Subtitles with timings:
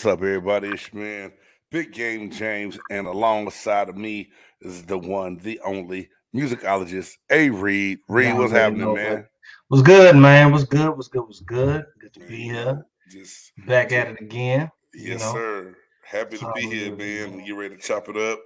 [0.00, 0.68] What's up, everybody?
[0.68, 1.32] It's your man,
[1.70, 4.30] Big Game James, and alongside of me
[4.62, 7.98] is the one, the only musicologist, A Reed.
[8.08, 9.26] Reed, what's happening, know man?
[9.68, 10.52] What's good, man?
[10.52, 10.88] What's good?
[10.96, 11.20] What's good?
[11.24, 11.84] What's good?
[12.00, 12.82] Good to be here.
[13.10, 14.70] Just Back at it again.
[14.94, 15.32] yes, know.
[15.34, 15.76] sir.
[16.02, 17.44] Happy to be here, man.
[17.44, 18.38] You ready to chop it up?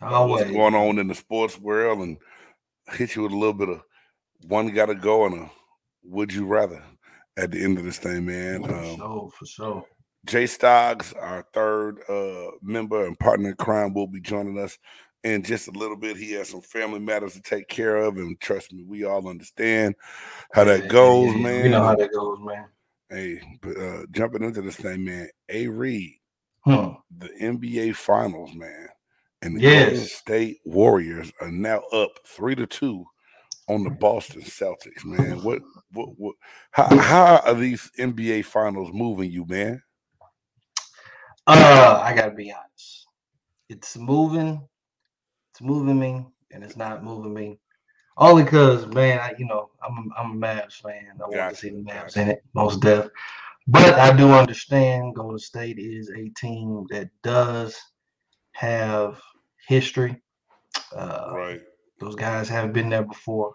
[0.00, 0.44] about Always.
[0.46, 2.16] what's going on in the sports world and
[2.94, 3.82] hit you with a little bit of
[4.48, 5.50] one got to go and a
[6.04, 6.82] would you rather
[7.36, 8.64] at the end of this thing, man.
[8.64, 9.84] For Um, sure, for sure.
[10.26, 14.78] Jay Stoggs, our third uh, member and partner in crime, will be joining us
[15.24, 16.16] in just a little bit.
[16.16, 19.94] He has some family matters to take care of, and trust me, we all understand
[20.52, 21.62] how that goes, yeah, man.
[21.64, 22.66] We know how that goes, man.
[23.10, 25.28] Hey, but uh, jumping into this thing, man.
[25.48, 26.14] A Reed,
[26.64, 26.92] Hmm.
[27.18, 28.88] the NBA Finals, man,
[29.42, 29.88] and the Yes.
[29.88, 33.04] Golden State Warriors are now up three to two
[33.68, 35.42] on the Boston Celtics, man.
[35.42, 35.62] What,
[35.92, 36.36] what, what?
[36.70, 39.82] How, how are these NBA Finals moving you, man?
[41.46, 43.06] Uh, I gotta be honest.
[43.68, 44.60] It's moving,
[45.52, 47.58] it's moving me, and it's not moving me.
[48.16, 51.18] Only because, man, I, you know, I'm a, I'm a Mavs fan.
[51.18, 52.20] I want to see the Mavs gotcha.
[52.20, 53.08] in it, most def.
[53.66, 57.80] But I do understand Golden State is a team that does
[58.52, 59.20] have
[59.66, 60.20] history.
[60.94, 61.60] Uh, Right.
[62.00, 63.54] Those guys haven't been there before,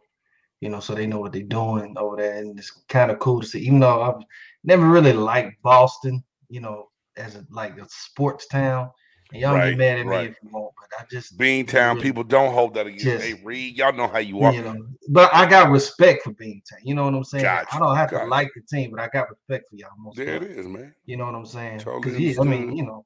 [0.62, 3.42] you know, so they know what they're doing over there, and it's kind of cool
[3.42, 3.60] to see.
[3.60, 4.24] Even though I've
[4.64, 8.90] never really liked Boston, you know, as a like a sports town,
[9.32, 12.02] and y'all Right, get mad at me if you want, but I just, Beantown really-
[12.04, 13.76] people don't hold that against Just- hey Reed.
[13.76, 14.54] Y'all know how you are.
[14.54, 16.80] you know, but I got respect for Beantown.
[16.84, 17.44] You know what I'm saying?
[17.44, 18.23] Gotcha, I don't have gotcha.
[18.26, 19.90] to like the team, but I got respect for y'all.
[19.98, 20.72] Most There it definitely.
[20.72, 20.95] man.
[21.06, 21.80] You know what I'm saying?
[21.80, 23.05] Totally yeah, I mean, you know,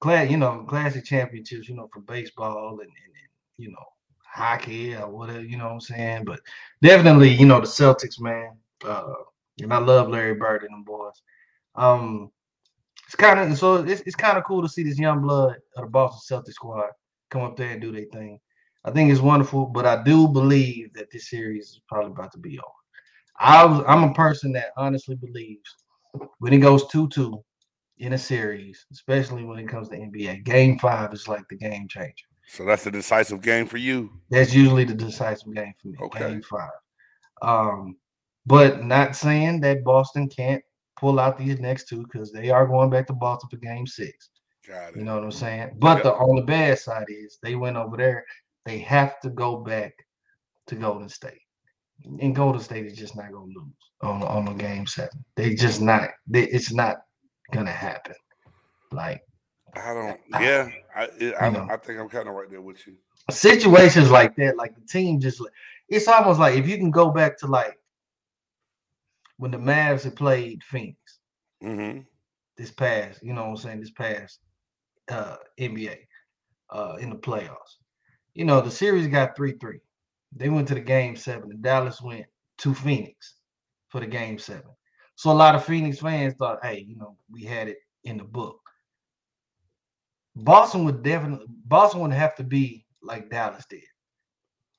[0.00, 3.84] class, you know, classic championships, you know, for baseball and, and, and you know,
[4.24, 6.24] hockey or whatever, you know what I'm saying?
[6.24, 6.40] But
[6.82, 8.56] definitely, you know, the Celtics, man.
[8.84, 9.12] Uh,
[9.60, 11.20] and I love Larry Bird and them boys.
[11.74, 12.30] Um,
[13.10, 15.82] it's kind of so it's, it's kind of cool to see this young blood of
[15.82, 16.90] the Boston Celtics squad
[17.28, 18.38] come up there and do their thing.
[18.84, 22.38] I think it's wonderful, but I do believe that this series is probably about to
[22.38, 22.68] be over.
[23.40, 25.74] I was I'm a person that honestly believes
[26.38, 27.42] when it goes 2-2
[27.98, 31.88] in a series, especially when it comes to NBA, game five is like the game
[31.88, 32.14] changer.
[32.46, 34.08] So that's a decisive game for you.
[34.30, 35.98] That's usually the decisive game for me.
[36.00, 36.30] Okay.
[36.30, 36.70] Game five.
[37.42, 37.96] Um,
[38.46, 40.62] but not saying that Boston can't
[41.00, 44.28] pull out these next two because they are going back to Boston for game six.
[44.68, 44.96] Got it.
[44.96, 45.76] You know what I'm saying?
[45.78, 46.02] But Yep.
[46.04, 48.24] the on the bad side is they went over there.
[48.66, 49.94] They have to go back
[50.66, 51.40] to Golden State.
[52.20, 55.24] And Golden State is just not gonna lose on on the game seven.
[55.36, 56.10] They just not.
[56.26, 56.98] They, it's not
[57.52, 58.14] gonna happen.
[58.92, 59.22] Like
[59.74, 60.20] I don't.
[60.40, 61.04] Yeah, I.
[61.18, 61.66] It, I, You know.
[61.70, 62.94] I think I'm kind of right there with you.
[63.30, 65.52] situations like that, like the team just like
[65.88, 67.78] it's almost like if you can go back to like
[69.40, 71.20] when the Mavs had played Phoenix
[71.62, 72.00] Mm-hmm.
[72.56, 74.40] this past, you know what I'm saying, this past
[75.10, 75.98] uh NBA
[76.70, 77.76] uh in the playoffs.
[78.34, 79.80] You know, the series got 3-3.
[80.36, 82.26] They went to the game seven, and Dallas went
[82.58, 83.36] to Phoenix
[83.88, 84.70] for the game seven.
[85.16, 88.24] So a lot of Phoenix fans thought, hey, you know, we had it in the
[88.24, 88.60] book.
[90.36, 93.82] Boston would definitely Boston would have to be like Dallas did.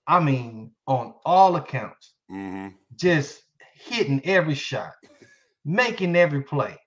[0.08, 2.68] I mean, on all accounts, Mm-hmm.
[2.96, 3.44] just
[3.84, 4.92] hitting every shot,
[5.66, 6.78] making every play.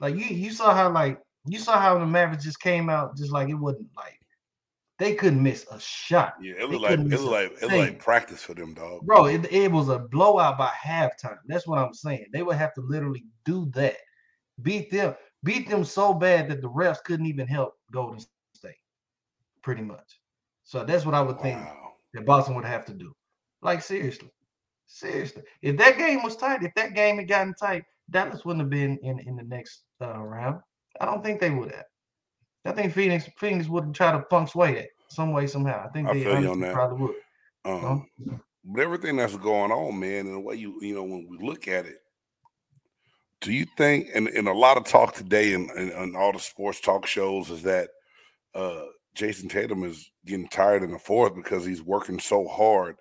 [0.00, 3.32] Like you, you saw how like you saw how the Mavericks just came out just
[3.32, 4.18] like it wasn't like
[4.98, 7.78] they couldn't miss a shot, Yeah, it They looked like it a like it thing.
[7.78, 9.02] like practice for them, dog.
[9.02, 9.26] bro.
[9.26, 11.38] It, it was a blowout by halftime.
[11.46, 12.26] That's what I'm saying.
[12.32, 13.96] They would have to literally do that,
[14.62, 18.76] beat them, beat them so bad that the refs couldn't even help Golden State,
[19.62, 20.20] pretty much.
[20.62, 21.58] So that's what I would think
[22.14, 23.12] that Boston would have to do.
[23.62, 24.30] Like seriously,
[24.86, 25.42] seriously.
[25.62, 28.98] If that game was tight, if that game had gotten tight, Dallas wouldn't have been
[28.98, 30.60] in in the next uh, round.
[31.00, 31.84] I don't think they would have.
[32.64, 35.84] I think Phoenix Phoenix would try to funk sway that some way somehow.
[35.84, 36.74] I think I they feel you on honestly that.
[36.74, 37.14] probably would.
[37.66, 38.06] Um,
[38.64, 41.68] but everything that's going on, man, and the way you you know when we look
[41.68, 41.98] at it,
[43.40, 44.08] do you think?
[44.14, 47.50] And, and a lot of talk today and in, in, all the sports talk shows
[47.50, 47.90] is that
[48.54, 48.84] uh,
[49.14, 52.96] Jayson Tatum is getting tired in the fourth because he's working so hard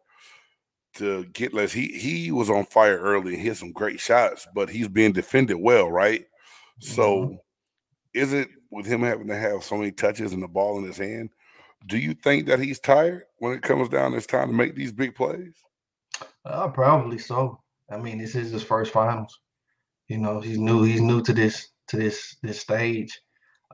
[0.95, 1.71] to get less.
[1.71, 5.57] He he was on fire early and hit some great shots, but he's being defended
[5.57, 6.25] well, right?
[6.79, 7.37] So,
[8.13, 10.97] is it with him having to have so many touches and the ball in his
[10.97, 11.29] hand?
[11.85, 14.91] Do you think that he's tired when it comes down it's time to make these
[14.91, 15.53] big plays?
[16.45, 17.59] Uh, probably so.
[17.91, 19.39] I mean, this is his first finals.
[20.07, 20.83] You know, he's new.
[20.83, 23.19] He's new to this to this this stage.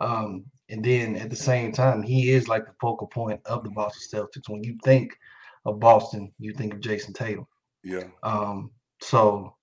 [0.02, 3.70] Um, and then at the same time, he is like the focal point of the
[3.72, 4.50] Boston Celtics.
[4.50, 5.18] When you think
[5.66, 7.46] of Boston, you think of Jayson Tatum.
[7.84, 8.04] Yeah.
[8.24, 8.72] Um,
[9.02, 9.56] so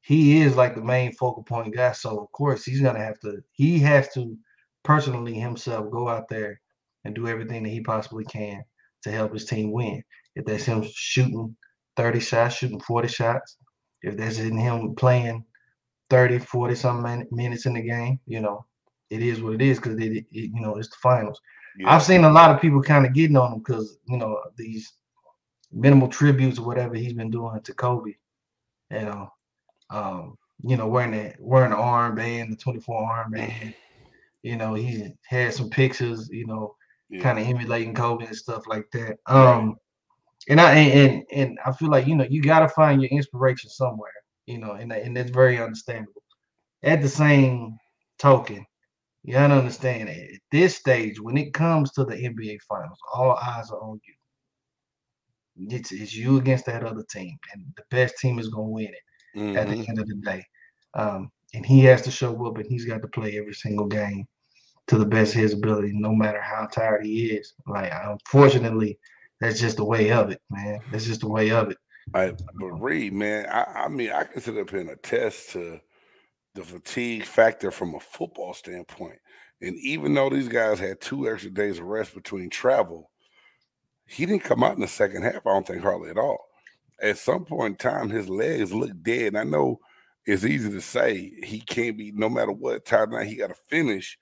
[0.00, 1.92] he is like the main focal point guy.
[1.92, 3.42] So of course he's gonna have to.
[3.52, 4.36] He has to
[4.84, 6.60] personally himself go out there
[7.04, 8.62] and do everything that he possibly can
[9.02, 10.02] to help his team win.
[10.34, 11.56] If that's him shooting
[11.96, 13.56] 30 shots, shooting 40 shots,
[14.02, 15.44] if that's in him playing
[16.10, 18.64] 30, 40 some minutes in the game, you know,
[19.10, 21.40] it is what it is because it, it, you know, it's the finals.
[21.78, 21.94] Yeah.
[21.94, 24.92] I've seen a lot of people kind of getting on him because, you know, these
[25.72, 28.14] minimal tributes or whatever he's been doing to Kobe,
[28.90, 29.32] you know,
[29.90, 33.74] um, you know, wearing the wearing the armband, the 24 armband.
[34.42, 36.74] You know, he had some pictures, you know,
[37.10, 37.20] yeah.
[37.20, 39.18] kind of emulating Kobe and stuff like that.
[39.26, 39.76] Um,
[40.48, 43.70] and I and and I feel like you know you got to find your inspiration
[43.70, 44.12] somewhere,
[44.46, 46.22] you know, and and that's very understandable.
[46.82, 47.76] At the same
[48.18, 48.64] token,
[49.24, 53.70] you gotta understand at this stage when it comes to the NBA Finals, all eyes
[53.70, 54.14] are on you.
[55.58, 59.38] It's it's you against that other team, and the best team is gonna win it
[59.38, 59.56] mm-hmm.
[59.56, 59.90] at the mm-hmm.
[59.90, 60.44] end of the day.
[60.94, 64.26] Um, and he has to show up, and he's got to play every single game
[64.88, 67.54] to the best of his ability, no matter how tired he is.
[67.66, 68.98] Like, unfortunately,
[69.40, 70.80] that's just the way of it, man.
[70.90, 71.78] That's just the way of it.
[72.14, 75.80] I, but Reed, man, I, I mean, I can sit up here and attest to
[76.54, 79.18] the fatigue factor from a football standpoint.
[79.60, 83.10] And even though these guys had two extra days of rest between travel,
[84.08, 86.48] he didn't come out in the second half, I don't think hardly at all.
[87.00, 89.36] At some point in time, his legs looked dead.
[89.36, 89.78] I know
[90.24, 93.54] it's easy to say he can't be, no matter what time now, he got to
[93.68, 94.18] finish.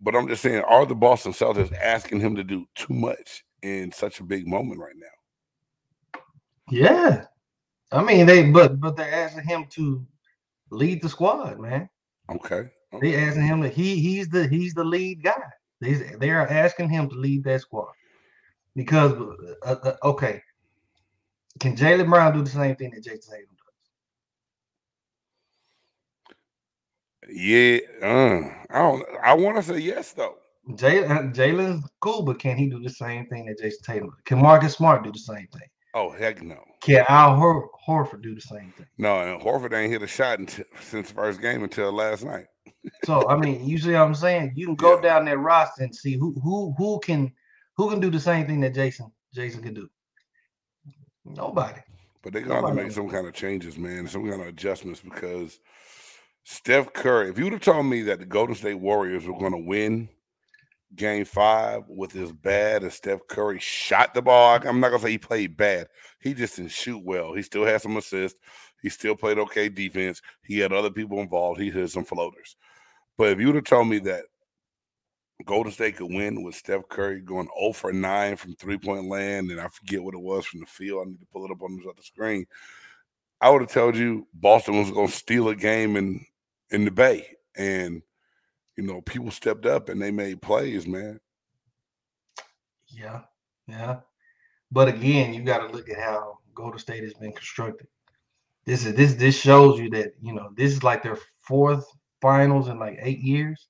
[0.00, 3.90] But I'm just saying, are the Boston Celtics asking him to do too much in
[3.90, 6.20] such a big moment right now?
[6.70, 7.24] Yeah.
[7.90, 10.04] I mean, they but but they're asking him to
[10.70, 11.88] lead the squad, man.
[12.30, 12.68] Okay.
[12.92, 13.00] okay.
[13.00, 15.42] They asking him that he he's the he's the lead guy.
[15.80, 17.92] They they are asking him to lead that squad
[18.76, 19.12] because
[19.64, 20.40] uh, uh, okay,
[21.58, 23.56] can Jaylen Brown do the same thing that Jayson Tatum
[27.24, 27.34] does?
[27.34, 29.04] Yeah, uh, I don't.
[29.22, 30.36] I want to say yes though.
[30.74, 34.12] Jay, uh, cool, but can he do the same thing that Jayson Tatum?
[34.24, 35.68] Can Marcus Smart do the same thing?
[35.94, 36.62] Oh heck no.
[36.82, 38.86] Can Al Hor- Horford do the same thing?
[38.98, 42.46] No, and Horford ain't hit a shot until, since first game until last night.
[43.04, 44.52] so I mean, you see what I'm saying?
[44.54, 45.00] You can go yeah.
[45.00, 47.32] down that roster and see who who who can
[47.76, 49.88] who can do the same thing that Jayson Jayson can do.
[51.24, 51.80] Nobody.
[52.22, 55.60] But they're gonna make some kind of changes, man, some kind of adjustments because
[56.48, 59.50] Steph Curry, if you would have told me that the Golden State Warriors were going
[59.50, 60.08] to win
[60.94, 65.06] game five with as bad as Steph Curry shot the ball, I'm not going to
[65.06, 65.88] say he played bad.
[66.20, 67.34] He just didn't shoot well.
[67.34, 68.38] He still had some assists.
[68.80, 70.22] He still played okay defense.
[70.44, 71.60] He had other people involved.
[71.60, 72.54] He hit some floaters.
[73.18, 74.26] But if you would have told me that
[75.44, 79.50] Golden State could win with Steph Curry going 0 for 9 from three point land,
[79.50, 81.06] and I forget what it was from the field.
[81.06, 82.46] I need to pull it up on the screen.
[83.40, 86.24] I would have told you Boston was going to steal a game in
[86.70, 88.02] in the Bay, and
[88.76, 91.20] you know people stepped up and they made plays, man.
[92.88, 93.20] Yeah,
[93.66, 94.00] yeah,
[94.72, 97.88] but again, you got to look at how Golden State has been constructed.
[98.64, 101.86] This is this this shows you that you know this is like their fourth
[102.22, 103.68] finals in like eight years.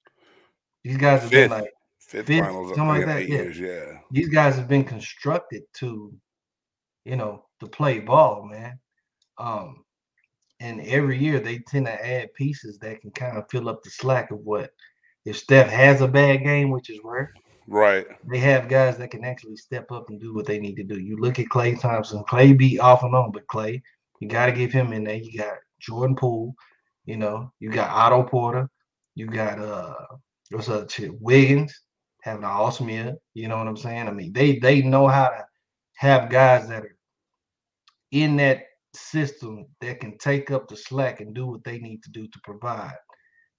[0.87, 3.29] These guys have fifth, been like fifth, fifth finals something like that.
[3.29, 3.43] Yeah.
[3.43, 6.15] Years, yeah, these guys have been constructed to,
[7.05, 8.79] you know, to play ball, man.
[9.37, 9.85] Um,
[10.61, 13.91] and every year they tend to add pieces that can kind of fill up the
[13.91, 14.71] slack of what
[15.25, 17.35] if Steph has a bad game, which is rare.
[17.67, 18.07] Right.
[18.31, 21.01] They have guys that can actually step up and do what they need to do.
[21.01, 22.23] You look at Klay Thompson.
[22.31, 23.83] Klay be off and on, but Klay,
[24.21, 25.17] you got to give him in there.
[25.17, 26.55] You got Jordan Poole,
[27.07, 28.71] you know, you got Otto Porter,
[29.17, 29.97] you got uh
[30.51, 31.81] what's up, Chip Wiggins
[32.27, 33.17] having an awesome year.
[33.35, 34.09] You know what I'm saying?
[34.09, 35.47] I mean, they they know how to
[35.95, 36.97] have guys that are
[38.11, 42.11] in that system that can take up the slack and do what they need to
[42.11, 42.97] do to provide.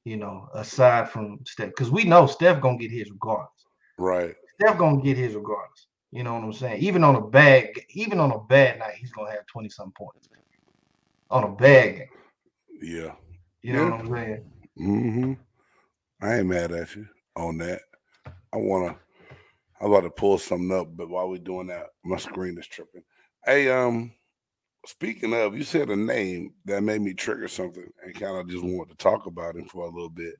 [0.04, 3.66] You know, aside from Steph, because we know Steph gonna get his regardless.
[3.98, 4.36] Right.
[4.60, 5.88] Steph gonna get his regardless.
[6.12, 6.82] You know what I'm saying?
[6.82, 10.30] Even on a bad, even on a bad night, he's gonna have twenty some points.
[11.30, 12.08] On a bad game.
[12.82, 13.12] Yeah.
[13.62, 13.90] You know yeah.
[13.90, 14.52] what I'm saying?
[14.80, 15.34] Mm-hmm.
[16.22, 17.82] I ain't mad at you on that.
[18.26, 18.98] I wanna
[19.80, 23.04] I'm about to pull something up, but while we're doing that, my screen is tripping.
[23.46, 24.12] Hey, um,
[24.88, 28.64] Speaking of, you said a name that made me trigger something and kind of just
[28.64, 30.36] wanted to talk about him for a little bit.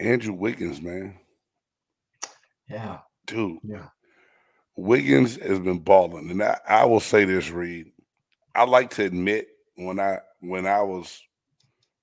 [0.00, 1.18] Andrew Wiggins, man.
[2.66, 3.00] Yeah.
[3.26, 3.58] Dude.
[3.62, 3.88] Yeah.
[4.74, 6.30] Wiggins has been balling.
[6.30, 7.92] And I, I will say this, Reed.
[8.54, 11.22] I like to admit when I when I was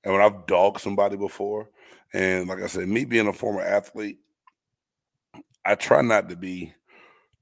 [0.04, 1.68] and when I've dogged somebody before,
[2.14, 4.20] and like I said, me being a former athlete,
[5.66, 6.74] I try not to be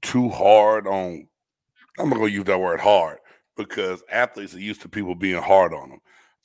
[0.02, 1.26] too hard on
[1.98, 3.18] I'm not gonna use that word hard,
[3.56, 6.00] because athletes are used to people being hard on them.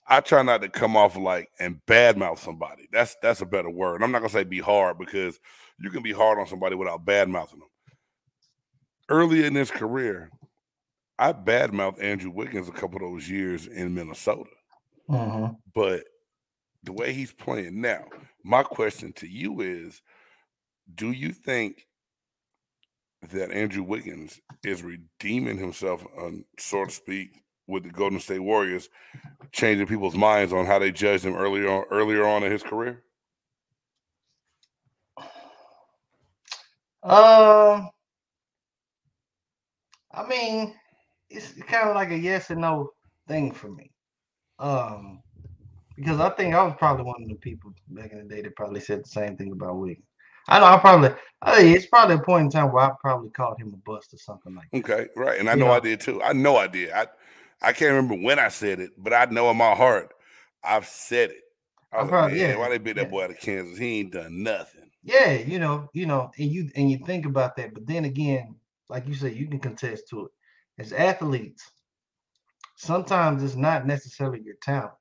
[0.08, 2.88] I try not to come off like and badmouth somebody.
[2.92, 4.04] That's that's a better word.
[4.04, 5.40] I'm not gonna say be hard because
[5.80, 7.70] you can be hard on somebody without badmouthing them.
[9.10, 10.32] Early in his career,
[11.20, 14.50] I badmouthed Andrew Wiggins a couple of those years in Minnesota.
[15.10, 15.58] Mhm.
[15.74, 16.06] But
[16.84, 18.06] the way he's playing now,
[18.44, 20.02] my question to you is
[20.96, 21.88] do you think
[23.30, 28.90] that Andrew Wiggins is redeeming himself, um, so to speak, with the Golden State Warriors,
[29.52, 33.04] changing people's minds on how they judged him earlier on earlier on in his career?
[37.04, 37.90] Um,
[40.12, 40.76] I mean,
[41.30, 42.92] it's kind of like a yes and no
[43.28, 43.92] thing for me.
[44.60, 45.22] Um,
[46.02, 48.56] because I think I was probably one of the people back in the day that
[48.56, 50.06] probably said the same thing about Wiggins.
[50.48, 51.10] I know I probably,
[51.44, 54.18] I it's probably a point in time where I probably called him a bust or
[54.18, 54.78] something like that.
[54.80, 55.40] Okay, right.
[55.40, 56.22] And I know know- I did too.
[56.24, 56.92] I know I did.
[56.92, 57.08] I
[57.62, 60.14] I can't remember when I said it, but I know in my heart
[60.64, 61.44] I've said it.
[61.94, 63.10] I I probably- like, yeah, why they beat that yeah.
[63.10, 63.78] boy out of Kansas?
[63.78, 64.90] He ain't done nothing.
[65.04, 68.56] Yeah, you know, you know, and you and you think about that, but then again,
[68.90, 70.32] like you said, you can contest to it.
[70.80, 71.70] As athletes,
[72.76, 74.94] sometimes it's not necessarily your talent.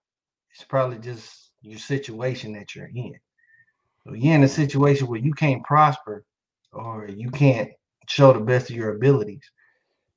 [0.55, 3.15] It's probably just your situation that you're in.
[4.07, 6.25] So you're in a situation where you can't prosper
[6.73, 7.71] or you can't
[8.09, 9.43] show the best of your abilities.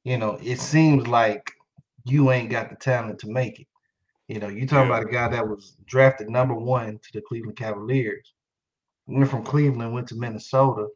[0.04, 1.52] You know, it seems like
[2.06, 3.68] you ain't got the talent to make it.
[4.28, 4.98] You know, you talking Yeah.
[4.98, 8.34] about a guy that was drafted number one to the Cleveland Cavaliers
[9.08, 10.88] went from Cleveland, went to Minnesota.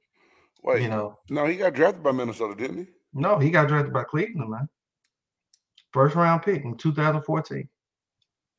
[0.63, 2.87] Wait, You know, no, he got drafted by Minnesota, didn't he?
[3.13, 4.69] no, he got drafted by Cleveland, man.
[5.91, 7.67] First round pick in 2014.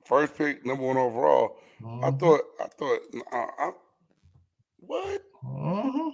[0.08, 1.58] First pick, number one overall.
[2.02, 3.00] I Mhm, thought, I thought,
[3.30, 3.70] uh, I,
[4.78, 5.22] what?
[5.44, 6.12] mhm.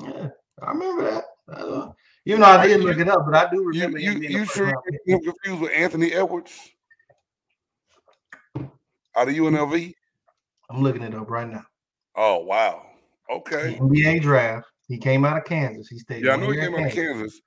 [0.00, 0.28] Yeah,
[0.62, 1.24] I remember that.
[1.48, 1.90] I
[2.24, 4.32] even though I did you- look it up, but I do You, remember you, being
[4.32, 4.72] you sure
[5.04, 6.70] you confused with Anthony Edwards
[8.56, 9.94] out of UNLV?
[10.70, 11.64] I'm looking it up right now.
[12.16, 12.86] Oh wow,
[13.30, 13.76] okay.
[13.80, 14.66] NBA draft.
[14.88, 15.88] He came out of Kansas.
[15.88, 16.24] He stayed.
[16.24, 17.40] Yeah, I know he came out of Kansas.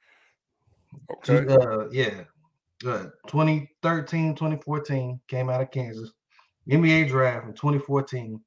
[1.11, 2.25] Okay, Uh, yeah.
[2.85, 6.11] Uh, 2013, 2014 came out of Kansas.
[6.69, 8.39] NBA draft in 2014.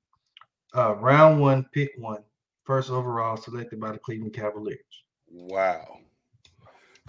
[0.75, 2.23] Uh, round one, pick one,
[2.65, 4.79] first overall, selected by the Cleveland Cavaliers.
[5.31, 5.99] wow.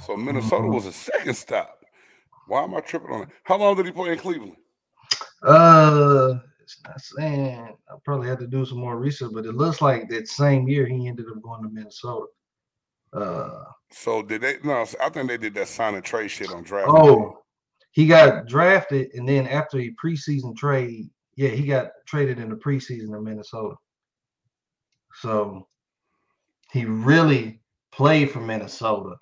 [0.06, 0.74] So Minnesota Mhm.
[0.74, 1.84] was a second stop.
[2.48, 3.30] Why am I tripping on it?
[3.44, 4.56] How long did he play in Cleveland?
[5.44, 7.76] Uh, it's not saying.
[7.90, 10.86] I probably had to do some more research, but it looks like that same year
[10.86, 12.28] he ended up going to Minnesota.
[13.14, 14.58] Uh, So did they?
[14.64, 16.90] No, I think they did that sign and trade shit on draft.
[16.90, 17.40] oh,
[17.92, 22.56] he got drafted, and then after a preseason trade, yeah, he got traded in the
[22.56, 23.76] preseason in Minnesota.
[25.22, 25.68] So
[26.72, 27.62] he really
[27.92, 29.16] played for Minnesota.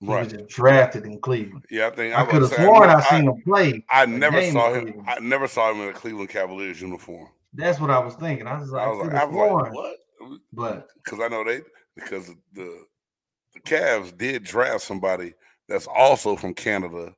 [0.00, 0.28] He was right.
[0.30, 1.64] just drafted in Cleveland.
[1.70, 3.84] Yeah, I think I was could have sworn I I, seen him play.
[3.90, 5.02] I never saw him.
[5.08, 7.28] I never saw him in a Cleveland Cavaliers uniform.
[7.54, 8.46] That's what I was thinking.
[8.46, 9.96] I was like, I was like, I was like, what?
[10.52, 11.62] but Because I know they
[11.94, 12.84] because the
[13.64, 15.34] the Cavs did draft somebody
[15.68, 17.14] that's also from Canada,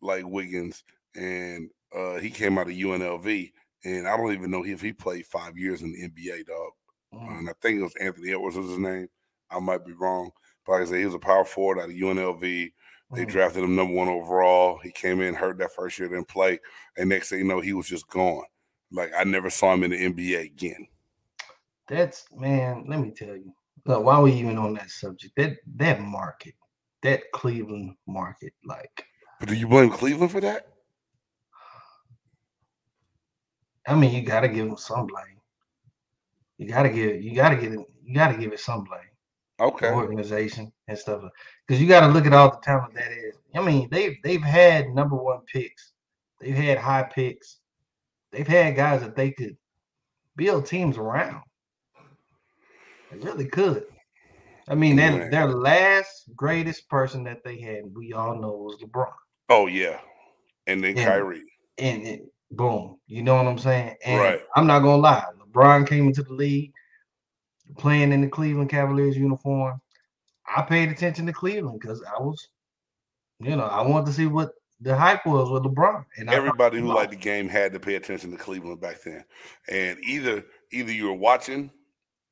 [0.00, 3.52] like Wiggins, and uh, he came out of UNLV,
[3.84, 6.70] and I don't even know if he played five years in the NBA, dog.
[7.14, 9.08] mm, And I think it was Anthony Edwards was his name.
[9.50, 10.30] I might be wrong,
[10.64, 12.40] but like I said, he was a power forward out of UNLV.
[13.12, 13.28] They mm.
[13.28, 14.78] drafted him number one overall.
[14.78, 16.60] He came in, hurt that first year, didn't play,
[16.96, 18.44] and next thing you know, he was just gone.
[18.92, 20.86] Like I never saw him in the NBA again.
[21.88, 22.86] That's man.
[22.88, 23.52] Let me tell you.
[23.86, 26.54] Look, while we even on that subject, that that market,
[27.02, 29.04] that Cleveland market, like
[29.38, 30.66] But do you blame Cleveland for that?
[33.86, 35.40] I mean, you gotta give them some blame.
[36.58, 39.00] You gotta give, you gotta give it, you gotta give it some blame.
[39.60, 39.90] Okay.
[39.90, 41.22] organization and stuff,
[41.66, 43.36] because you gotta look at all the talent that is.
[43.54, 45.92] I mean, they've they've had number one picks,
[46.40, 47.58] they've had high picks,
[48.30, 49.56] they've had guys that they could
[50.36, 51.42] build teams around.
[53.10, 53.84] They really could.
[54.68, 59.12] I mean, their their last greatest person that they had, we all know, was LeBron.
[59.48, 59.98] Oh yeah,
[60.66, 61.04] and then Yeah.
[61.06, 61.42] Kyrie.
[61.78, 63.96] and it, boom, you know what I'm saying?
[64.04, 64.42] And Right.
[64.54, 66.72] I'm not gonna lie, LeBron came into the league
[67.78, 69.80] playing in the Cleveland Cavaliers uniform.
[70.56, 72.48] I paid attention to Cleveland because I was,
[73.40, 74.50] you know, I wanted to see what
[74.80, 76.04] the hype was with LeBron.
[76.16, 79.24] And I Everybody who liked the game had to pay attention to Cleveland back then,
[79.68, 81.70] and either either you were watching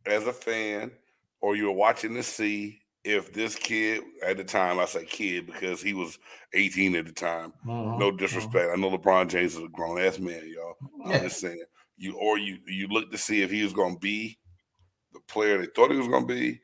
[0.08, 0.92] as a fan
[1.40, 5.46] or you were watching to see if this kid at the time I say kid
[5.46, 6.18] because he was
[6.54, 7.52] 18 at the time.
[7.64, 8.18] Mhm, No mhm.
[8.18, 8.70] disrespect.
[8.72, 10.76] I know LeBron James is a grown ass man, y'all.
[11.04, 11.20] I'm Yeah.
[11.20, 11.62] just saying
[11.96, 14.38] you or you you look to see if he was going to be
[15.12, 16.60] the player they thought he was going to be,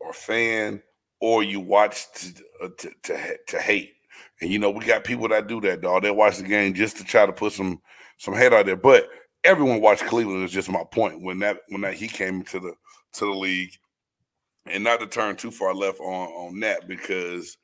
[0.00, 0.82] or fan,
[1.20, 3.94] or you watched to, uh, to to to hate.
[4.40, 6.02] And you know, we got people that do that, dog.
[6.02, 7.80] They watch the game just to try to put some
[8.18, 8.76] some head out there.
[8.76, 9.08] But
[9.46, 11.22] everyone watched Cleveland is just my point.
[11.22, 12.74] When that when that he came to the
[13.14, 13.72] to the league,
[14.66, 17.56] and not to turn too far left on on that because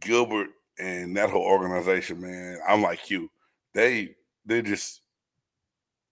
[0.00, 3.30] Gilbert and that whole organization, man, I'm like you.
[3.74, 5.00] They they just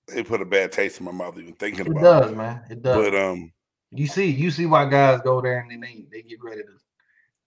[0.09, 2.29] they put a bad taste in my mouth even thinking It about does, it.
[2.29, 2.63] Does, man.
[2.71, 2.97] It does.
[2.97, 3.53] But um,
[3.91, 6.69] you see, you see why guys go there and then they, they get ready to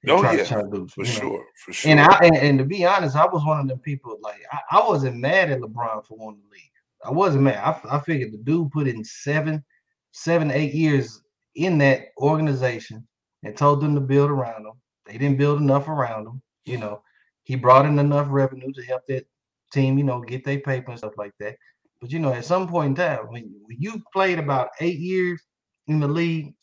[0.04, 1.20] they Oh, try yeah, to try to do for you know.
[1.20, 1.92] sure, for sure.
[1.92, 4.78] And I and, and to be honest, I was one of them people like I,
[4.78, 6.62] I wasn't mad at LeBron for wanting to leave.
[7.08, 7.58] I wasn't mad.
[7.58, 9.64] I, I figured the dude put in seven,
[10.12, 11.22] seven, eight years
[11.56, 13.08] in that organization
[13.44, 14.74] and told them to build around him.
[15.06, 16.42] They didn't build enough around him.
[16.66, 17.02] You know,
[17.44, 19.26] he brought in enough revenue to help that
[19.72, 21.56] team, you know, get their paper and stuff like that.
[22.02, 25.42] But you know, at some point in time, when, when you played about eight years
[25.88, 26.54] in the league,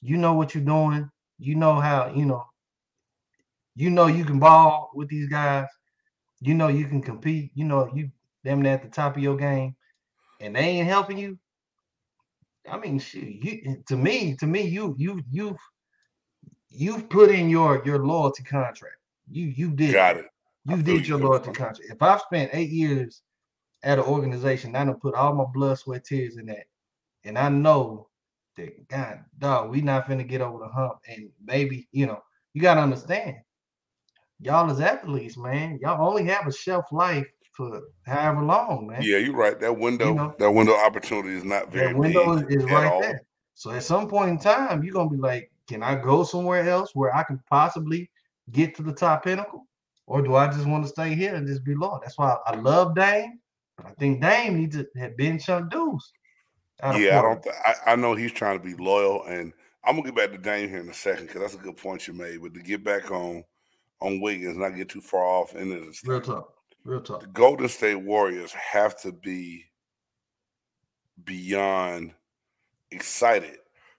[0.00, 1.10] you know what you're doing.
[1.38, 2.44] You know how, you know,
[3.76, 5.66] you know you can ball with these guys.
[6.40, 7.50] You know you can compete.
[7.54, 8.10] You know you
[8.44, 9.76] them at the top of your game,
[10.40, 11.38] and they ain't helping you.
[12.70, 15.58] I mean, shoot, you to me, to me, you you you've
[16.68, 18.96] you've put in your your loyalty contract.
[19.30, 20.26] You you did got it.
[20.64, 21.28] You feel did your Coach.
[21.28, 21.90] loyalty contract.
[21.90, 23.22] If I've spent eight years
[23.82, 26.66] at an organization, I done put all my blood, sweat, tears in that,
[27.24, 28.08] and I know
[28.56, 30.98] that God, dog, we not finna get over the hump.
[31.08, 33.36] And maybe you know, you gotta understand,
[34.38, 37.26] y'all as athletes, man, y'all only have a shelf life
[37.60, 39.02] for however long, man.
[39.02, 39.58] Yeah, you're right.
[39.60, 42.70] That window, know, that window opportunity is not very that window is, big is at
[42.70, 43.00] right all.
[43.02, 43.20] there.
[43.54, 46.94] So at some point in time, you're gonna be like, can I go somewhere else
[46.94, 48.10] where I can possibly
[48.50, 49.66] get to the top pinnacle?
[50.06, 52.00] Or do I just want to stay here and just be loyal?
[52.02, 53.38] That's why I love Dame,
[53.76, 56.12] but I think Dame needs to have been chunk dues.
[56.82, 57.42] Yeah, I don't.
[57.42, 59.52] Th- I, I know he's trying to be loyal, and
[59.84, 62.08] I'm gonna get back to Dame here in a second because that's a good point
[62.08, 62.40] you made.
[62.40, 63.44] But to get back on
[64.00, 66.02] on Wiggins, not get too far off into this.
[66.06, 66.54] Real talk.
[66.84, 67.20] Real talk.
[67.20, 69.66] The Golden State Warriors have to be
[71.24, 72.14] beyond
[72.90, 73.58] excited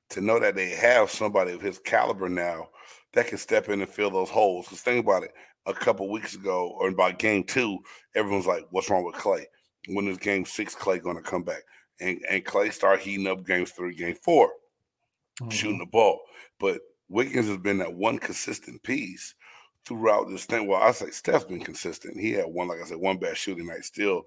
[0.10, 2.70] to know that they have somebody of his caliber now
[3.14, 4.66] that can step in and fill those holes.
[4.66, 5.34] Because think about it,
[5.68, 7.80] a couple weeks ago, or about game two,
[8.16, 9.46] everyone's like, "What's wrong with Klay?
[9.88, 11.62] When is game six Klay going to come back?"
[12.00, 14.52] And and Klay start heating up games three, game 4
[15.50, 15.80] shooting Mhm.
[15.80, 16.20] the ball.
[16.60, 19.36] But Wiggins has been that one consistent piece
[19.86, 20.68] throughout this thing.
[20.68, 22.20] Well, I say Steph's been consistent.
[22.20, 24.24] He had one, like I said, one bad shooting night, still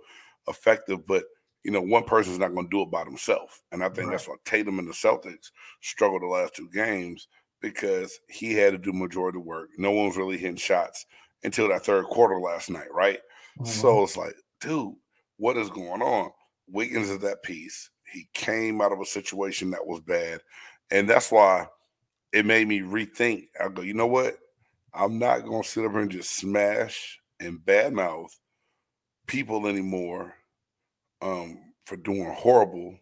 [0.49, 1.25] effective, but
[1.65, 3.63] you know, one person's not going to do it by themselves.
[3.73, 7.27] And I think that's why Tatum and the Celtics struggled the last two games
[7.63, 9.71] because he had to do majority of the work.
[9.79, 11.07] No one was really hitting shots
[11.43, 13.19] until that third quarter last night, right?
[13.59, 13.67] Mhm.
[13.67, 14.95] So it's like, dude,
[15.39, 16.33] what is going on?
[16.69, 17.89] Wiggins is that piece.
[18.13, 20.43] He came out of a situation that was bad.
[20.91, 21.67] And that's why
[22.33, 23.49] it made me rethink.
[23.59, 24.37] I go, you know what?
[24.95, 28.31] I'm not going to sit up here and just smash and badmouth
[29.27, 30.35] people anymore
[31.23, 32.99] um, for doing horrible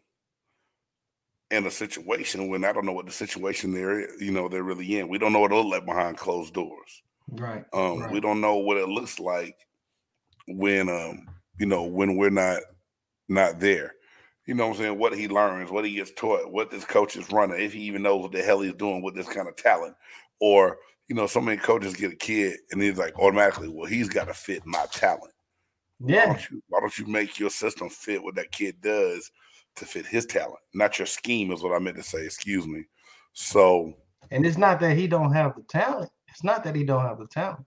[1.51, 4.99] in a situation when I don't know what the situation they're, you know, they're really
[4.99, 5.09] in.
[5.09, 7.03] We don't know what it look like behind closed doors.
[7.31, 7.65] Right.
[7.73, 8.13] Um, Right.
[8.13, 9.57] We don't know what it looks like
[10.49, 11.27] when, um,
[11.59, 12.63] you know, when we're not
[13.29, 13.95] not there.
[14.47, 14.99] You know what I'm saying?
[14.99, 18.03] What he learns, what he gets taught, what this coach is running, if he even
[18.03, 19.95] knows what the hell he's doing with this kind of talent.
[20.41, 24.09] Or, you know, so many coaches get a kid and he's like automatically, well, he's
[24.09, 25.33] got to fit my talent.
[25.99, 26.27] Why Yeah.
[26.27, 29.31] don't you why don't you make your system fit what that kid does
[29.77, 30.61] to fit his talent?
[30.75, 32.85] Not your scheme is what I meant to say, excuse me.
[33.33, 33.95] So
[34.31, 36.11] And it's not that he don't have the talent.
[36.29, 37.65] It's not that he don't have the talent.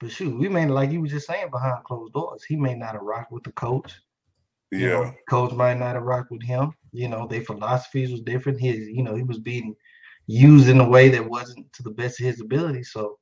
[0.00, 2.44] But shoot, we may like you were just saying behind closed doors.
[2.44, 3.92] He may not have rocked with the coach.
[4.70, 4.88] You yeah.
[4.88, 6.74] know, coach might not have rocked with him.
[6.92, 8.60] You know, their philosophies was different.
[8.60, 9.74] His, you know, he was being
[10.26, 12.82] used in a way that wasn't to the best of his ability.
[12.84, 13.18] So,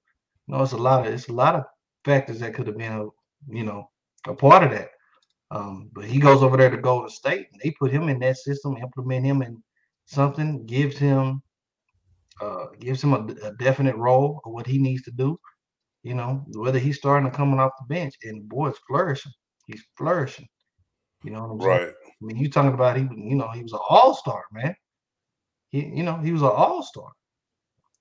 [0.47, 1.65] you know, it's a lot of it's a lot of
[2.05, 3.07] factors that could have been a
[3.49, 3.85] you know
[4.27, 4.89] a part of that.
[5.51, 8.37] Um, but he goes over there to Golden State, and they put him in that
[8.39, 9.63] system, implement him in
[10.07, 11.43] something, gives him
[12.41, 15.39] uh gives him a, a definite role of what he needs to do.
[16.03, 19.33] You know, whether he's starting or coming off the bench, and boy is flourishing.
[19.67, 20.47] He's flourishing.
[21.25, 21.81] You know what I'm saying?
[21.81, 21.89] Right.
[22.23, 24.75] I mean, you talking about he, was- you know, he was an all star, man.
[25.73, 27.11] He, you know, he was an all star.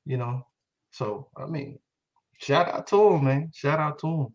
[0.05, 0.45] You know,
[0.91, 1.79] so I mean,
[2.37, 3.51] shout out to him, man.
[3.53, 4.27] Shout out to him.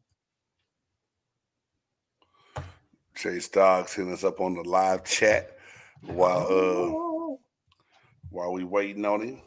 [3.15, 5.57] Jay Stoggs hitting us up on the live chat
[6.03, 7.37] while uh
[8.31, 9.41] while we waiting on him.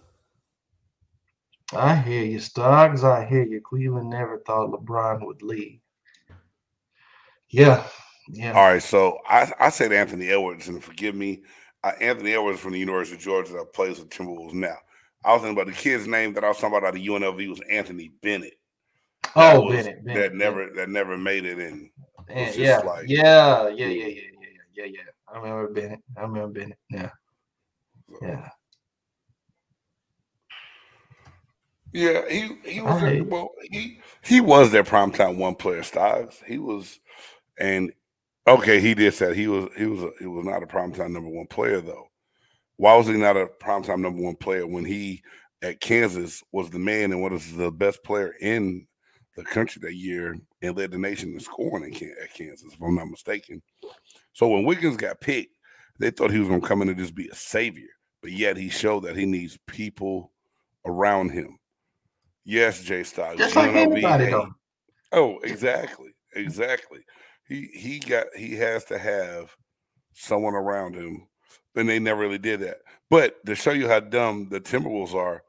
[1.73, 3.03] I hear you, Stoggs.
[3.03, 3.61] I hear you.
[3.61, 5.79] Cleveland never thought LeBron would leave.
[7.49, 7.83] Yeah,
[8.27, 8.53] yeah.
[8.53, 11.43] All right, so I, I said Anthony Edwards, and forgive me,
[11.83, 14.75] uh, Anthony Edwards from the University of Georgia that plays with Timberwolves now.
[15.23, 17.49] I was thinking about the kid's name that I was talking about out of UNLV
[17.49, 18.53] was Anthony Bennett.
[19.35, 20.75] Oh, was, Bennett, Bennett, that never Bennett.
[20.75, 21.89] that never made it in.
[22.29, 24.23] Yeah, like, yeah, yeah, yeah, yeah, yeah,
[24.75, 24.99] yeah, yeah.
[25.27, 25.99] I remember Bennett.
[26.17, 26.77] I remember Bennett.
[26.89, 27.09] Yeah,
[28.21, 28.49] yeah.
[31.91, 36.39] Yeah, he he was their, well he he was their primetime one player styles.
[36.45, 36.99] He was
[37.57, 37.91] and
[38.49, 41.47] okay, he did say he was he was he was not a primetime number one
[41.47, 42.07] player though.
[42.77, 45.21] Why was he not a primetime number one player when he
[45.61, 48.87] at Kansas was the man and was the best player in
[49.35, 53.09] the country that year and led the nation in scoring at Kansas, if I'm not
[53.09, 53.61] mistaken.
[54.33, 55.55] So when Wiggins got picked,
[55.99, 57.89] they thought he was going to come in and just be a savior,
[58.21, 60.31] but yet he showed that he needs people
[60.85, 61.57] around him.
[62.45, 63.37] Yes, Jay Styles.
[63.37, 64.49] Just like anybody, though.
[65.11, 66.99] Oh, exactly, exactly.
[67.49, 69.55] He he got he has to have
[70.13, 71.27] someone around him,
[71.75, 72.77] and they never really did that.
[73.09, 75.43] But to show you how dumb the Timberwolves are,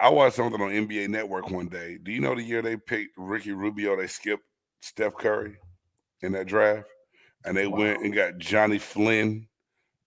[0.00, 1.98] I watched something on NBA Network one day.
[2.02, 3.96] Do you know the year they picked Ricky Rubio?
[3.96, 4.44] They skipped
[4.80, 5.58] Steph Curry
[6.22, 6.88] in that draft,
[7.44, 7.78] and they wow.
[7.78, 9.46] went and got Johnny Flynn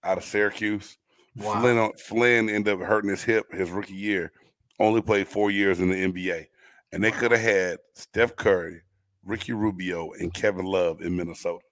[0.03, 0.97] out of Syracuse.
[1.35, 1.61] Wow.
[1.61, 4.31] Flynn Flynn ended up hurting his hip his rookie year.
[4.79, 6.47] Only played four years in the NBA,
[6.91, 8.81] and they could have had Steph Curry,
[9.25, 11.63] Ricky Rubio, and Kevin Love in Minnesota.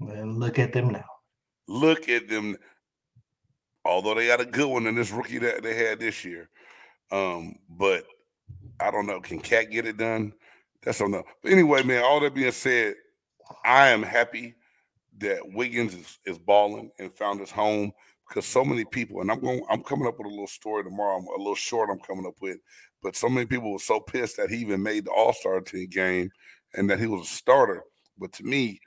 [0.00, 1.04] And look at them now.
[1.68, 2.56] Look at them.
[3.84, 6.50] Although they got a good one in this rookie that they had this year,
[7.10, 8.04] um, but
[8.78, 9.20] I don't know.
[9.20, 10.32] Can Cat get it done?
[10.82, 11.22] That's on the.
[11.42, 12.04] But anyway, man.
[12.04, 12.94] All that being said,
[13.64, 14.54] I am happy
[15.18, 17.92] that Wiggins is, is balling and found his home
[18.28, 21.18] because so many people, and I'm going, I'm coming up with a little story tomorrow.
[21.18, 21.90] I'm a little short.
[21.90, 22.58] I'm coming up with,
[23.02, 25.88] but so many people were so pissed that he even made the All Star team
[25.88, 26.30] game
[26.74, 27.82] and that he was a starter.
[28.18, 28.80] But to me,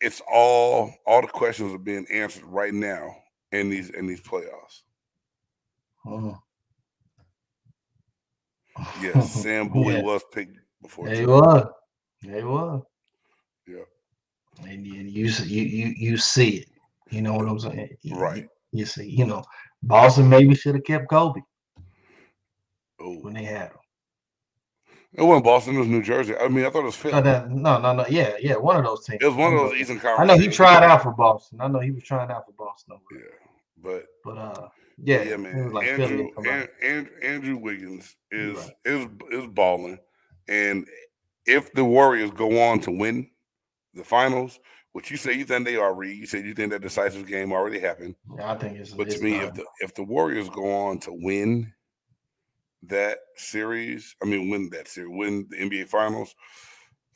[0.00, 3.16] it's all all the questions are being answered right now
[3.52, 4.82] in these in these playoffs.
[6.06, 6.38] Oh.
[9.00, 10.02] Yes, Sam Bowie yeah.
[10.02, 11.08] was picked before.
[11.08, 11.66] He was.
[12.20, 12.82] He was.
[13.66, 13.84] Yeah.
[14.66, 16.68] And you, you you you see it.
[17.10, 17.96] You know what I'm saying?
[18.12, 18.42] Right.
[18.72, 19.44] You, you see, you know,
[19.82, 21.40] Boston maybe should have kept Kobe
[23.02, 23.18] Ooh.
[23.22, 23.78] when they had him.
[25.16, 25.76] It wasn't Boston.
[25.76, 26.36] It was New Jersey.
[26.36, 27.14] I mean, I thought it was Philly.
[27.14, 28.04] No, that, no, no, no.
[28.08, 28.56] Yeah, yeah.
[28.56, 29.22] One of those teams.
[29.22, 30.30] It was one of those Eastern Conference.
[30.30, 31.60] I know he tried out for Boston.
[31.62, 32.98] I know he was trying out for Boston.
[33.10, 33.18] Yeah,
[33.82, 34.68] but but uh,
[35.02, 35.72] yeah, yeah, man.
[35.72, 36.28] Like Andrew,
[36.82, 38.72] Andrew, Andrew Wiggins is right.
[38.84, 39.98] is is balling,
[40.48, 40.86] and
[41.46, 43.30] if the Warriors go on to win
[43.94, 44.60] the finals,
[44.92, 47.52] which you say you think they are, Reed, you said you think that decisive game
[47.52, 48.16] already happened.
[48.36, 48.90] Yeah, I think it's.
[48.90, 51.72] But it's to me, if the if the Warriors go on to win
[52.84, 56.34] that series, I mean, win that series, win the NBA Finals,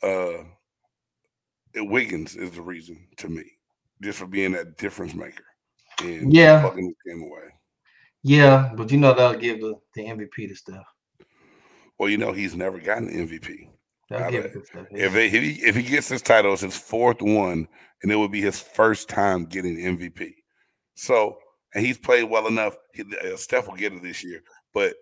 [0.03, 0.43] uh,
[1.73, 3.43] it, Wiggins is the reason to me,
[4.01, 5.43] just for being that difference maker
[6.01, 7.49] and yeah, fucking game away.
[8.23, 10.85] Yeah, but you know that'll give the, the MVP to Steph.
[11.97, 13.67] Well, you know he's never gotten the MVP.
[14.91, 17.67] If, if he if he gets this title, it's his fourth one,
[18.03, 20.33] and it would be his first time getting MVP.
[20.95, 21.37] So,
[21.73, 22.75] and he's played well enough.
[22.93, 24.43] He, uh, Steph will get it this year,
[24.73, 24.95] but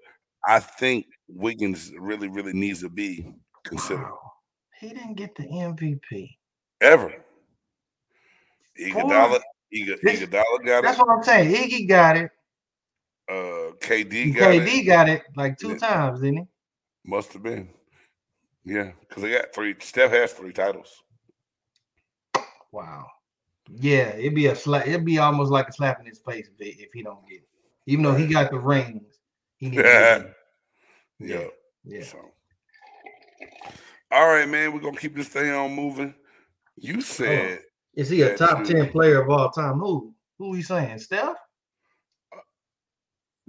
[0.47, 4.03] I think Wiggins really, really needs to be considered.
[4.03, 4.31] Wow.
[4.79, 6.37] He didn't get the MVP
[6.81, 7.13] ever.
[8.79, 9.41] Iguodala,
[9.73, 10.83] Iguodala got it.
[10.83, 11.53] That's what I'm saying.
[11.53, 12.31] Iggy got it.
[13.29, 14.67] Uh, KD got KD it.
[14.67, 15.77] KD got it like two yeah.
[15.77, 16.43] times, didn't he?
[17.05, 17.69] Must have been.
[18.65, 19.75] Yeah, because they got three.
[19.79, 21.03] Steph has three titles.
[22.71, 23.05] Wow.
[23.67, 24.87] Yeah, it'd be a slap.
[24.87, 27.49] It'd be almost like a slap in his face if, if he don't get it.
[27.85, 29.08] Even though he got the rings,
[29.59, 30.23] he yeah.
[31.19, 31.47] yeah.
[31.83, 32.03] Yeah.
[32.03, 32.19] So.
[34.11, 34.73] All right, man.
[34.73, 36.13] We're gonna keep this thing on moving.
[36.77, 37.59] You said,
[37.95, 39.79] is he a top ten player of all time?
[39.79, 40.13] Who?
[40.37, 40.99] Who are you saying?
[40.99, 41.35] Steph?
[42.33, 42.39] Uh,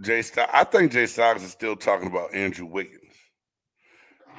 [0.01, 0.51] Jay Styles.
[0.53, 2.97] I think Jay Styles is still talking about Andrew Wiggins.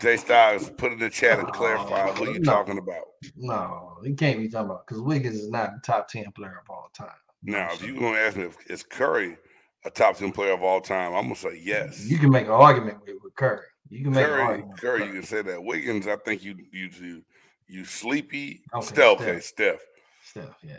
[0.01, 2.51] Jay Styles, put in the chat and clarify oh, who you no.
[2.51, 3.03] talking about.
[3.37, 6.69] No, he can't be talking about because Wiggins is not the top ten player of
[6.69, 7.09] all time.
[7.43, 9.37] Now, if you're gonna ask me if is Curry
[9.85, 12.05] a top ten player of all time, I'm gonna say yes.
[12.05, 13.65] You can make an argument with, with Curry.
[13.89, 14.79] You can make Curry, an argument.
[14.79, 15.63] Curry, you can say that.
[15.63, 17.23] Wiggins, I think you you you
[17.67, 18.61] you sleepy.
[18.73, 19.79] Okay, Steph, okay, Steph.
[20.23, 20.77] Steph, yeah,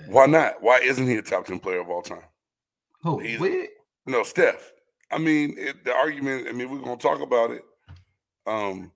[0.00, 0.06] yeah.
[0.08, 0.62] Why not?
[0.62, 2.24] Why isn't he a top ten player of all time?
[3.02, 3.18] Who?
[3.18, 3.68] He's, Wig?
[4.06, 4.72] No, Steph.
[5.10, 6.48] I mean, it, the argument.
[6.48, 7.62] I mean, we're gonna talk about it.
[8.46, 8.92] Um,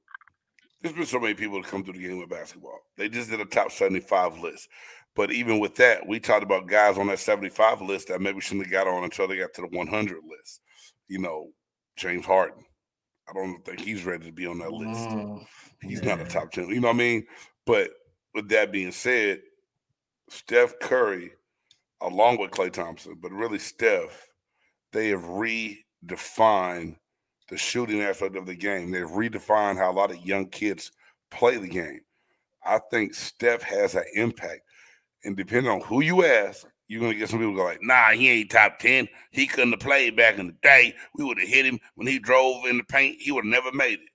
[0.83, 2.79] there's been so many people to come through the game with basketball.
[2.97, 4.69] They just did a top 75 list.
[5.17, 8.67] But even with that, we talked about guys on that 75 list that maybe shouldn't
[8.67, 10.61] have got on until they got to the 100 list.
[11.09, 11.49] You know,
[11.97, 12.65] James Harden.
[13.29, 15.09] I don't think he's ready to be on that list.
[15.11, 15.41] Oh,
[15.83, 16.69] he's not a top 10.
[16.69, 17.27] You know what I mean?
[17.65, 17.91] But
[18.35, 19.41] with that being said,
[20.29, 21.33] Steph Curry,
[22.03, 24.29] along with Klay Thompson, but really Steph,
[24.93, 26.97] they have redefined
[27.49, 28.91] the shooting aspect of the game.
[28.91, 30.93] They've redefined how a lot of young kids
[31.31, 32.01] play the game.
[32.65, 34.61] I think Steph has an impact.
[35.27, 38.31] And depending on who you ask, you're gonna get some people go like, nah, he
[38.31, 39.09] ain't top 10.
[39.33, 40.95] He couldn't have played back in the day.
[41.17, 43.17] We would have hit him when he drove in the paint.
[43.21, 44.09] He would have never made it.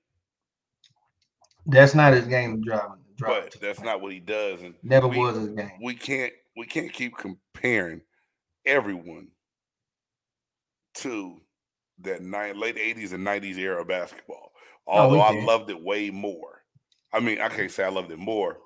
[1.65, 2.97] That's not his game driving.
[3.17, 4.61] driving But that's not what he does.
[4.61, 5.71] And never we- was his game.
[5.83, 8.01] we can't we can't keep comparing
[8.65, 9.27] everyone
[10.95, 11.41] to
[11.99, 14.51] that nine, late 80s and 90s era basketball.
[14.87, 16.63] No, Although I loved it way more.
[17.13, 18.57] I mean, I can't say I loved it more.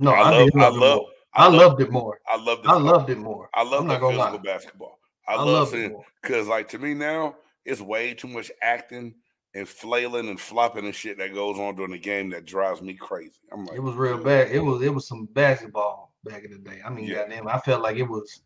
[0.00, 1.00] No, I I, love I love,
[1.36, 1.60] it more.
[1.60, 2.20] I loved it more.
[2.26, 3.48] I love the I loved it more.
[3.54, 4.36] I love the physical lie.
[4.38, 4.98] basketball.
[5.28, 9.14] I, I love loved it because like to me now, it's way too much acting
[9.54, 12.94] and flailing and flopping and shit that goes on during the game that drives me
[12.94, 13.40] crazy.
[13.52, 14.50] I'm like, It was real bad.
[14.50, 16.80] It was it was some basketball back in the day.
[16.84, 17.22] I mean, Yeah.
[17.22, 18.42] goddamn, I felt like it was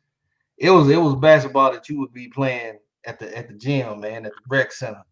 [0.59, 4.01] it was it was basketball that you would be playing at the at the gym,
[4.01, 5.03] man, at the rec center.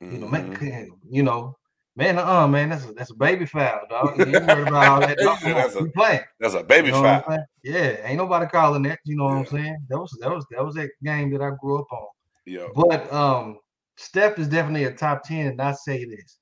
[0.00, 0.56] You know, man, mhm.
[0.56, 1.57] couldn't- you know,
[1.98, 4.16] man, uh, man, that's a that's a baby foul, dog.
[4.18, 5.18] You worried about all that.
[5.18, 5.38] Dog.
[5.38, 6.20] said Come on, that's a playing.
[6.38, 7.44] That's a baby You know foul.
[7.64, 9.00] Yeah, ain't nobody calling that.
[9.04, 9.84] You know what I'm saying?
[9.88, 12.06] That was that was that was that game that I grew up on.
[12.46, 12.68] Yeah.
[12.74, 13.58] But um,
[13.96, 15.48] Steph is definitely a top 10.
[15.48, 16.38] And I say this.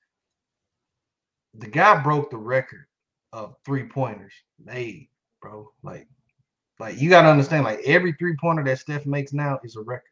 [1.55, 2.85] The guy broke the record
[3.33, 5.09] of three pointers made,
[5.41, 5.71] bro.
[5.83, 6.07] Like,
[6.79, 10.03] like you gotta understand, like every three pointer that Steph makes now is a record.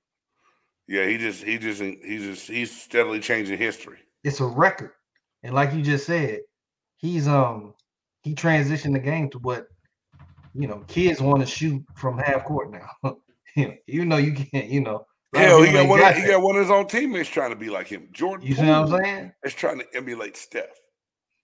[0.89, 3.99] Yeah, he just he just he's just he's steadily changing history.
[4.23, 4.93] It's a record.
[5.45, 6.41] And like you just said,
[6.97, 7.75] he's um
[8.23, 9.69] he transitioned the game to what
[10.55, 13.17] you know kids want to shoot from half court now.
[13.87, 15.07] you know, you can't, you know.
[15.35, 16.01] a lot of Hell, he got one.
[16.01, 18.09] got Of, he got one of his own teammates trying to be like him.
[18.13, 18.47] Jordan.
[18.47, 19.33] You see what I'm saying?
[19.45, 20.65] Is trying to emulate Steph.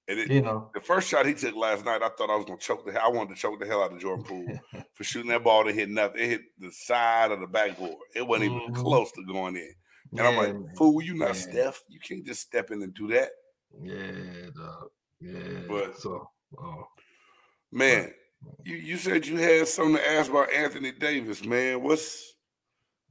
[0.08, 0.70] And it, You know.
[0.74, 3.02] the first shot he took last night, I thought I was gonna choke the hell.
[3.04, 4.58] I wanted to choke the hell out of Jordan Poole
[4.94, 6.20] for shooting that ball to hit nothing.
[6.22, 7.94] It hit the side of the backboard.
[8.16, 8.74] It wasn't even Mhm.
[8.76, 9.72] close to going in.
[10.12, 11.36] And I'm like, fool, you not.
[11.36, 11.82] Steph.
[11.88, 13.28] You can't just step in and do that.
[13.82, 14.90] Yeah, dog.
[15.20, 15.60] Yeah.
[15.68, 16.28] But- so,
[16.58, 16.86] oh,
[17.72, 18.12] Man,
[18.64, 21.82] you, you said you had something to ask about Anthony Davis, man.
[21.82, 22.34] What's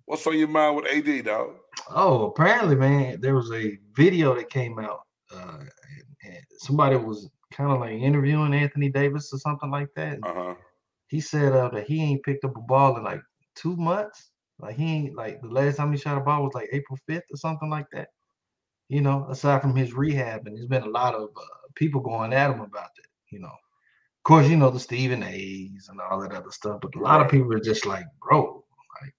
[0.06, 1.52] what's on your mind with AD, dog?
[1.92, 5.02] oh, apparently, man, there was a video that came out.
[5.34, 5.60] Uh,
[6.58, 10.20] somebody was kind of like interviewing Anthony Davis or something like that.
[10.24, 10.56] Uh-huh.
[11.08, 13.22] He said uh, that he ain't picked up a ball in like
[13.56, 14.32] two months.
[14.60, 17.22] Like he ain't like the last time he shot a ball was like April 5th
[17.32, 18.10] or something like that.
[18.90, 21.42] You know, aside from his rehab, and there's been a lot of uh,
[21.76, 23.08] people going at him about that.
[23.32, 26.96] You know, of course, you know the Stephen A's and all that other stuff, but
[26.96, 28.64] a lot of people are just like, bro,
[29.02, 29.14] like,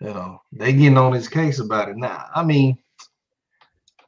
[0.00, 1.96] you know, they getting on his case about it.
[1.96, 2.76] Now, I mean,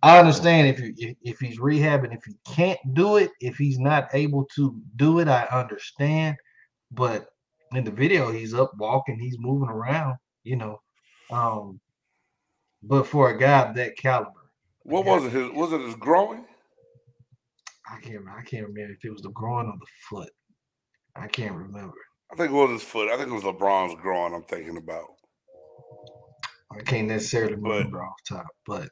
[0.02, 3.78] I understand if you if, if he's rehabbing, if he can't do it, if he's
[3.78, 6.36] not able to do it, I understand.
[6.90, 7.28] But
[7.72, 10.80] in the video, he's up walking, he's moving around, you know.
[11.30, 11.80] Um,
[12.82, 14.30] but for a guy of that caliber,
[14.82, 15.32] What was it?
[15.32, 16.44] His was it his groin?
[17.90, 20.30] I can't I can't remember if it was the groin or the foot.
[21.16, 21.94] I can't remember.
[22.32, 23.08] I think it was his foot.
[23.10, 24.34] I think it was LeBron's groin.
[24.34, 25.06] I'm thinking about.
[26.70, 28.90] I can't necessarily But- remember off top, but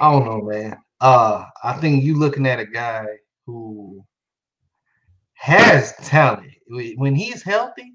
[0.00, 0.76] I don't know, man.
[1.00, 3.06] Uh, I think you looking at a guy
[3.46, 4.04] who
[5.34, 6.52] has talent.
[6.96, 7.94] When he's healthy,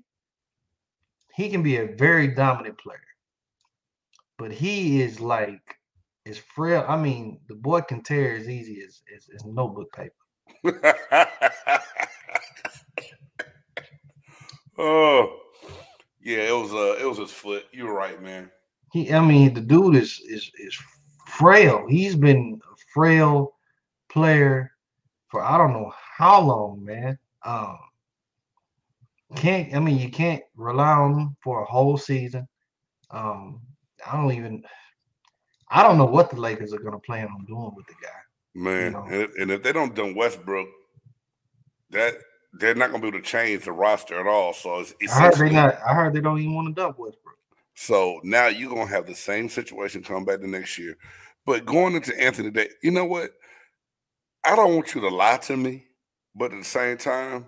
[1.35, 2.99] he can be a very dominant player.
[4.37, 5.61] But he is like
[6.25, 6.85] is frail.
[6.87, 10.11] I mean, the boy can tear as easy as as, as notebook paper.
[14.77, 15.39] oh,
[16.21, 16.49] yeah.
[16.49, 17.65] It was uh, it was his foot.
[17.71, 18.51] You're right, man.
[18.91, 20.77] He, I mean, the dude is is is
[21.25, 21.85] frail.
[21.87, 23.55] He's been a frail
[24.09, 24.71] player
[25.27, 27.17] for I don't know how long, man.
[27.43, 27.77] Um,
[29.35, 32.47] can't I mean you can't rely on him for a whole season.
[33.11, 33.61] Um,
[34.05, 34.63] I don't even
[35.69, 38.09] I don't know what the Lakers are gonna plan on doing with the guy.
[38.53, 39.05] Man, know.
[39.09, 40.67] and, and if they don't done Westbrook,
[41.89, 42.15] that
[42.53, 44.53] they're not gonna be able to change the roster at all.
[44.53, 45.77] So it's I heard they not.
[45.85, 47.35] I heard they don't even want to dump Westbrook.
[47.75, 50.97] So now you're gonna have the same situation come back the next year.
[51.45, 53.31] But going into Anthony Day, you know what?
[54.43, 55.85] I don't want you to lie to me,
[56.35, 57.47] but at the same time,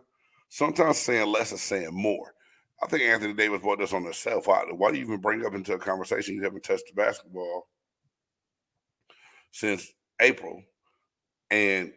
[0.49, 2.33] sometimes saying less is saying more.
[2.81, 4.47] I think Anthony Davis brought this on himself.
[4.47, 7.67] Why, why do you even bring up into a conversation you haven't touched the basketball
[9.51, 10.61] since April?
[11.49, 11.91] And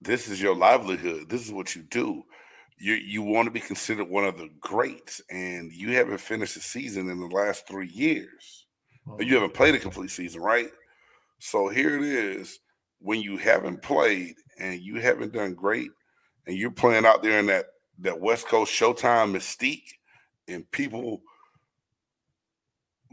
[0.00, 1.28] this is your livelihood.
[1.28, 2.22] This is what you do.
[2.78, 6.60] You you want to be considered one of the greats, and you haven't finished the
[6.60, 8.66] season in the last three years.
[9.18, 10.70] You haven't played a complete season, right?
[11.38, 12.58] So here it is.
[13.00, 15.90] When you haven't played and you haven't done great,
[16.46, 17.66] and you're playing out there in that
[17.98, 19.88] that West Coast Showtime mystique,
[20.50, 21.22] and people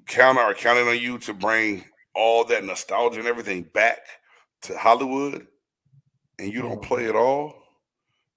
[0.08, 1.84] count are counting on you to bring
[2.16, 4.00] all that nostalgia and everything back
[4.64, 5.48] to Hollywood,
[6.40, 7.10] and you don't play Mhm.
[7.10, 7.64] at all,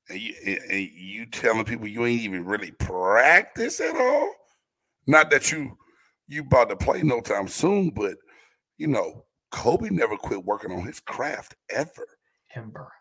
[0.08, 0.34] and you
[0.70, 4.34] and you telling people you ain't even really practice at all.
[5.06, 5.76] Not that you
[6.26, 8.16] you about to play no time soon, but
[8.76, 12.06] you know Kobe never quit working on his craft ever.
[12.54, 12.92] Ever.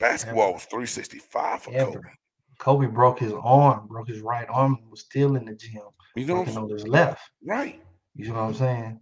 [0.00, 1.92] Basketball was 365 for Ever.
[1.92, 2.08] Kobe.
[2.62, 5.82] Kobe broke his arm, broke his right arm, and was still in the gym
[6.14, 7.20] You know, what working on his left.
[7.44, 7.82] right?
[8.14, 9.00] You know what I'm saying?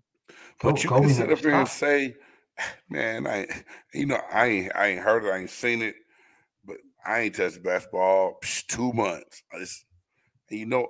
[0.63, 2.15] But Ko- you Kobe can sit up there and say,
[2.89, 3.47] "Man, I,
[3.93, 5.95] you know, I ain't, I ain't heard it, I ain't seen it,
[6.65, 9.85] but I ain't touched basketball psh, two months." I just,
[10.49, 10.89] you know,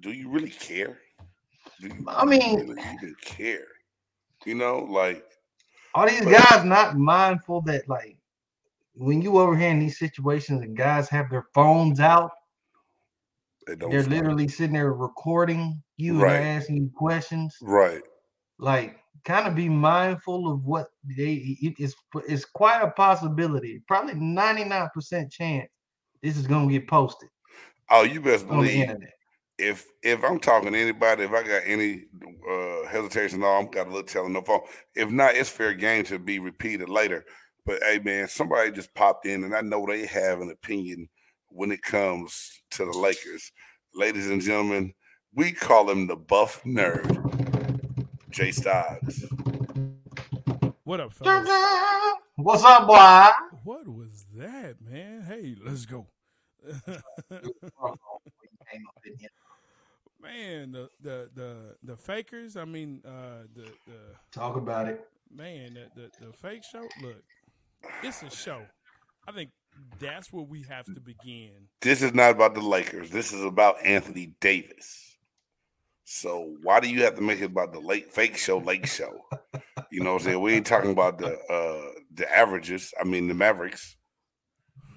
[0.00, 0.98] do you really care?
[1.80, 3.66] Do you I mean- really even care?
[4.44, 5.24] You know, like
[5.94, 8.18] all these But- guys not mindful that like
[9.00, 12.30] when you over here in these situations and guys have their phones out,
[13.66, 13.90] they don't.
[13.90, 14.12] they're stop.
[14.12, 16.32] literally sitting there recording you and Right.
[16.32, 17.56] they're asking you questions.
[17.62, 18.02] right.
[18.58, 21.56] Like, kind of be mindful of what they.
[21.60, 21.94] It, it's
[22.28, 25.68] it's quite a possibility, probably ninety nine percent chance
[26.22, 27.30] this is gonna get posted
[27.90, 28.94] Oh, you best the believe
[29.58, 32.04] if if I'm talking to anybody, if I got any
[32.50, 34.60] uh hesitation, no, I'm got a little telling no phone.
[34.94, 37.24] If not, it's fair game to be repeated later.
[37.70, 41.08] But hey, man, somebody just popped in, and I know they have an opinion
[41.50, 43.52] when it comes to the Lakers.
[43.94, 44.92] Ladies and gentlemen,
[45.36, 47.06] we call him the buff nerd,
[48.28, 49.22] Jay Stoggs.
[50.82, 51.48] What up, fellas?
[52.34, 53.28] What's up, boy?
[53.62, 55.22] What was that, man?
[55.22, 56.08] Hey, let's go.
[60.20, 62.56] man, the, the the the fakers.
[62.56, 65.08] I mean, uh, the the Talk about it.
[65.32, 66.82] man, the, the the fake show.
[67.00, 67.22] Look,
[68.02, 68.62] it's a show.
[69.26, 69.50] I think
[69.98, 71.68] that's where we have to begin.
[71.80, 73.10] This is not about the Lakers.
[73.10, 75.18] This is about Anthony Davis.
[76.04, 79.20] So why do you have to make it about the late fake show, lake show?
[79.92, 80.40] You know what I'm saying?
[80.40, 82.92] We ain't talking about the uh the averages.
[83.00, 83.96] I mean the Mavericks.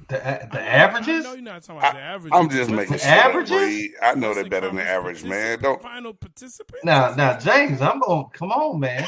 [0.10, 1.26] The the averages.
[1.26, 2.40] I know you're not talking about the averages.
[2.40, 3.10] I'm just making the sure.
[3.12, 3.52] that averages?
[3.52, 5.60] we- I know they're better than the average, man.
[5.62, 6.84] Don't final participant.
[6.84, 8.26] Now, now, James, I'm going.
[8.34, 9.08] Come on, man.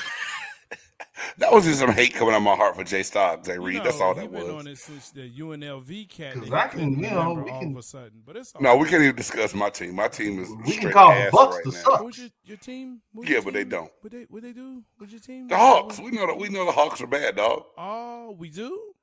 [1.39, 3.61] that was just some hate coming out of my heart for Jay Stoggs, Jay You
[3.61, 3.77] Reed.
[3.77, 4.67] know, That's all that been on was.
[4.67, 6.33] it since the UNLV cat.
[6.35, 8.21] 'Cause that I can, you know, remember we all of a sudden.
[8.25, 9.95] But it's all No, we can't even discuss my team.
[9.95, 11.77] My team is We can call the ass Bucks right the now.
[11.83, 12.01] suck.
[12.03, 13.01] What's your, your team?
[13.11, 13.91] What's Yeah, your but they don't.
[14.01, 14.83] What they what they do?
[14.97, 15.47] What's your team?
[15.49, 15.99] The Hawks.
[15.99, 17.65] We know that we know the Hawks are bad, dog.
[17.77, 18.93] Oh, we do?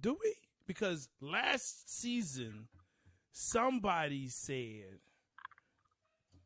[0.00, 0.34] Do we?
[0.66, 2.68] Because last season,
[3.32, 5.00] somebody said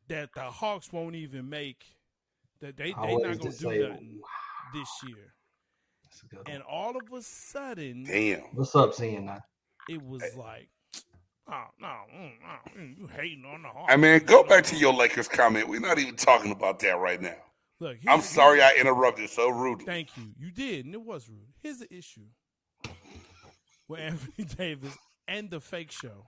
[0.07, 1.85] that the Hawks won't even make
[2.59, 4.19] that they they not gonna just do say, nothing
[4.73, 5.33] this year.
[6.03, 6.55] That's a good one.
[6.55, 8.41] And all of a sudden, Damn.
[8.53, 9.41] What's up, seeing that?
[9.89, 10.69] it was like,
[11.49, 13.91] oh no, mm, no, mm, you hating on the Hawks.
[13.91, 15.67] I mean, go back to your Lakers comment.
[15.67, 17.35] We're not even talking about that right now.
[17.79, 19.85] Look, I'm here's- sorry here's- I interrupted so rudely.
[19.85, 20.33] Thank you.
[20.37, 21.47] You did, and it was rude.
[21.63, 22.27] Here's the issue
[23.87, 26.27] with Anthony Davis and the fake show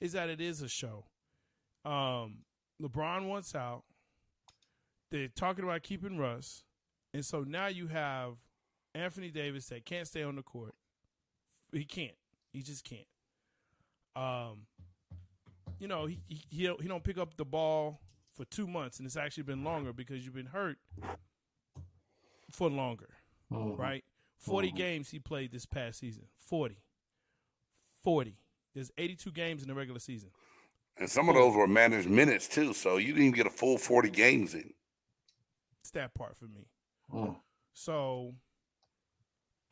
[0.00, 1.04] is that it is a show.
[1.84, 2.38] Um,
[2.82, 3.84] LeBron wants out.
[5.12, 6.64] They're talking about keeping Russ,
[7.16, 8.34] and so now you have
[8.94, 10.74] Anthony Davis that can't stay on the court.
[11.72, 12.14] He can't.
[12.52, 13.06] He just can't.
[14.14, 14.66] Um,
[15.78, 18.00] you know, he he he don't, he don't pick up the ball
[18.34, 20.76] for two months, and it's actually been longer because you've been hurt
[22.52, 23.08] for longer
[23.50, 23.78] Mhm.
[23.78, 24.04] right?
[24.38, 24.76] 40 Mhm.
[24.76, 26.28] games he played this past season.
[26.38, 26.82] 40.
[28.02, 28.36] 40.
[28.74, 30.30] There's 82 games in the regular season.
[30.98, 33.78] And some of those were managed minutes too, so you didn't even get a full
[33.78, 34.74] 40 games in.
[35.80, 36.68] It's that part for me.
[37.12, 37.36] Mm.
[37.72, 38.34] So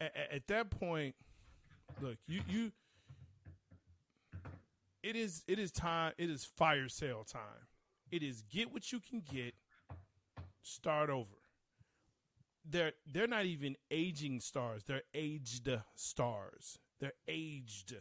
[0.01, 1.15] at, at that point,
[2.01, 2.73] look, you you
[5.03, 7.69] it is it is time it is fire sale time.
[8.11, 9.55] It is get what you can get,
[10.63, 11.29] start over.
[12.69, 14.83] They're they're not even aging stars.
[14.87, 16.79] They're aged stars.
[17.01, 17.97] They're aged.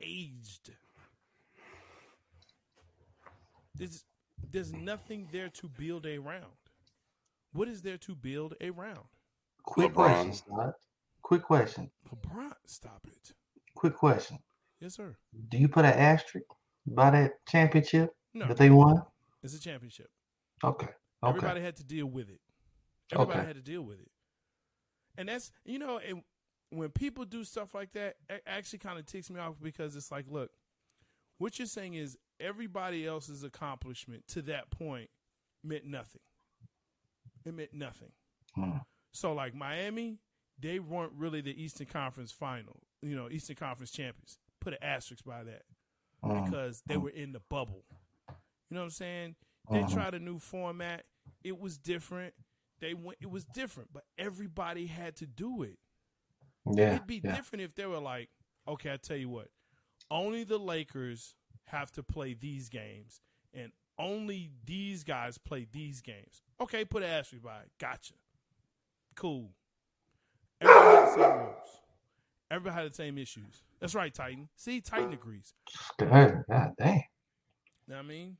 [0.00, 0.72] Aged.
[3.74, 4.04] There's
[4.50, 6.57] there's nothing there to build a round.
[7.52, 9.06] What is there to build around?
[9.64, 9.94] Quick LeBron.
[9.94, 10.74] question, Scott.
[11.22, 11.90] Quick question.
[12.10, 13.32] LeBron, stop it.
[13.74, 14.38] Quick question.
[14.80, 15.16] Yes, sir.
[15.48, 16.46] Do you put an asterisk
[16.86, 19.02] by that championship No, that they won?
[19.42, 20.10] it's a championship.
[20.64, 20.86] Okay.
[20.86, 21.28] Okay.
[21.36, 22.40] Everybody had to deal with it.
[23.12, 23.46] Everybody Okay.
[23.46, 24.10] had to deal with it.
[25.16, 26.22] And that's you know, and
[26.70, 30.12] when people do stuff like that, it actually kind of ticks me off because it's
[30.12, 30.50] like, look,
[31.38, 35.10] what you're saying is everybody else's accomplishment to that point
[35.64, 36.20] meant nothing.
[37.48, 38.12] It meant nothing.
[38.54, 38.78] Hmm.
[39.12, 40.18] So like Miami,
[40.58, 44.38] they weren't really the Eastern Conference final, you know, Eastern Conference champions.
[44.60, 45.62] Put an asterisk by that.
[46.24, 46.44] Mm.
[46.44, 47.84] because they were in the bubble.
[48.28, 49.36] You know what I'm saying?
[49.70, 49.92] They Mhm.
[49.92, 51.06] tried a new format.
[51.44, 52.34] It was different.
[52.80, 53.18] they went.
[53.20, 55.78] It was different, but everybody had to do it.
[56.72, 57.34] Yeah, It'd be yeah.
[57.34, 58.30] different if they were like,
[58.68, 59.48] okay, I tell you what,
[60.10, 61.34] only the Lakers
[61.66, 63.20] have to play these games,
[63.52, 66.42] and only these guys play these games.
[66.60, 67.70] Okay, put an asterisk by it.
[67.78, 68.14] Gotcha.
[69.14, 69.50] Cool.
[70.60, 71.80] Everybody had the same rules.
[72.50, 73.62] Everybody had the same issues.
[73.80, 74.48] That's right, Titan.
[74.56, 75.54] See, Titan agrees.
[75.98, 76.94] God, God damn.
[76.94, 77.02] You
[77.88, 78.36] know what I mean?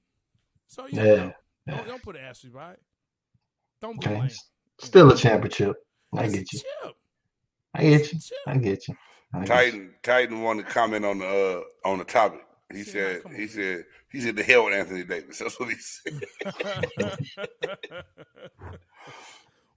[0.66, 1.30] So yeah, Yeah,
[1.66, 1.76] no.
[1.76, 2.82] Don't, don't put an asterisk by it.
[3.80, 4.20] Don't be Okay.
[4.20, 4.30] lame.
[4.80, 5.76] Still a championship.
[6.16, 6.58] I It's get you.
[6.60, 6.96] chip.
[7.74, 8.18] I get you.
[8.46, 8.94] I get you.
[9.34, 9.46] I get you.
[9.46, 12.40] Titan Titan wanted to comment on the uh, on the topic.
[12.72, 13.48] He See, said come on, he man.
[13.48, 15.38] said he said the hell with Anthony Davis.
[15.40, 16.20] That's what he said.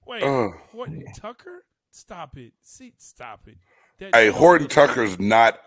[0.06, 0.50] Wait, Uh.
[0.72, 1.64] Horton Tucker?
[1.92, 2.54] Stop it.
[2.62, 3.58] See, stop it.
[4.00, 5.60] That- Hey, Horton Tucker's not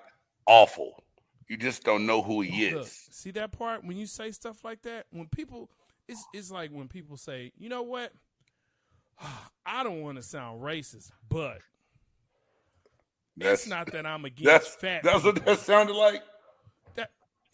[0.46, 1.02] awful.
[1.48, 3.08] You just don't know who he Look, is.
[3.10, 5.06] see that part when you say stuff like that?
[5.10, 5.70] When people,
[6.08, 8.12] it's it's like when people say, you know what?
[9.66, 11.58] I don't want to sound racist, but
[13.36, 15.02] That's it's not that I'm against that's fat.
[15.02, 16.22] that's what that sounded like.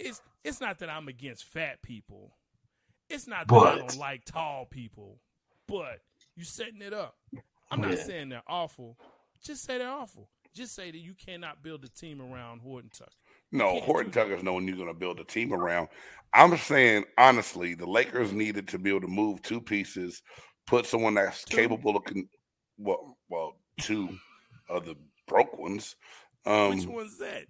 [0.00, 2.36] It's it's not that I'm against fat people.
[3.08, 5.20] It's not that I don't like tall people.
[5.68, 6.00] But
[6.36, 7.14] you're setting it up.
[7.70, 8.02] I'm not Yeah.
[8.04, 8.98] saying they're awful.
[9.42, 10.30] Just say they're awful.
[10.54, 13.10] Just say that you cannot build a team around Horton Tucker.
[13.52, 14.10] No, Horton.
[14.10, 15.88] Tucker's no one you're going to build a team around.
[16.34, 20.22] I'm saying honestly, the Lakers needed to be able to move two pieces,
[20.66, 21.56] put someone that's Two.
[21.56, 22.28] capable of con-
[22.78, 24.08] well, well, two
[24.68, 24.96] of the
[25.28, 25.94] broke ones.
[26.46, 27.44] Um, Which one's that?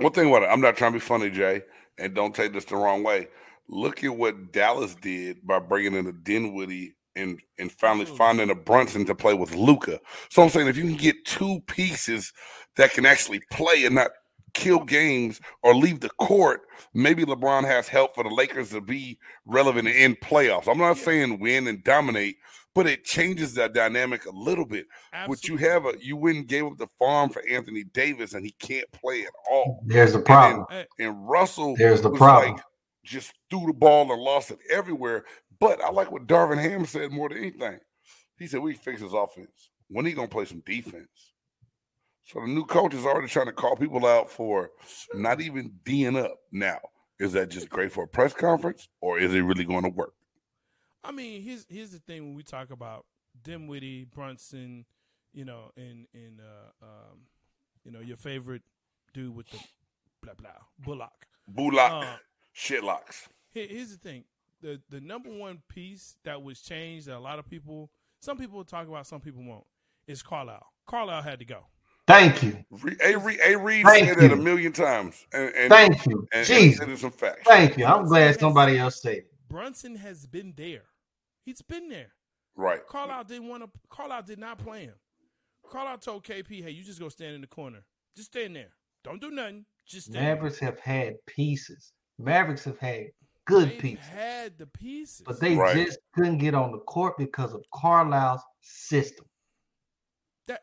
[0.00, 1.62] One thing about it, I'm not trying to be funny, Jay,
[1.98, 3.28] and don't take this the wrong way.
[3.68, 8.18] Look at what Dallas did by bringing in a Dinwiddie and and finally Absolutely.
[8.18, 10.00] finding a Brunson to play with Luka.
[10.30, 12.32] So I'm saying if you can get two pieces
[12.76, 14.12] that can actually play and not
[14.54, 16.62] kill games or leave the court,
[16.94, 20.68] maybe LeBron has help for the Lakers to be relevant in playoffs.
[20.68, 21.04] I'm not Yeah.
[21.04, 22.36] saying win and dominate,
[22.74, 24.86] but it changes that dynamic a little bit.
[25.26, 28.52] But you have a you wouldn't gave up the farm for Anthony Davis and he
[28.58, 29.82] can't play at all.
[29.86, 30.66] There's the problem.
[30.98, 32.54] And Russell There's the was problem.
[32.54, 32.62] like
[33.04, 35.24] just threw the ball and lost it everywhere.
[35.58, 37.78] But I like what Darvin Ham said more than anything.
[38.38, 39.70] He said we fix his offense.
[39.88, 41.32] When he gonna play some defense?
[42.22, 44.70] So the new coach is already trying to call people out for
[45.14, 46.36] not even D'ing up.
[46.52, 46.78] Now,
[47.18, 50.14] is that just great for a press conference, or is it really going to work?
[51.04, 53.06] I mean, here's here's the thing when we talk about
[53.42, 54.84] Dinwiddie, Brunson,
[55.32, 57.18] you know, and and uh, um,
[57.84, 58.62] you know, your favorite
[59.14, 59.58] dude with the
[60.22, 61.26] blah blah Bullock.
[61.48, 62.16] Bullock, Uh,
[62.54, 63.26] shitlocks.
[63.52, 64.24] here, here's the thing:
[64.60, 67.90] the the number one piece that was changed that a lot of people,
[68.20, 69.64] some people will talk about, some people won't,
[70.06, 70.66] is Carlisle.
[70.86, 71.66] Carlisle had to go.
[72.06, 72.64] Thank you.
[72.70, 73.16] Re- A.
[73.16, 73.56] Reed, A.
[73.56, 76.18] Reed Thank said it a million times, and and, Thank you.
[76.32, 76.78] and, and Jesus.
[76.78, 77.42] said it's some facts.
[77.46, 77.86] Thank you.
[77.86, 79.32] I'm glad somebody else said it.
[79.50, 80.84] Brunson has been there.
[81.44, 82.12] He's been there.
[82.56, 82.86] Right.
[82.86, 83.70] Carlisle didn't want to.
[83.90, 84.94] Carlisle did not play him.
[85.68, 87.84] Carlisle told KP, "Hey, you just go stand in the corner.
[88.16, 88.70] Just stand there.
[89.04, 89.66] Don't do nothing.
[89.86, 91.92] Just stand." there." Mavericks have had pieces.
[92.18, 93.06] Mavericks have had
[93.46, 95.74] good They've pieces, had the pieces, but they Right.
[95.86, 99.26] just couldn't get on the court because of Carlisle's system.
[100.46, 100.62] that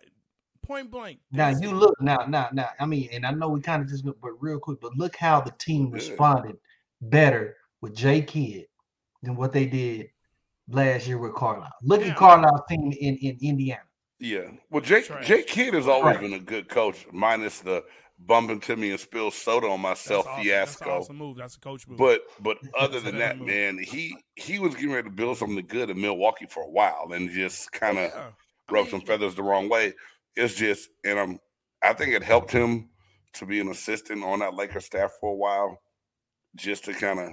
[0.62, 1.20] point blank.
[1.32, 1.74] Now you it.
[1.74, 2.70] look now, now, now.
[2.80, 5.40] I mean, and I know we kind of just, but real quick, but look how
[5.42, 6.58] the team responded
[7.02, 8.68] better with Jay Kidd
[9.24, 10.10] than what they did
[10.70, 11.72] last year with Carlisle.
[11.84, 12.08] Look Yeah.
[12.12, 13.82] at Carlisle's team in, in Indiana.
[14.20, 14.50] Yeah.
[14.70, 15.28] Well, Jake Trash.
[15.28, 16.22] Jake Kidd has always Right.
[16.22, 17.84] been a good coach, minus the
[18.20, 20.44] bumping to me and spill soda on That's myself awesome.
[20.44, 20.86] fiasco.
[20.86, 21.38] That's awesome move.
[21.38, 21.98] That's a coach move.
[22.00, 23.48] But but other than that, move.
[23.48, 27.12] man, he he was getting ready to build something good in Milwaukee for a while
[27.14, 28.30] and just kind of Yeah.
[28.70, 29.94] I rubbed mean, some feathers the wrong way.
[30.36, 31.40] It's just, and I'm,
[31.82, 32.90] I think it helped him
[33.34, 35.80] to be an assistant on that Lakers staff for a while,
[36.56, 37.32] just to kind of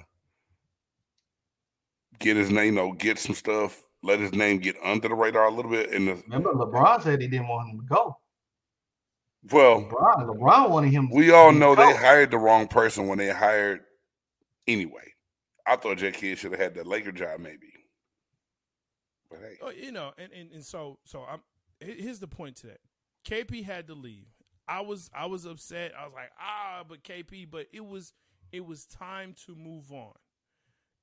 [2.18, 5.46] get his name, you know, get some stuff, let his name get under the radar
[5.46, 5.90] a little bit.
[5.92, 8.16] And the, Remember, LeBron said he didn't want him to go.
[9.50, 11.10] well, LeBron, LeBron wanted him.
[11.10, 11.86] we all to know go.
[11.86, 13.80] they hired the wrong person when they hired.
[14.66, 15.12] Anyway,
[15.66, 16.10] I thought J.
[16.12, 17.68] Kidd should have had that Laker job, maybe.
[19.30, 21.40] But hey, Oh, you know, and, and, and so so I'm
[21.80, 22.80] here's the point to that.
[23.26, 24.26] KP had to leave.
[24.68, 25.92] I was I was upset.
[25.98, 28.12] I was like, ah, but KP, but it was
[28.52, 30.12] it was time to move on.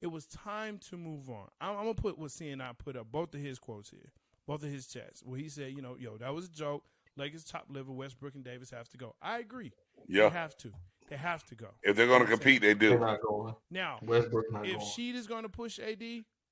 [0.01, 1.47] It was time to move on.
[1.59, 4.11] I'm, I'm gonna put what CNI put up, both of his quotes here,
[4.47, 6.83] both of his chats, where he said, you know, yo, that was a joke.
[7.17, 9.15] Lakers top level, Westbrook and Davis have to go.
[9.21, 9.73] I agree.
[10.07, 10.71] Yeah, They yeah, have to.
[11.09, 11.67] They have to go.
[11.83, 12.99] if they're going to compete, they They're do.
[12.99, 13.53] not going.
[13.69, 14.85] Now, Westbrook not if going.
[14.85, 16.01] Sheet is going to push AD,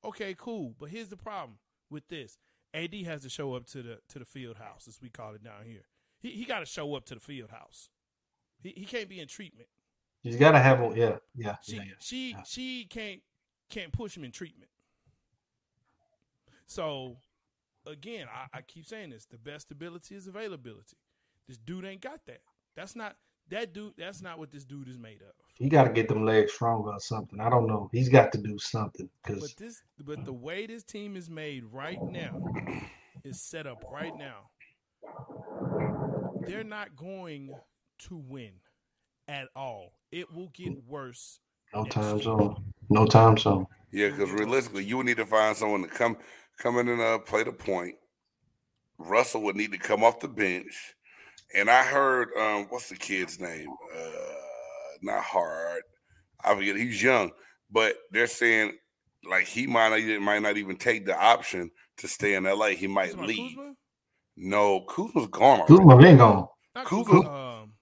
[0.03, 0.75] okay, cool.
[0.77, 2.37] But here's the problem with this:
[2.73, 5.43] AD has to show up to the to the field house, as we call it
[5.43, 5.83] down here.
[6.19, 7.89] He he got to show up to the field house.
[8.61, 9.69] He he can't be in treatment.
[10.21, 11.93] He's got to have a yeah, yeah, She yeah, yeah.
[11.99, 12.43] she yeah.
[12.45, 13.21] she can't
[13.69, 14.69] can't push him in treatment.
[16.65, 17.17] So
[17.87, 20.97] again, I, I keep saying this: the best ability is availability.
[21.47, 22.41] This dude ain't got that.
[22.75, 23.15] That's not
[23.49, 23.93] that dude.
[23.97, 25.33] That's not what this dude is made of.
[25.55, 27.39] He got to get them legs stronger or something.
[27.39, 27.89] I don't know.
[27.91, 31.63] He's got to do something But because this, but the way this team is made
[31.71, 32.39] right now
[33.23, 34.49] is set up right now.
[36.45, 37.51] They're not going
[38.07, 38.51] to win
[39.27, 39.93] at all.
[40.11, 41.39] It will get worse.
[41.73, 43.65] no time zone, no time zone.
[43.91, 46.17] Yeah, because realistically, you would need to find someone to come
[46.59, 47.95] come in and uh, play the point.
[48.97, 50.95] Russell would need to come off the bench.
[51.55, 53.69] And I heard um, what's the kid's name?
[53.95, 54.09] Uh,
[55.01, 55.81] not hard.
[56.43, 56.75] I forget.
[56.75, 57.31] He's young,
[57.71, 58.77] but they're saying
[59.27, 62.67] like he might not even, might not even take the option to stay in LA.
[62.69, 63.49] He might talking about leave.
[63.57, 63.73] Kuzma?
[64.37, 65.61] No, Kuzma's gone.
[65.61, 65.75] already.
[65.75, 66.47] Kuzma been gone.
[66.75, 67.59] Not Kuzma- Kuzma.
[67.61, 67.73] Um,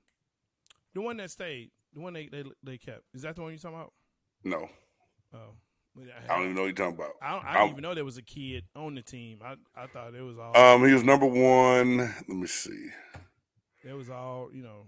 [0.96, 3.02] the one that stayed, the one they, they they kept.
[3.14, 3.94] Is that the one you talking about?
[4.44, 4.70] No,
[5.34, 5.56] Oh,
[6.30, 7.12] I don't even know what you're talking about.
[7.22, 9.40] I, don't, I didn't even know there was a kid on the team.
[9.44, 10.56] I I thought it was all.
[10.56, 11.98] Um, he was number one.
[11.98, 12.90] Let me see.
[13.84, 14.86] It was all you know.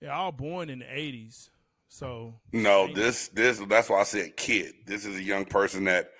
[0.00, 1.50] They're all born in the eighties,
[1.88, 2.94] so No, Right.
[2.94, 4.72] this this that's why I said kid.
[4.86, 6.10] This is a young person that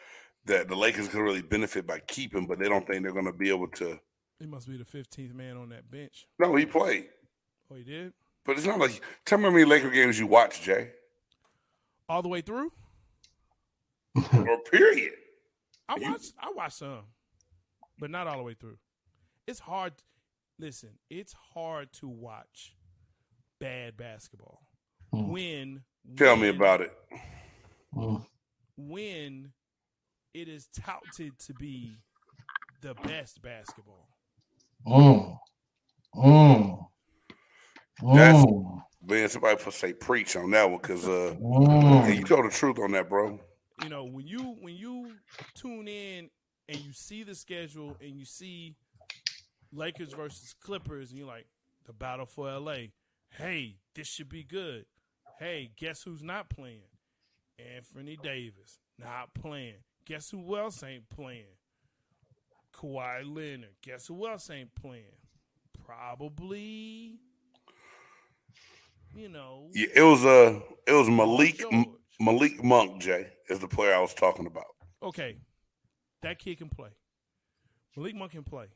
[0.44, 3.32] that the Lakers could really benefit by keeping, but they don't think they're going to
[3.32, 3.98] be able to.
[4.38, 6.26] he must be the fifteenth man on that bench.
[6.38, 7.06] No, he played,
[7.70, 8.12] Oh, he did
[8.44, 9.00] but it's not like.
[9.24, 10.90] Tell me how many Laker games you watch, Jay,
[12.08, 12.72] all the way through.
[14.32, 15.12] or period.
[15.88, 17.02] I You- watched I watched some,
[17.98, 18.78] but not all the way through.
[19.46, 19.94] It's hard.
[20.58, 22.74] Listen, it's hard to watch
[23.58, 24.60] bad basketball
[25.12, 25.30] Hmm.
[25.30, 25.82] when
[26.16, 26.92] Tell me about it.
[27.94, 28.24] Mm.
[28.76, 29.52] when
[30.34, 31.98] it is touted to be
[32.80, 34.08] the best basketball.
[34.86, 35.36] Mm.
[36.16, 36.88] Mm.
[38.14, 38.82] That's- Mm.
[39.04, 42.08] Man, somebody put say preach on that one because uh, Mm.
[42.08, 43.38] yeah, you told the truth on that, bro.
[43.82, 45.12] You know, when you when you
[45.54, 46.30] tune in
[46.68, 48.76] and you see the schedule and you see
[49.72, 51.46] Lakers versus Clippers and you're like
[51.86, 52.88] the battle for LA.
[53.30, 54.84] Hey, this should be good.
[55.38, 56.82] Hey, guess who's not playing?
[57.58, 59.82] Anthony Davis not playing.
[60.04, 61.56] Guess who else ain't playing?
[62.74, 63.74] Kawhi Leonard.
[63.82, 65.04] Guess who else ain't playing?
[65.84, 67.18] Probably,
[69.14, 71.62] you know, Yeah, it was uh, it was Malik.
[72.20, 73.00] M- Malik Monk.
[73.00, 74.66] Jay is the player I was talking about.
[75.02, 75.36] okay,
[76.22, 76.90] that kid can play.
[77.96, 78.66] Malik Monk can play.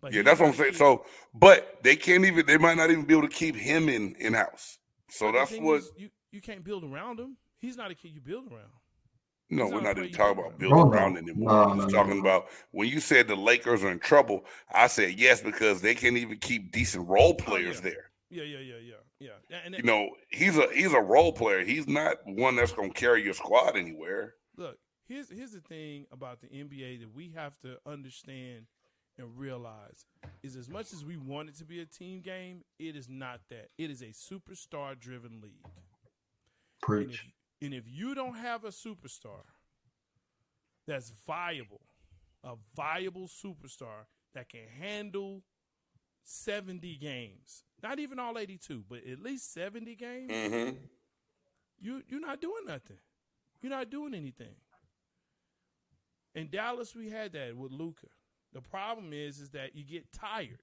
[0.00, 0.72] But Yeah, that's what I'm saying.
[0.72, 2.46] kid- So, but they can't even.
[2.46, 4.78] They might not even be able to keep him in in house.
[5.10, 5.80] So but that's thing what.
[5.80, 7.36] is, you you can't build around him.
[7.60, 8.70] He's not a kid you build around.
[9.50, 10.94] No, we're not not even talking about building around.
[10.94, 11.50] around anymore.
[11.52, 12.20] no, I'm just no, talking no.
[12.20, 14.44] about when you said the Lakers are in trouble.
[14.72, 17.90] I said yes because they can't even keep decent role players Oh, yeah.
[17.92, 18.10] there.
[18.30, 19.28] Yeah, yeah, yeah, yeah, yeah.
[19.50, 19.58] yeah.
[19.64, 21.64] And You know, he's a he's a role player.
[21.64, 24.34] He's not one that's going to carry your squad anywhere.
[24.56, 28.66] look, here's here's the thing about the NBA that we have to understand
[29.18, 30.06] and realize
[30.42, 33.40] is as much as we want it to be a team game, it is not
[33.50, 33.68] that.
[33.78, 35.64] It is a superstar driven league.
[35.64, 35.72] And
[36.82, 37.14] Preach.
[37.60, 39.44] if, and if you don't have a superstar
[40.86, 41.82] that's viable,
[42.42, 45.42] a viable superstar that can handle
[46.24, 50.76] 70 games, not even all 82, but at least 70 games, Mm-hmm.
[51.78, 52.98] you you're not doing nothing.
[53.62, 54.56] You're not doing anything.
[56.34, 58.08] In Dallas, we had that with Luka.
[58.52, 60.62] The problem is, is that you get tired,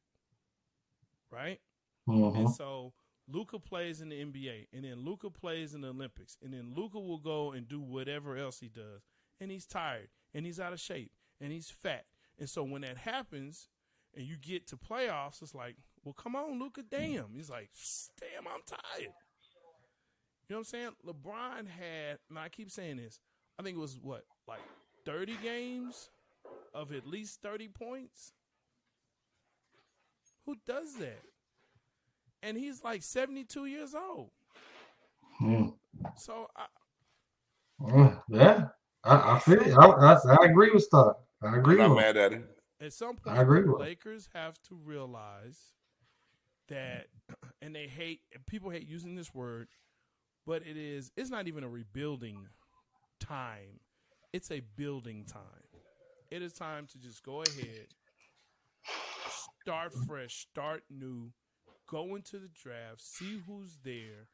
[1.32, 1.60] right?
[2.08, 2.36] Mhm.
[2.38, 2.94] And so
[3.28, 7.00] Luka plays in the NBA, and then Luka plays in the Olympics, and then Luka
[7.00, 9.04] will go and do whatever else he does,
[9.40, 12.06] and he's tired, and he's out of shape, and he's fat,
[12.38, 13.70] and so when that happens,
[14.14, 17.28] and you get to playoffs, it's like, well, come on, Luka, damn.
[17.34, 17.70] He's like,
[18.20, 19.14] damn, I'm tired.
[20.50, 20.90] You know what I'm saying?
[21.08, 23.20] LeBron had, and I keep saying this,
[23.60, 24.60] I think it was what, like
[25.06, 26.10] 30 games
[26.74, 28.34] of at least 30 points?
[30.46, 31.22] Who does that?
[32.44, 34.32] And he's like 72 years old.
[35.42, 35.74] Mm.
[36.18, 36.66] So I,
[37.82, 38.22] Mm.
[38.30, 38.68] Yeah,
[39.04, 39.60] I, I feel.
[39.62, 39.74] it.
[39.76, 41.16] I, I, I agree with Star.
[41.42, 41.98] I agree I'm not with.
[42.00, 42.04] him.
[42.04, 42.44] mad at it.
[42.80, 43.88] at some I point, agree the with him.
[43.88, 45.58] Lakers have to realize
[46.72, 47.08] that,
[47.62, 49.68] and they hate, people hate using this word,
[50.46, 52.48] but it is, it's not even a rebuilding
[53.20, 53.80] time.
[54.34, 55.44] It's a building time.
[56.32, 57.88] It is time to just go ahead,
[59.62, 61.32] start fresh, start new,
[61.88, 64.30] go into the draft, see who's there,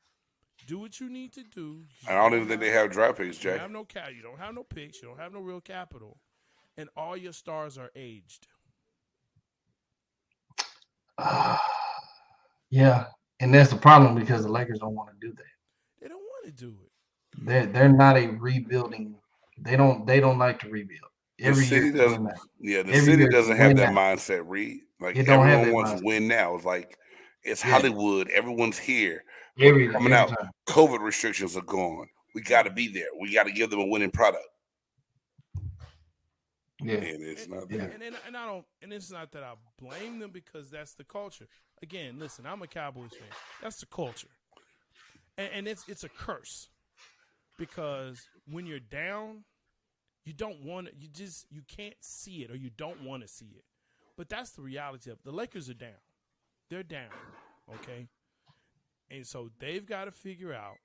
[0.67, 1.85] do what you need to do.
[2.07, 3.51] I don't even think they have draft picks, Jay.
[3.51, 4.09] don't have no cap.
[4.15, 5.01] You don't have no picks.
[5.01, 6.17] You don't have no real capital,
[6.77, 8.47] and all your stars are aged.
[11.17, 11.76] Ah.
[12.69, 13.05] Yeah,
[13.39, 15.43] and that's the problem because the Lakers don't want to do that.
[16.01, 17.45] They don't want to do it.
[17.45, 19.15] They're they're not a rebuilding.
[19.59, 21.09] They don't they don't like to rebuild.
[21.39, 22.29] Every the city year, doesn't.
[22.59, 23.99] Yeah, the Every city doesn't have that now.
[23.99, 24.43] mindset.
[24.45, 26.55] Read like don't everyone that wants to win now.
[26.55, 26.97] It's like
[27.43, 27.71] it's Yeah.
[27.71, 28.29] Hollywood.
[28.29, 29.23] Everyone's here.
[29.59, 30.37] every, coming every out.
[30.39, 30.49] time.
[30.67, 32.07] COVID restrictions are gone.
[32.33, 33.07] We got to be there.
[33.19, 34.43] We got to give them a winning product.
[36.83, 37.77] Yeah, And it's not Yeah.
[37.77, 37.89] there.
[37.91, 41.03] And, and and I don't and it's not that I blame them because that's the
[41.03, 41.47] culture.
[41.81, 43.27] Again, listen, I'm a Cowboys fan.
[43.61, 44.29] That's the culture,
[45.37, 46.69] and, and it's it's a curse
[47.57, 49.43] because when you're down,
[50.25, 50.93] you don't want to.
[50.99, 53.63] You just you can't see it or you don't want to see it.
[54.17, 55.25] But that's the reality of it.
[55.25, 56.01] the Lakers are down.
[56.69, 57.11] They're down.
[57.75, 58.07] Okay,
[59.11, 60.77] and so they've got to figure out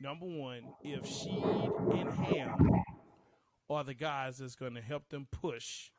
[0.00, 2.82] number one if Sheed and Ham
[3.70, 5.90] are the guys that's going to help them push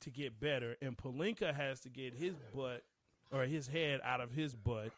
[0.00, 0.76] to get better.
[0.82, 2.82] And Pelinka has to get his butt
[3.32, 4.90] or his head out of his butt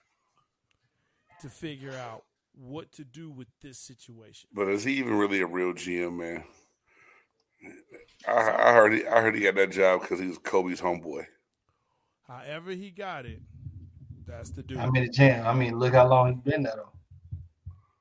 [1.41, 2.25] to figure out
[2.55, 4.49] what to do with this situation.
[4.53, 6.45] But is he even really a real GM, man?
[8.27, 11.27] I, I heard he, I heard he got that job because he was Kobe's homeboy.
[12.27, 13.41] However, he got it,
[14.27, 14.79] that's the dude.
[14.79, 15.47] I mean, the champ.
[15.47, 16.93] I mean, look how long he's been there though,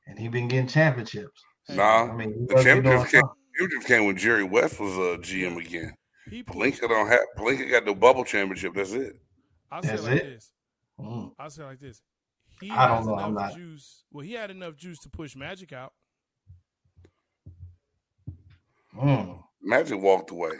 [0.07, 1.43] and he been getting championships.
[1.67, 3.37] Hey, Nah, I mean, the must championships came, something.
[3.57, 5.93] championships came when Jerry West was a GM again.
[6.29, 8.73] He put, Pelinka don't have Pelinka got the bubble championship.
[8.73, 9.15] That's it.
[9.71, 10.23] I'll say That's like it?
[10.25, 10.51] this.
[10.99, 11.31] Mm.
[11.37, 12.01] I'll say like this.
[12.61, 14.03] He I don't know, I'm not- juice.
[14.11, 15.93] Well, he had enough juice to push Magic out.
[18.97, 19.43] Mm.
[19.61, 20.53] Magic walked away.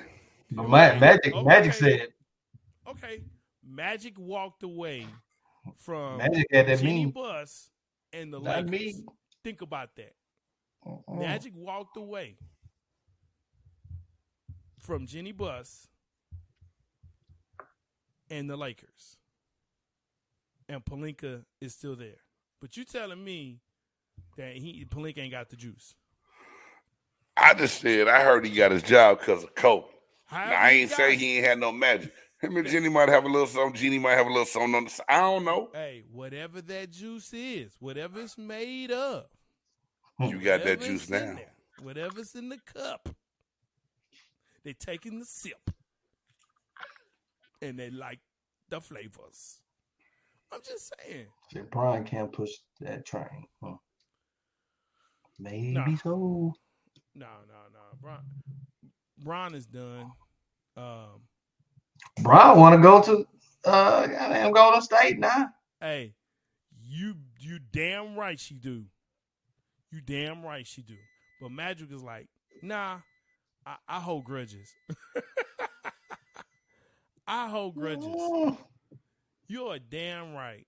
[0.52, 2.08] But Ma- Magic, Oh, Magic said,
[2.88, 3.24] Okay,
[3.66, 5.08] Magic walked away
[5.80, 7.10] from Magic had that Jeanie mean.
[7.12, 7.72] Buss
[8.14, 8.98] and the Not Lakers.
[9.00, 9.06] me.
[9.44, 10.14] Think about that.
[10.86, 11.20] Mm-mm.
[11.20, 12.36] Magic walked away
[14.86, 15.88] from Jenny Buss
[18.30, 19.18] and the Lakers.
[20.70, 22.18] And Pelinka is still there.
[22.62, 23.60] But you telling me
[24.38, 25.94] that he Pelinka ain't got the juice.
[27.38, 29.86] I just said I heard he got his job because of Kobe.
[30.32, 31.20] I ain't say it.
[31.20, 32.12] he ain't had no magic.
[32.42, 33.80] Him and Jenny might have a little something.
[33.80, 35.06] Jenny might have a little something on the side.
[35.08, 35.70] I don't know.
[35.74, 39.26] Hey, whatever that juice is, whatever it's made of,
[40.20, 41.20] You got that juice now.
[41.20, 43.10] there, whatever's in the cup,
[44.66, 45.72] they taking the sip,
[47.62, 48.20] and they like
[48.70, 49.62] the flavors.
[50.52, 51.28] I'm just saying.
[51.54, 52.52] Said Brian can't push
[52.82, 53.46] that train.
[53.64, 53.76] Huh.
[55.40, 55.96] Maybe Nah.
[55.98, 56.54] so.
[57.14, 57.80] No, no, no.
[58.02, 58.20] Brian,
[59.20, 60.12] Bron is done.
[60.76, 61.22] Um,
[62.22, 63.26] Brian want to go to
[63.70, 65.48] uh goddamn Golden State now.
[65.80, 66.14] hey,
[66.84, 68.86] you you damn right she do.
[69.92, 70.96] You damn right she do.
[71.42, 72.28] But Magic is like,
[72.62, 72.98] nah,
[73.66, 74.74] I, I hold grudges.
[77.28, 78.16] I hold grudges.
[79.48, 80.66] You're damn right.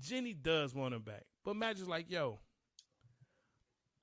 [0.00, 1.24] Jenny does want him back.
[1.44, 2.40] But Magic's like, yo,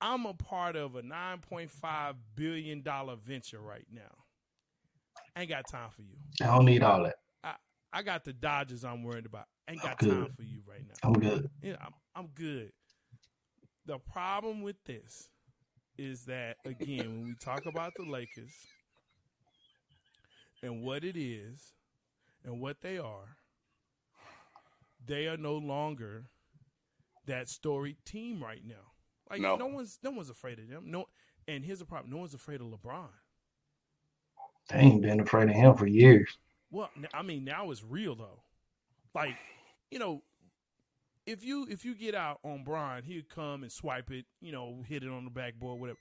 [0.00, 2.82] I'm a part of a $9.5 billion
[3.24, 4.00] venture right now.
[5.36, 6.16] Ain't got time for you.
[6.42, 7.16] I don't need all that.
[7.44, 7.54] I
[7.92, 9.46] I got the Dodgers I'm worried about.
[9.68, 11.08] Ain't got I'm time for you right now.
[11.08, 11.48] I'm good.
[11.62, 12.72] Yeah, I'm, I'm good.
[13.86, 15.28] The problem with this
[16.00, 18.54] is that, again, when we talk about the Lakers
[20.62, 21.74] and what it is
[22.42, 23.36] and what they are,
[25.04, 26.24] they are no longer
[27.26, 28.92] that storied team right now.
[29.30, 29.56] Like No.
[29.56, 30.90] no one's no one's afraid of them.
[30.90, 31.06] No,
[31.46, 33.08] and here's the problem: no one's afraid of LeBron.
[34.70, 36.38] They ain't been afraid of him for years.
[36.70, 38.42] Well, I mean, now it's real though.
[39.14, 39.36] Like,
[39.90, 40.22] you know,
[41.30, 44.82] if you if you get out on Brian, he'd come and swipe it, you know,
[44.86, 45.98] hit it on the backboard, whatever.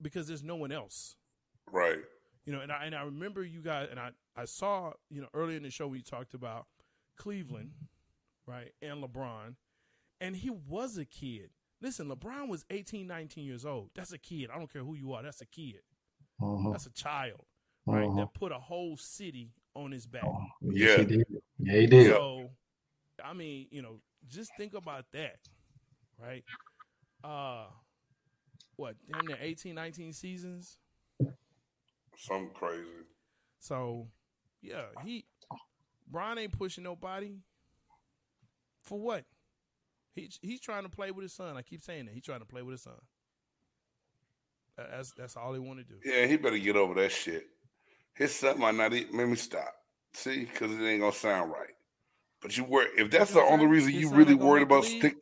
[0.00, 1.14] Because there's no one else,
[1.70, 1.98] Right.
[2.44, 2.60] you know.
[2.60, 5.62] And I and I remember you guys, and I I saw you know earlier in
[5.62, 6.66] the show we talked about
[7.16, 7.72] Cleveland,
[8.46, 9.54] right, and LeBron,
[10.20, 11.50] and he was a kid.
[11.80, 13.90] Listen, LeBron was 18, 19 years old.
[13.94, 14.50] That's a kid.
[14.52, 15.22] I don't care who you are.
[15.22, 15.82] That's a kid.
[16.40, 16.72] Mhm.
[16.72, 17.44] That's a child,
[17.86, 18.06] right?
[18.08, 18.16] Mhm.
[18.16, 20.24] That put a whole city on his back.
[20.24, 20.98] Oh, Yeah.
[20.98, 21.42] he did.
[21.58, 22.06] Yeah, he did.
[22.12, 22.50] So,
[23.22, 25.38] I mean, you know, just think about that,
[26.18, 26.44] right?
[27.24, 27.66] Uh,
[28.76, 30.78] what, damn near 18, 19 seasons?
[32.16, 32.86] Something crazy.
[33.58, 34.08] So,
[34.60, 35.24] yeah, he,
[36.08, 37.36] Brian ain't pushing nobody.
[38.82, 39.24] For what?
[40.14, 41.56] He, he's trying to play with his son.
[41.56, 42.14] I keep saying that.
[42.14, 42.94] He's trying to play with his son.
[44.76, 45.96] That's that's all he want to do.
[46.04, 47.46] Yeah, he better get over that shit.
[48.14, 49.14] His son might not eat.
[49.14, 49.72] Let me stop.
[50.14, 51.74] See, because it ain't gonna sound right.
[52.42, 54.98] But you worry if that's His the only reason you really worried about league?
[54.98, 55.16] stick.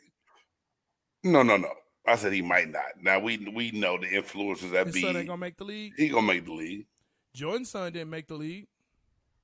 [1.22, 1.70] No, no, no.
[2.06, 2.82] I said he might not.
[3.00, 5.02] Now we we know the influences that His be.
[5.02, 5.92] son ain't gonna make the league.
[5.96, 6.86] he gonna make the league.
[7.34, 8.66] Jordan's son didn't make the league.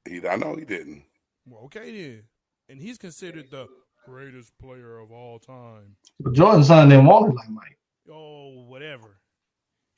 [0.08, 1.04] He, I know he didn't.
[1.46, 2.22] Well, okay then.
[2.68, 3.68] And he's considered the
[4.04, 5.96] greatest player of all time.
[6.20, 7.78] But Jordan's son didn't want it like Mike.
[8.10, 9.18] Oh, whatever.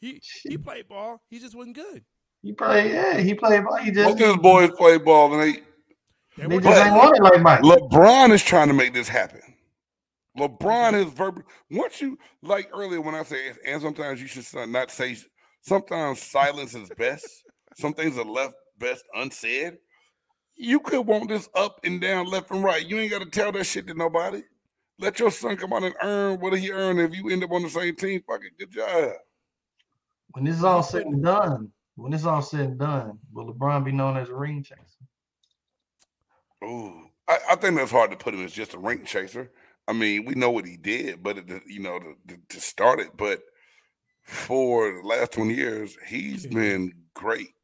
[0.01, 1.22] He he played ball.
[1.31, 2.05] He just wasn't good.
[2.43, 3.76] He played, yeah, he played ball.
[3.76, 5.62] He just, of his boys play ball, and they
[6.39, 7.61] They they just ain't want it like Mike.
[7.62, 9.41] LeBron is trying to make this happen.
[10.39, 11.43] LeBron is verbal.
[11.70, 15.16] Once you like earlier when I say, and sometimes you should not say.
[15.62, 17.26] Sometimes silence is best.
[17.74, 19.78] Some things are left best unsaid.
[20.57, 22.86] You could want this up and down, left and right.
[22.86, 24.43] You ain't got to tell that shit to nobody.
[24.99, 27.01] Let your son come out and earn what he earned.
[27.01, 29.12] If you end up on the same team, fuck it, good job.
[30.32, 33.84] When this is all said and done, when this all said and done, will LeBron
[33.84, 34.97] be known as a ring chaser?
[36.64, 39.50] Ooh, I, I think that's hard to put him as just a ring chaser.
[39.86, 43.00] I mean, we know what he did, but it, you know, to, to, to start
[43.00, 43.16] it.
[43.16, 43.40] But
[44.22, 47.54] for the last twenty years, he's been great.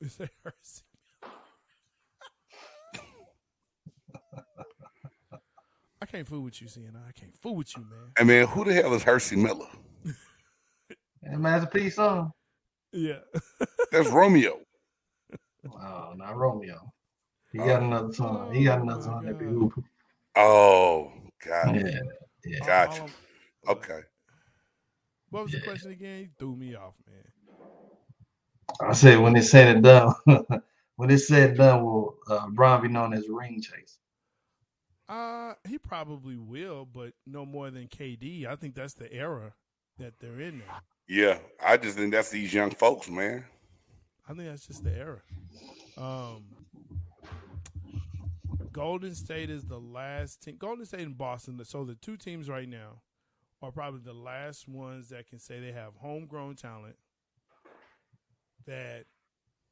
[0.00, 0.82] Is that Percy?
[6.02, 7.08] I can't fool with you, CNI.
[7.08, 8.10] I can't fool with you, man.
[8.18, 9.68] I mean, who the hell is Percy Miller?
[11.24, 12.32] And a P song.
[12.90, 13.20] Yeah.
[13.92, 14.58] That's Romeo.
[15.70, 16.92] Oh, not Romeo.
[17.52, 18.52] He got another song.
[18.52, 19.84] He got another song that be God.
[20.36, 21.12] Oh,
[21.46, 21.76] God.
[21.76, 22.00] Yeah,
[22.44, 22.66] yeah.
[22.66, 23.06] Gotcha.
[23.68, 24.00] Okay.
[25.30, 26.20] What was the question again?
[26.20, 27.24] You threw me off, man.
[28.80, 30.14] I said when it's said and done,
[30.96, 33.98] when it's said and done, will uh, Bron be known as ring chase?
[35.08, 38.46] Uh, he probably will, but no more than KD.
[38.46, 39.52] I think that's the era
[39.98, 40.80] that they're in now.
[41.06, 43.44] Yeah, I just think that's these young folks, man.
[44.28, 45.22] I think that's just the era.
[45.96, 46.44] Um,
[48.72, 50.56] Golden State is the last team.
[50.58, 51.62] Golden State and Boston.
[51.64, 53.02] So the two teams right now
[53.60, 56.96] are probably the last ones that can say they have homegrown talent.
[58.66, 59.04] That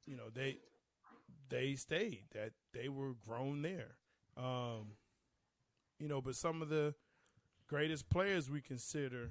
[0.07, 0.59] you know they
[1.49, 2.25] they stayed.
[2.35, 3.97] That they were grown there.
[4.37, 4.97] Um,
[5.99, 6.95] you know, but some of the
[7.69, 9.31] greatest players we consider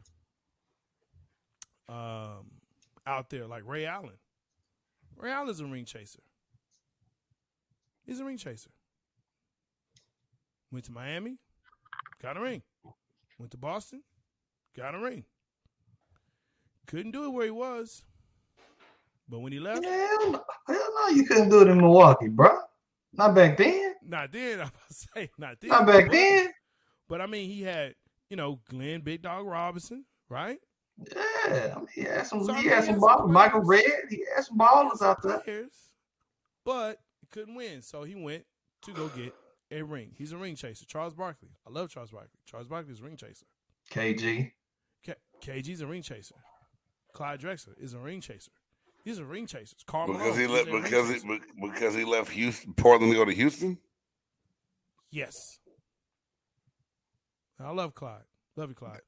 [1.90, 2.52] um,
[3.06, 4.18] out there, like Ray Allen.
[5.20, 6.22] Ray Allen's a ring chaser.
[8.06, 8.72] He's a ring chaser.
[10.72, 11.38] Went to Miami,
[12.22, 12.62] got a ring.
[13.38, 14.02] Went to Boston,
[14.76, 15.26] got a ring.
[16.88, 18.04] Couldn't do it where he was.
[19.28, 22.50] But when he left, Hell no, hell no, you couldn't do it in Milwaukee, bro.
[23.14, 23.96] Not back then.
[24.04, 25.70] not then, I'm say, not then.
[25.70, 26.50] Not back but, then.
[27.08, 27.96] But I mean, he had,
[28.30, 30.60] you know, Glenn Big Dog Robinson, right?
[31.16, 32.44] Yeah, I mean, he had some.
[32.44, 33.18] So, I he mean, had some had ball.
[33.20, 33.84] some Michael players.
[33.88, 34.10] Redd.
[34.10, 35.40] He had some ballers out there.
[35.40, 35.72] Players,
[36.66, 37.82] but he couldn't win.
[37.82, 38.46] So he went
[38.84, 39.34] to go get
[39.72, 40.12] a ring.
[40.18, 40.86] He's a ring chaser.
[40.86, 41.50] Charles Barkley.
[41.68, 42.40] I love Charles Barkley.
[42.46, 43.46] Charles Barkley's a ring chaser.
[43.92, 44.52] KG.
[45.04, 46.36] K- KG's a ring chaser.
[47.14, 48.52] Clyde Drexler is a ring chaser.
[49.04, 49.76] He's a ring chaser.
[49.88, 53.18] Carl Because he left is a ring because he because he left Houston, Portland to
[53.18, 53.78] go to Houston.
[55.12, 55.60] yes.
[57.60, 58.22] I love Clyde.
[58.56, 59.02] Love you, Clyde.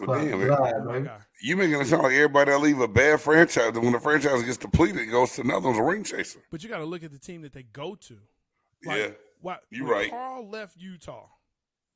[0.00, 0.46] Well, Clyde damn, man.
[0.48, 1.06] You're my baby.
[1.06, 1.18] guy.
[1.42, 4.42] You making it sound like everybody that leave a bad franchise, and when the franchise
[4.42, 6.40] gets depleted, it goes to another one's a ring chaser.
[6.50, 8.16] But you got to look at the team that they go to.
[8.84, 9.08] Like, yeah,
[9.40, 10.10] What, You right.
[10.10, 11.26] Carl left Utah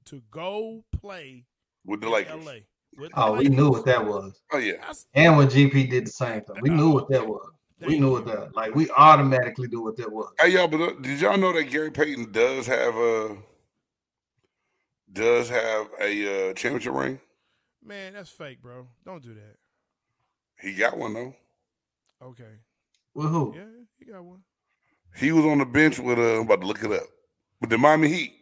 [0.06, 1.46] to go play
[1.84, 2.44] with the in Lakers.
[2.46, 2.52] LA.
[2.96, 4.40] With the Oh, we knew what that was.
[4.52, 7.50] Oh yeah, That's- And when GP did the same thing, we knew what that was.
[7.80, 8.54] We knew what that.
[8.54, 10.32] Like we automatically knew what that was.
[10.38, 13.36] Hey y'all, but uh, did y'all know that Gary Payton does have a
[15.12, 17.18] does have a uh, championship ring?
[17.84, 18.86] Man, that's fake, bro.
[19.04, 19.56] Don't do that.
[20.60, 21.34] He got one though.
[22.22, 22.60] Okay.
[23.14, 23.52] With who?
[23.56, 23.64] Yeah,
[23.98, 24.40] he got one.
[25.16, 27.02] He was on the bench with uh, I'm about to look it up
[27.60, 28.32] with the Miami Heat.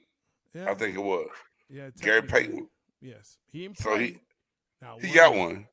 [0.55, 0.70] Yeah.
[0.70, 1.28] I think it was
[1.68, 1.90] Yeah.
[2.01, 2.68] Gary technically, Payton.
[3.01, 3.38] Yes.
[3.51, 4.07] He So play.
[4.07, 4.18] he
[4.80, 5.66] Now, he got one.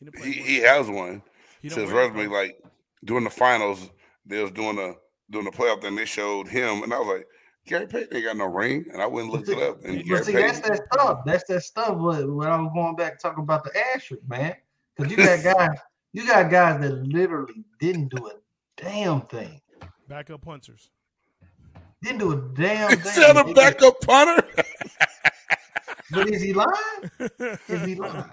[0.00, 1.22] He, He one he has one.
[1.60, 2.26] He to don't his wear it, resume.
[2.30, 2.36] though.
[2.40, 2.58] Like
[3.04, 3.90] during the finals,
[4.24, 4.94] they was doing a
[5.30, 5.96] doing the playoff thing.
[5.96, 7.26] They showed him, and I was like,
[7.68, 9.84] Gary Payton ain't got no ring, and I wouldn't look it up.
[9.84, 11.20] And But Gary see, that's that stuff.
[11.26, 11.96] That's that stuff.
[11.98, 14.54] What when I was going back talking about the asterisk, man.
[14.96, 15.78] Because you got guys,
[16.12, 18.32] you got guys that literally didn't do a
[18.82, 19.60] damn thing.
[20.08, 20.90] backup punters.
[22.02, 22.98] Didn't do a damn thing.
[23.00, 24.42] instead of They- backup punter.
[26.10, 26.70] But is he lying?
[27.68, 28.24] Is he lying?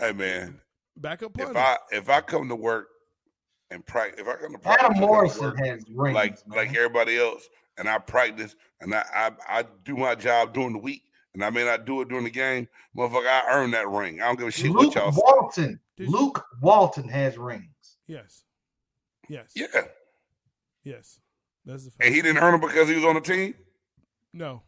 [0.00, 0.60] hey man,
[0.96, 1.52] backup punter.
[1.52, 1.56] if.
[1.56, 2.88] I if I come to work
[3.70, 6.14] and practice, if I come to practice, Adam I come to Morrison work has rings.
[6.16, 6.56] like man.
[6.58, 7.48] like everybody else,
[7.78, 11.02] and I practice and I, I I do my job during the week,
[11.34, 12.68] and I may not do it during the game.
[12.96, 14.20] Motherfucker, I earn that ring.
[14.20, 15.20] I don't give a shit Luke what y'all say.
[15.24, 15.80] Walton.
[15.96, 17.96] Did you- Luke Walton has rings.
[18.06, 18.44] yes.
[19.28, 19.52] Yes.
[19.56, 19.66] Yeah,
[20.84, 21.18] Yes.
[21.64, 22.04] That's the fact.
[22.04, 23.54] and he didn't earn them because he was on the team.
[24.34, 24.62] no,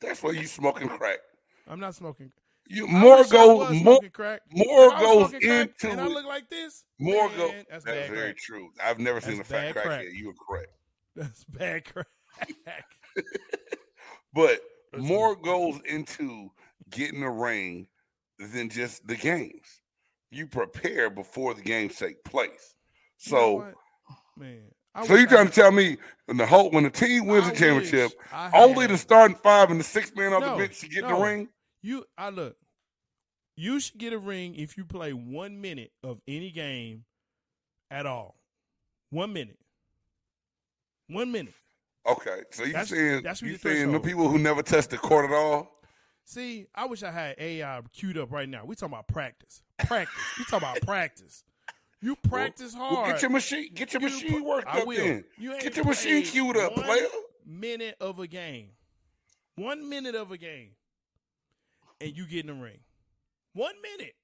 [0.00, 1.18] That's why you smoking crack.
[1.66, 2.30] I'm not smoking.
[2.68, 4.42] You more wish goes more crack.
[4.52, 6.84] more If I was goes smoking crack into and I look like this.
[7.00, 7.48] More man, go.
[7.68, 8.36] That's That's very crack.
[8.38, 8.70] true.
[8.80, 9.82] I've never seen a That's fat bad crackhead.
[9.86, 10.06] crack.
[10.12, 10.68] You were correct.
[11.16, 12.06] That's bad crack.
[14.32, 14.60] But
[14.92, 16.50] That's more goes into
[16.90, 17.88] getting a ring
[18.38, 19.82] than just the games.
[20.30, 22.76] You prepare before the games take place.
[23.26, 23.74] You know So,
[24.36, 24.62] man,
[24.94, 25.96] I so you trying to tell me
[26.26, 28.12] when the whole when the team wins I the championship,
[28.54, 31.16] only the starting five and the six man off No, the bench should get no.
[31.16, 31.48] the ring?
[31.82, 32.56] You, I look.
[33.56, 37.04] You should get a ring if you play one minute of any game
[37.90, 38.36] at all.
[39.10, 39.58] One minute.
[41.10, 41.54] One minute.
[42.06, 44.98] Okay, so you That's- saying that's you the saying the people who never touched the
[44.98, 45.70] court at all?
[46.24, 48.64] See, I wish I had AI queued up right now.
[48.64, 49.62] We talking about practice.
[49.78, 50.14] Practice.
[50.38, 51.44] we talking about practice.
[52.00, 52.94] You practice hard.
[52.94, 54.86] Well, get your machine, get your You machine worked I up.
[54.86, 54.96] will.
[54.96, 57.06] Then You get your machine queued up, one player.
[57.44, 58.68] Minute of a game.
[59.56, 60.70] One minute of a game.
[62.00, 62.78] And you get in the ring.
[63.52, 64.14] One minute.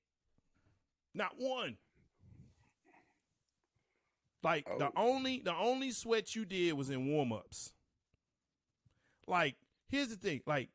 [1.13, 1.77] Not one.
[4.47, 4.93] Like the Oh.
[4.95, 7.73] only the only sweat you did was in warm ups.
[9.27, 9.57] Like,
[9.89, 10.71] here's the thing, like,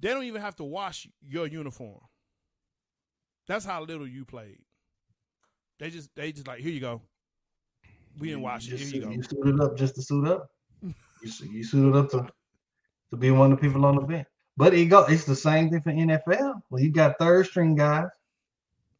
[0.00, 2.00] they don't even have to wash your uniform.
[3.46, 4.58] That's how little you played.
[5.78, 7.02] They just they just like, here you go.
[8.18, 8.70] We didn't wash it.
[8.78, 9.12] just Here you go.
[9.12, 10.50] You suited up just to suit up.
[10.82, 10.92] you,
[11.52, 12.26] you suited up to
[13.10, 14.26] to be one of the people on the bench.
[14.56, 15.04] But it go.
[15.04, 16.62] It's the same thing for NFL.
[16.68, 18.08] Well, you got third string guys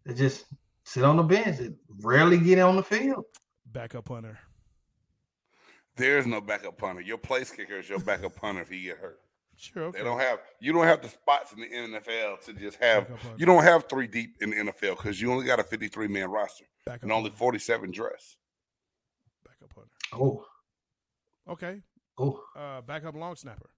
[0.07, 0.45] that just
[0.85, 3.25] sit on the bench that rarely get on the field.
[3.73, 4.39] Backup punter.
[5.97, 7.03] There's no backup punter.
[7.03, 9.19] Your place kicker is your backup punter if he get hurt.
[9.57, 9.85] Sure.
[9.85, 9.99] Okay.
[9.99, 13.47] They don't have you don't have the spots in the NFL to just have you
[13.47, 16.65] don't have three deep in the NFL because you only got a 53 man roster
[16.87, 18.37] Backup and only 47 dress.
[19.45, 19.91] Backup punter.
[20.15, 20.45] Oh,
[21.49, 21.83] Okay.
[22.19, 22.43] oh.
[22.57, 23.71] Uh, backup long snapper.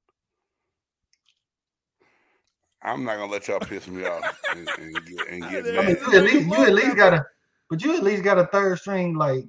[2.82, 5.86] I'm not gonna let y'all piss me off and, and get, and get I I
[5.86, 6.12] mean, mad.
[6.12, 7.26] you at least, you at least got a,
[7.70, 9.44] but you at least got a third string like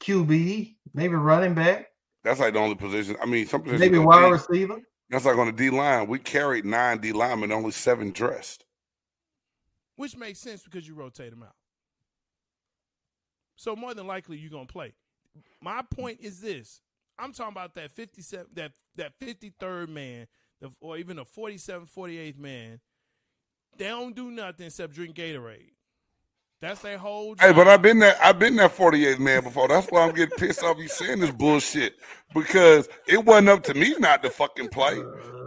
[0.00, 1.88] QB, maybe running back,
[2.24, 3.16] That's like the only position.
[3.22, 4.32] I mean, some positions maybe wide deep.
[4.32, 4.80] receiver.
[5.10, 6.06] That's like on the D line.
[6.06, 8.64] We carried nine D linemen, only seven dressed.
[9.96, 11.54] Which makes sense because you rotate them out.
[13.56, 14.94] So more than likely you're gonna play.
[15.60, 16.80] My point is this:
[17.18, 20.26] I'm talking about that 57, that that 53rd man,
[20.80, 22.80] or even a 47, 48th man.
[23.76, 25.72] They don't do nothing except drink Gatorade.
[26.60, 27.34] That's their whole.
[27.40, 27.68] Hey, but.
[27.68, 29.66] I've been that I've been that 48th man before.
[29.66, 31.94] That's why I'm getting pissed off you saying this bullshit.
[32.34, 34.98] Because it wasn't up to me not to fucking play.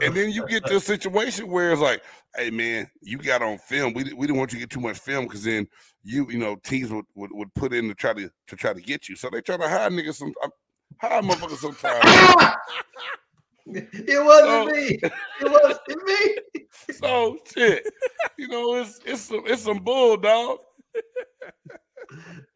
[0.01, 2.01] And then you get to a situation where it's like,
[2.35, 3.93] hey man, you got on film.
[3.93, 5.67] We, we didn't want you to get too much film because then
[6.03, 8.81] you you know teams would, would, would put in to try to to try to
[8.81, 9.15] get you.
[9.15, 10.49] So they try to hire niggas some uh,
[10.99, 12.55] hire motherfuckers sometimes.
[13.67, 14.99] it wasn't So- me.
[15.41, 16.37] It wasn't me.
[16.95, 17.83] so shit,
[18.37, 20.57] you know it's it's some it's some bull, dog.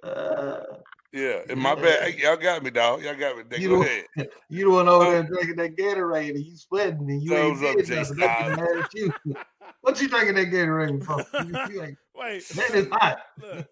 [0.04, 0.60] Uh,
[1.14, 2.04] Yeah, in my bad.
[2.14, 3.02] Hey, y'all got me, dog.
[3.02, 3.44] Y'all got me.
[3.58, 4.06] You go know- ahead.
[4.50, 5.12] you the one over Oh.
[5.12, 8.18] there drinking that Gatorade and you sweating and you Thumbs ain't up, Jay nothing.
[8.18, 8.58] That's Styles.
[8.58, 9.14] mad at you.
[9.82, 11.26] What you drinking that Gatorade for?
[11.74, 13.20] You, Wait, that is hot.
[13.42, 13.66] look,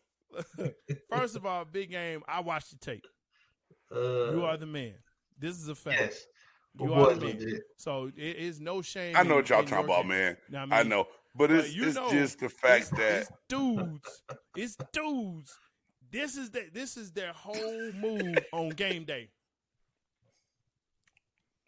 [0.57, 0.74] look.
[1.11, 2.24] First of all, big game.
[2.28, 3.05] I watched the tape.
[3.93, 4.93] Uh, You are the man.
[5.38, 5.99] This is a fact.
[5.99, 6.26] yes.
[6.80, 7.38] You are the man.
[7.38, 7.63] legit.
[7.78, 9.16] So it is no shame.
[9.18, 10.07] I know what y'all talking about, game.
[10.09, 10.38] man.
[10.49, 11.05] Now, I mean, know,
[11.36, 14.22] but it's you it's know, just the fact it's, that it's dudes,
[14.56, 15.58] it's dudes.
[16.12, 16.74] This is that.
[16.74, 19.30] This is their whole move on game day.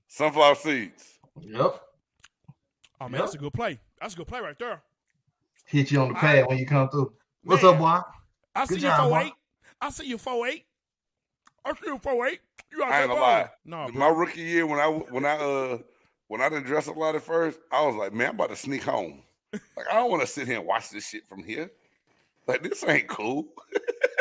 [0.07, 1.19] sunflower seeds.
[1.41, 1.81] Yep.
[2.99, 3.19] Oh man, Yep.
[3.21, 3.79] that's a good play.
[4.01, 4.81] That's a good play right there.
[5.65, 7.13] Hit you on the I- pad when you come through.
[7.43, 8.11] What's Man, up, boy?
[8.55, 9.25] I Good see job, you four boy.
[9.27, 9.33] eight.
[9.81, 10.65] I see you four eight.
[11.63, 12.39] I see you four eight.
[12.71, 13.49] You out I ain't there gonna lie.
[13.65, 13.89] balling.
[13.93, 14.17] No, My bro.
[14.19, 15.77] rookie year, when I when I uh
[16.27, 18.55] when I didn't dress a lot at first, I was like, man, I'm about to
[18.55, 19.23] sneak home.
[19.75, 21.71] Like I don't want to sit here and watch this shit from here.
[22.47, 23.45] Like this ain't cool.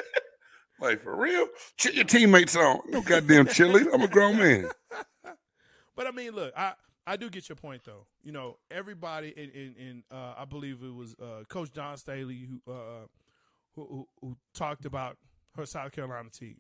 [0.80, 2.80] like for real, chill your teammates on.
[2.88, 3.84] No goddamn chili.
[3.92, 4.68] I'm a grown man.
[5.96, 6.74] But I mean, look, I
[7.06, 8.06] I do get your point though.
[8.22, 12.46] You know, everybody in in, in uh, I believe it was uh, Coach Dawn Staley
[12.46, 13.06] who, uh,
[13.74, 15.16] who who who talked about
[15.56, 16.56] her South Carolina team.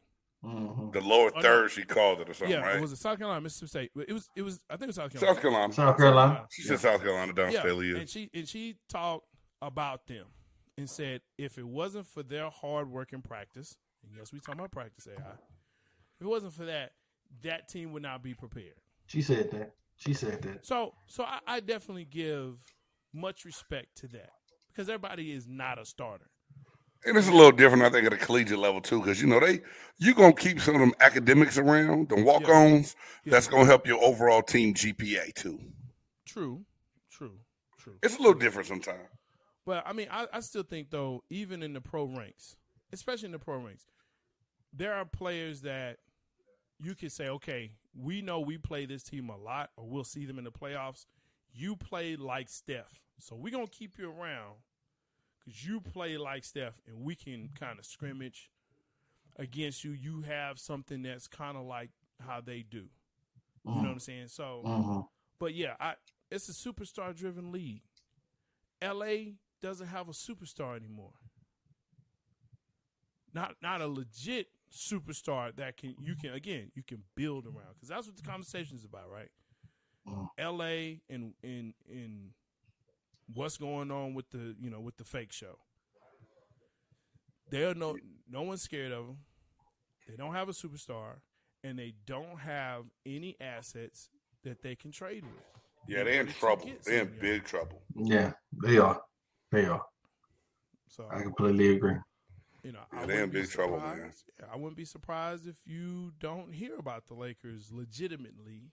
[0.46, 0.92] Mhm.
[0.92, 1.42] The lower Oh, no.
[1.42, 2.76] third, she called it or something, yeah, right?
[2.76, 3.90] it was it South Carolina, Mississippi State.
[4.08, 5.32] It was it was I think it was South Carolina.
[5.34, 5.72] South Carolina.
[5.72, 6.46] South Carolina.
[6.50, 7.98] She said South Carolina down yeah, Staley.
[7.98, 9.26] and she and she talked
[9.60, 10.26] about them
[10.78, 14.60] and said if it wasn't for their hard work and practice, and yes, we talking
[14.60, 15.14] about practice AI.
[16.20, 16.92] If it wasn't for that,
[17.42, 18.76] that team would not be prepared.
[19.06, 19.74] She said that.
[19.96, 20.64] She said that.
[20.66, 22.58] So, so I, I definitely give
[23.12, 24.30] much respect to that
[24.68, 26.30] because everybody is not a starter.
[27.04, 29.40] And it's a little different, I think, at a collegiate level too, because you know
[29.40, 29.60] they
[29.98, 32.96] you're gonna keep some of them academics around, the walk-ons.
[33.24, 33.32] Yeah.
[33.32, 35.60] That's gonna help your overall team GPA too.
[36.24, 36.64] True,
[37.10, 37.38] true,
[37.78, 37.94] true.
[38.02, 39.08] It's a little different sometimes.
[39.64, 42.56] But I mean, I, I still think though, even in the pro ranks,
[42.92, 43.86] especially in the pro ranks,
[44.72, 45.98] there are players that
[46.78, 50.26] you could say, okay, we know we play this team a lot, or we'll see
[50.26, 51.06] them in the playoffs.
[51.52, 54.56] You play like Steph, so we're gonna keep you around
[55.46, 58.50] because you play like Steph, and we can kind of scrimmage
[59.36, 59.92] against you.
[59.92, 61.90] You have something that's kind of like
[62.20, 62.88] how they do.
[63.64, 64.28] You know what I'm saying?
[64.28, 65.08] So, Mhm.
[65.38, 65.96] but yeah, I
[66.30, 67.82] it's a superstar driven league.
[68.82, 71.14] LA doesn't have a superstar anymore.
[73.32, 77.88] Not not a legit superstar that can you can again you can build around because
[77.88, 79.30] that's what the conversation is about, right?
[80.06, 80.28] Mhm.
[80.38, 82.34] LA and in in
[83.32, 85.58] what's going on with the you know with the fake show.
[87.50, 87.96] They're no
[88.30, 89.18] no one's scared of them.
[90.08, 91.20] They don't have a superstar,
[91.64, 94.08] and they don't have any assets
[94.44, 95.42] that they can trade with.
[95.88, 96.70] Yeah, they're in trouble.
[96.84, 97.82] They're in big trouble.
[97.94, 99.00] Yeah, they are.
[99.52, 99.82] They are.
[100.88, 101.96] So I completely agree.
[102.62, 104.10] you know, Yeah, I they in big trouble, man.
[104.52, 108.72] I wouldn't be surprised if you don't hear about the Lakers legitimately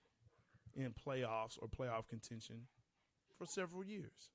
[0.76, 2.68] in playoffs or playoff contention
[3.38, 4.30] for several years.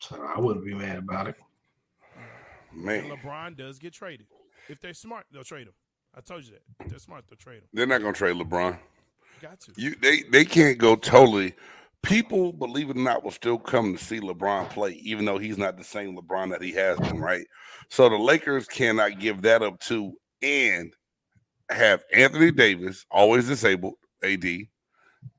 [0.00, 1.36] So I wouldn't be mad about it.
[2.72, 4.26] And Man, LeBron does get traded.
[4.68, 5.74] If they're smart, they'll trade him.
[6.14, 6.84] I told you that.
[6.84, 7.68] If they're smart, they'll trade him.
[7.72, 8.78] they're not gonna trade LeBron.
[9.40, 9.72] Got to.
[9.76, 11.54] You they they can't go totally.
[12.02, 15.58] People, believe it or not, will still come to see LeBron play, even though he's
[15.58, 17.46] not the same LeBron that he has been, right?
[17.90, 20.94] So the Lakers cannot give that up too, and
[21.70, 23.94] have Anthony Davis always disabled,
[24.24, 24.44] AD,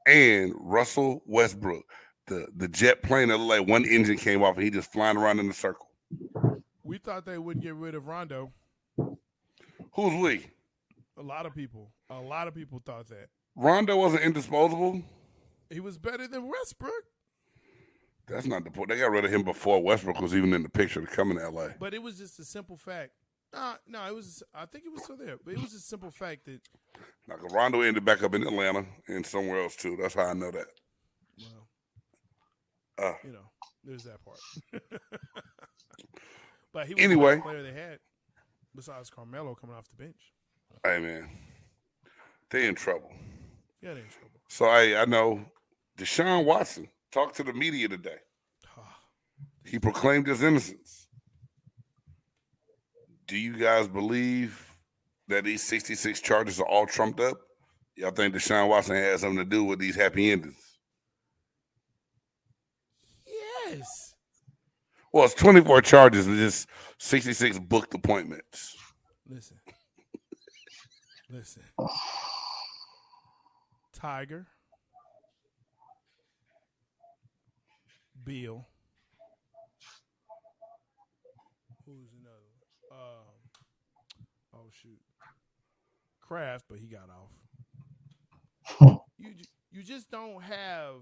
[0.05, 1.83] and Russell Westbrook,
[2.31, 5.17] the the jet plane that looked like one engine came off and he just flying
[5.17, 5.87] around in a circle.
[6.83, 8.51] We thought they wouldn't get rid of Rondo.
[9.93, 10.47] Who's we?
[11.17, 15.01] A lot of people, a lot of people thought that Rondo wasn't indisposable.
[15.69, 17.03] he was better than Westbrook,
[18.27, 18.89] That's not the point.
[18.89, 21.37] They got rid of him before Westbrook was even in the picture to come in
[21.37, 21.69] LA.
[21.79, 23.11] but it was just a simple fact.
[23.53, 24.41] Uh, no, it was.
[24.55, 26.61] I think it was still there, but it was a simple fact that
[27.27, 29.97] Now, Rondo ended back up in Atlanta and somewhere else too.
[30.01, 30.67] That's how I know that.
[33.01, 33.49] Uh, you know,
[33.83, 34.37] there's that part.
[36.73, 37.35] but he was Anyway.
[37.37, 37.99] the player they had
[38.75, 40.33] besides Carmelo coming off the bench.
[40.83, 41.29] hey man,
[42.49, 43.11] they in trouble.
[43.81, 44.39] Yeah, they're in trouble.
[44.49, 45.43] So I I know
[45.97, 48.17] Deshaun Watson talked to the media today.
[49.65, 51.07] He proclaimed his innocence.
[53.27, 54.67] Do you guys believe
[55.27, 57.37] that these 66 charges are all trumped up?
[57.95, 60.70] Y'all think Deshaun Watson has something to do with these happy endings?
[63.77, 64.15] Yes.
[65.13, 66.67] Well, it's 24 charges and just
[66.99, 68.77] 66 booked appointments.
[69.29, 69.57] Listen.
[71.29, 71.63] Listen.
[73.93, 74.47] Tiger.
[78.23, 78.67] Bill.
[81.85, 82.35] Who's another?
[82.91, 83.25] Um,
[84.53, 84.99] oh shoot.
[86.21, 89.01] Kraft, but he got off.
[89.17, 89.33] you
[89.71, 90.95] you just don't have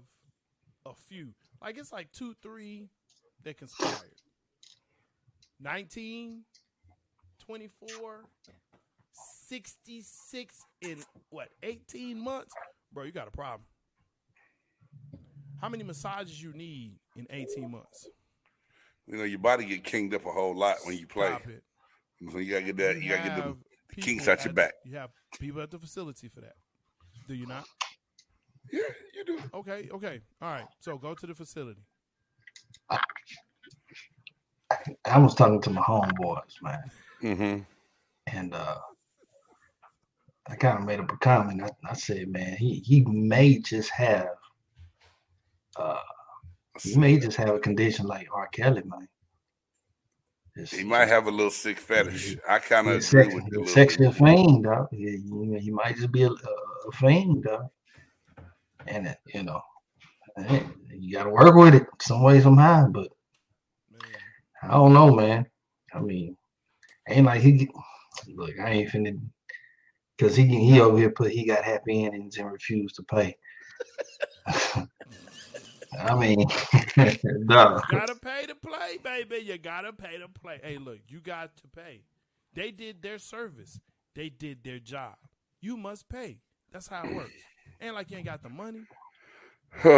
[0.86, 1.28] a few.
[1.62, 2.88] Like it's like two, three
[3.44, 4.14] that conspired.
[5.60, 6.42] 19,
[7.46, 8.24] 24,
[9.48, 10.96] 66 in
[11.28, 12.54] what, 18 months?
[12.92, 13.62] Bro, you got a problem.
[15.60, 18.08] How many massages you need in 18 months?
[19.06, 21.28] You know, your body get kinged up a whole lot when you play.
[21.28, 21.62] Stop it.
[22.32, 23.02] So you gotta get that.
[23.02, 24.72] You, gotta get the kinks out your back.
[24.84, 26.54] You have people at the facility for that.
[27.26, 27.66] Do you not?
[28.72, 28.82] Yeah,
[29.14, 29.38] you do.
[29.54, 30.20] Okay, okay.
[30.40, 30.66] All right.
[30.80, 31.80] So go to the facility.
[35.04, 36.82] I was talking to my homeboys, man,
[37.22, 37.58] Mm-hmm.
[38.36, 38.76] and uh
[40.48, 41.62] I kind of made up a comment.
[41.62, 44.28] I, I said, man, he he may just have
[45.76, 45.98] uh
[46.80, 48.48] he may just have a condition like R.
[48.48, 49.08] Kelly, man.
[50.56, 52.36] Just- He might have a little sick fetish.
[52.48, 53.40] I kind of agree sex, with you.
[53.40, 54.18] a he's little sexual bit.
[54.18, 54.88] fiend, dog.
[54.92, 57.68] Yeah, you, he might just be a, a, a fiend, dog.
[58.90, 59.60] And it, you know,
[60.90, 62.88] you got to work with it some way, somehow.
[62.88, 63.08] But.
[64.62, 65.46] I don't know, man.
[65.94, 66.36] I mean,
[67.08, 67.68] ain't like he
[68.28, 68.58] look.
[68.62, 69.18] I ain't finna
[70.16, 73.36] because he he over here put he got happy endings and refused to pay.
[75.98, 76.46] I mean,
[77.48, 77.82] dog.
[77.90, 79.38] gotta pay to play, baby.
[79.38, 80.60] You gotta pay to play.
[80.62, 82.02] Hey, look, you got to pay.
[82.54, 83.80] They did their service.
[84.14, 85.16] They did their job.
[85.60, 86.38] You must pay.
[86.72, 87.32] That's how it works.
[87.80, 88.80] Ain't like you ain't got the money.
[89.84, 89.92] um,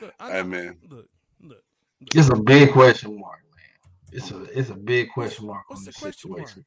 [0.00, 0.76] Look, I Hey, know- man.
[0.88, 1.06] Look,
[1.42, 1.62] look.
[2.14, 3.92] It's a big question mark, man.
[4.12, 6.48] It's a it's a big question mark What's on the this question mark?
[6.48, 6.64] situation.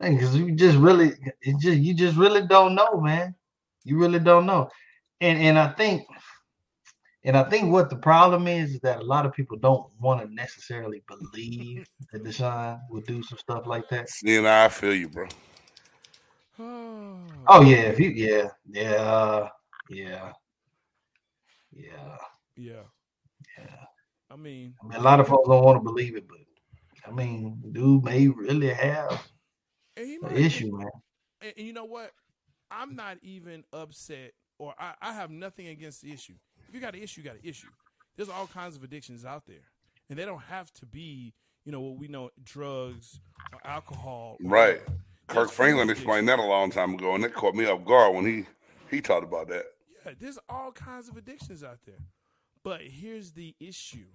[0.00, 3.34] Because you just really, it just you just really don't know, man.
[3.84, 4.68] You really don't know,
[5.20, 6.02] and and I think,
[7.24, 10.20] and I think what the problem is is that a lot of people don't want
[10.26, 14.08] to necessarily believe that Deshaun would do some stuff like that.
[14.10, 15.26] seeing I feel you, bro.
[17.48, 19.48] Oh yeah, if you yeah yeah
[19.88, 20.32] yeah
[21.72, 22.16] yeah
[22.56, 22.82] yeah.
[23.58, 23.84] yeah.
[24.30, 26.38] I mean, I mean, a lot of folks don't want to believe it, but
[27.06, 29.26] I mean, dude may really have
[29.96, 30.88] an might issue, man.
[31.40, 32.12] and, and you know what?
[32.70, 36.34] I'm not even upset, or I, I have nothing against the issue.
[36.68, 37.68] If you got an issue, you got an issue.
[38.16, 39.64] There's all kinds of addictions out there,
[40.08, 41.34] and they don't have to be,
[41.64, 43.20] you know, what we know, drugs
[43.52, 44.38] or alcohol.
[44.44, 44.80] or Right.
[44.80, 44.96] whatever.
[45.30, 48.26] Kirk Franklin explained that a long time ago, and that caught me off guard when
[48.26, 48.46] he
[48.90, 49.64] he talked about that.
[50.04, 52.00] Yeah, there's all kinds of addictions out there.
[52.64, 54.06] But here's the issue.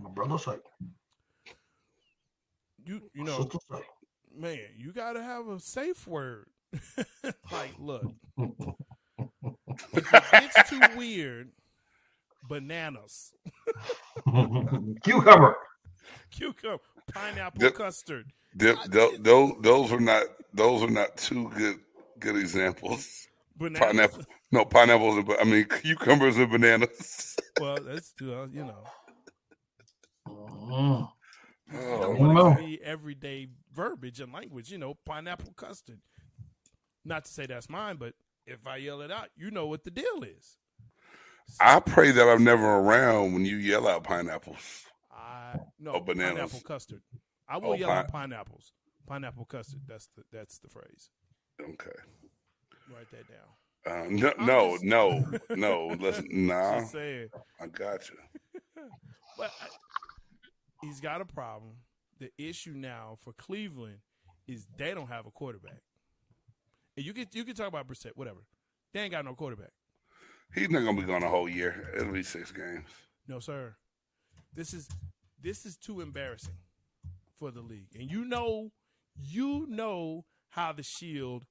[0.00, 0.56] My brother say,
[2.84, 3.48] You you know,
[4.34, 6.46] man, you gotta have a safe word.
[7.52, 8.06] like, look,
[9.92, 11.50] if it gets too weird,
[12.42, 13.32] bananas,
[15.04, 15.56] Cucumber.
[16.30, 16.80] cucumber,
[17.12, 17.74] pineapple Yep.
[17.74, 18.32] custard.
[18.58, 21.76] Th- th- those those are not those are not two good
[22.18, 23.28] good examples.
[23.56, 23.80] Bananas.
[23.80, 25.16] Pineapple, no pineapples.
[25.18, 27.36] And, I mean cucumbers and bananas.
[27.60, 28.84] Well, that's uh, you know,
[30.28, 31.08] Mm.
[31.72, 34.70] I Oh, want to be everyday verbiage and language.
[34.70, 36.00] You know, pineapple custard.
[37.04, 38.14] Not to say that's mine, but
[38.46, 40.58] if I yell it out, you know what the deal is.
[41.60, 44.84] I pray that I'm never around when you yell out pineapples.
[45.26, 46.34] I no Oh, bananas.
[46.34, 47.02] pineapple custard.
[47.48, 48.72] I will Oh, yell pine- pineapples.
[49.06, 49.80] Pineapple custard.
[49.86, 51.10] That's the that's the phrase.
[51.60, 51.90] Okay.
[52.92, 53.48] Write that down.
[53.86, 55.86] Uh, no, no, no, no.
[55.98, 57.28] Listen, nah, Just saying.
[57.60, 58.16] I got you.
[59.38, 59.66] But I,
[60.80, 61.74] he's got a problem.
[62.18, 63.98] The issue now for Cleveland
[64.48, 65.82] is they don't have a quarterback.
[66.96, 68.40] And you can you can talk about Brissett, whatever.
[68.94, 69.72] They ain't got no quarterback.
[70.54, 71.92] He's not gonna be gone a whole year.
[71.94, 72.88] It'll be six games.
[73.28, 73.76] No, sir.
[74.54, 74.88] This is
[75.46, 76.56] this is too embarrassing
[77.38, 77.94] for the league.
[77.96, 78.72] And you know,
[79.22, 81.44] you know how the shield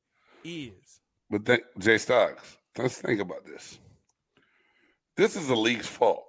[0.43, 0.99] is.
[1.29, 3.79] But think, Jay Stocks, let's think about this.
[5.15, 6.25] This is the league's fault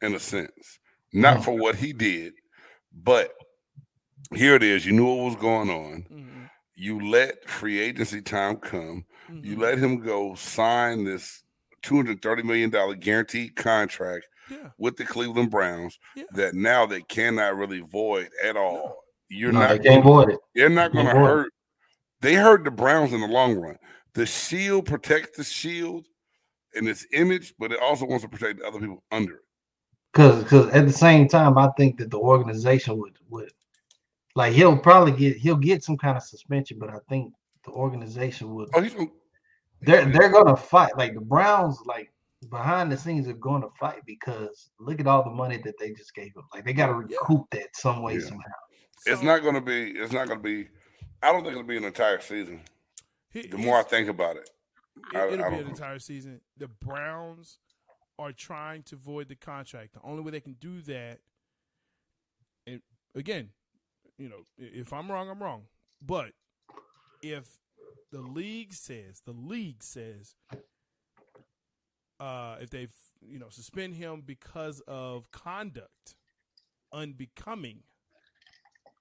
[0.00, 0.78] in a sense,
[1.12, 1.44] not Mm.
[1.44, 2.32] for what he did,
[2.90, 3.34] but
[4.34, 4.86] here it is.
[4.86, 6.06] You knew what was going on.
[6.10, 6.44] Mm-hmm.
[6.74, 9.04] You let free agency time come.
[9.28, 9.60] You Mhm.
[9.60, 11.42] let him go sign this
[11.82, 14.70] two hundred thirty million dollar guaranteed contract Yeah.
[14.78, 16.24] with the Cleveland Browns Yeah.
[16.32, 18.96] that now they cannot really void at all.
[19.28, 20.38] You're No, not they can't void it.
[20.54, 21.28] They're not going to Can't it.
[21.28, 21.52] hurt.
[22.20, 23.76] They hurt the Browns in the long run.
[24.14, 26.06] The shield protects the shield
[26.74, 29.42] and its image, but it also wants to protect the other people under it.
[30.12, 33.52] Cause, cause at the same time, I think that the organization would would
[34.34, 37.32] like he'll probably get he'll get some kind of suspension, but I think
[37.64, 38.94] the organization would Oh, he's
[39.82, 40.96] they're they're gonna fight.
[40.96, 42.12] Like the Browns, like
[42.48, 45.92] behind the scenes are going to fight because look at all the money that they
[45.92, 46.44] just gave him.
[46.54, 47.16] Like they got to Yeah.
[47.20, 48.20] recoup that some way Yeah.
[48.26, 48.44] somehow.
[49.06, 49.90] it's So, not going to be.
[49.92, 50.68] It's not going to be.
[51.22, 52.62] I don't think it'll be an entire season.
[53.30, 54.50] he- The more I think about it,
[55.12, 55.70] It, I- it'll I be don't an know.
[55.70, 56.40] entire season.
[56.56, 57.58] The Browns
[58.18, 59.92] are trying to void the contract.
[59.94, 61.20] The only way they can do that,
[62.66, 62.82] and
[63.14, 63.52] again,
[64.18, 65.68] you know, if I'm wrong, I'm wrong.
[66.02, 66.34] But
[67.22, 67.58] if
[68.10, 70.34] the league says, the league says,
[72.20, 72.88] uh, if they,
[73.26, 76.14] you know, suspend him because of conduct
[76.92, 77.80] unbecoming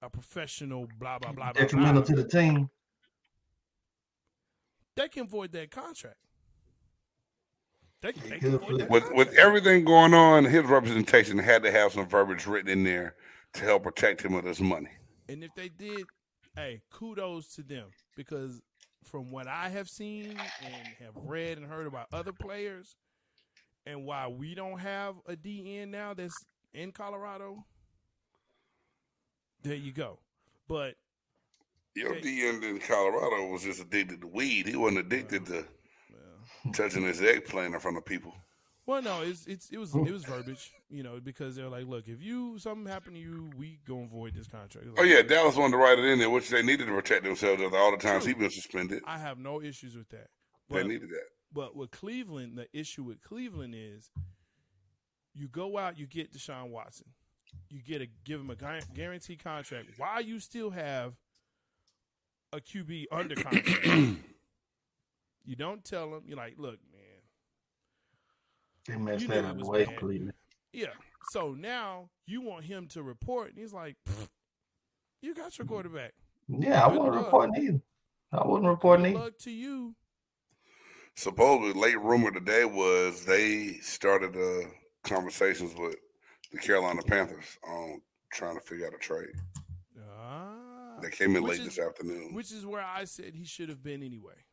[0.01, 2.69] a professional, blah blah blah blah, Detrimental blah to the team.
[4.95, 6.17] they can void that contract.
[8.01, 11.63] They, they They can could void that with with everything going on, his representation had
[11.63, 13.15] to have some verbiage written in there
[13.53, 14.89] to help protect him with his money.
[15.27, 16.05] And if they did,
[16.55, 18.61] hey, kudos to them because
[19.03, 22.95] from what I have seen and have read and heard about other players,
[23.89, 26.35] and why we don't have a DN now that's
[26.73, 27.65] in Colorado,
[29.63, 30.19] there you go.
[30.67, 30.95] But
[31.95, 32.21] Your Okay.
[32.21, 34.67] DN in Colorado was just addicted to weed.
[34.67, 35.65] He wasn't addicted to
[36.11, 38.33] well, touching his eggplant in front of people.
[38.85, 42.07] well, no, it's it's it was it was verbiage, you know, because they're like, look,
[42.07, 44.87] if you something happened to you, we gonna void this contract.
[44.87, 47.23] It's Oh yeah, Dallas wanted to write it in there, which they needed to protect
[47.23, 48.33] themselves after all the times True.
[48.33, 49.01] he been suspended.
[49.05, 50.27] I have no issues with that.
[50.69, 51.27] They needed that.
[51.51, 54.11] But with Cleveland, the issue with Cleveland is
[55.33, 57.07] you go out, you get Deshaun Watson,
[57.69, 61.13] you get a give him a gu- guaranteed contract while you still have
[62.53, 63.85] a QB under contract.
[65.45, 66.21] you don't tell him.
[66.27, 67.01] You're like, look, man,
[68.87, 70.33] They messed You that up was way bad.
[70.73, 70.87] yeah.
[71.31, 73.95] So now you want him to report, and he's like,
[75.21, 76.13] you got your quarterback.
[76.47, 77.25] Yeah, I Good wouldn't luck.
[77.25, 77.81] report neither.
[78.31, 79.19] I wouldn't report Good neither.
[79.19, 79.95] luck to you.
[81.19, 84.69] Supposedly, late rumor today was they started uh,
[85.03, 85.97] conversations with
[86.53, 87.99] the Carolina Panthers on
[88.31, 89.35] trying to figure out a trade.
[90.17, 92.33] Ah, They came in Which late is- this afternoon.
[92.33, 94.45] which is where I said he should have been anyway.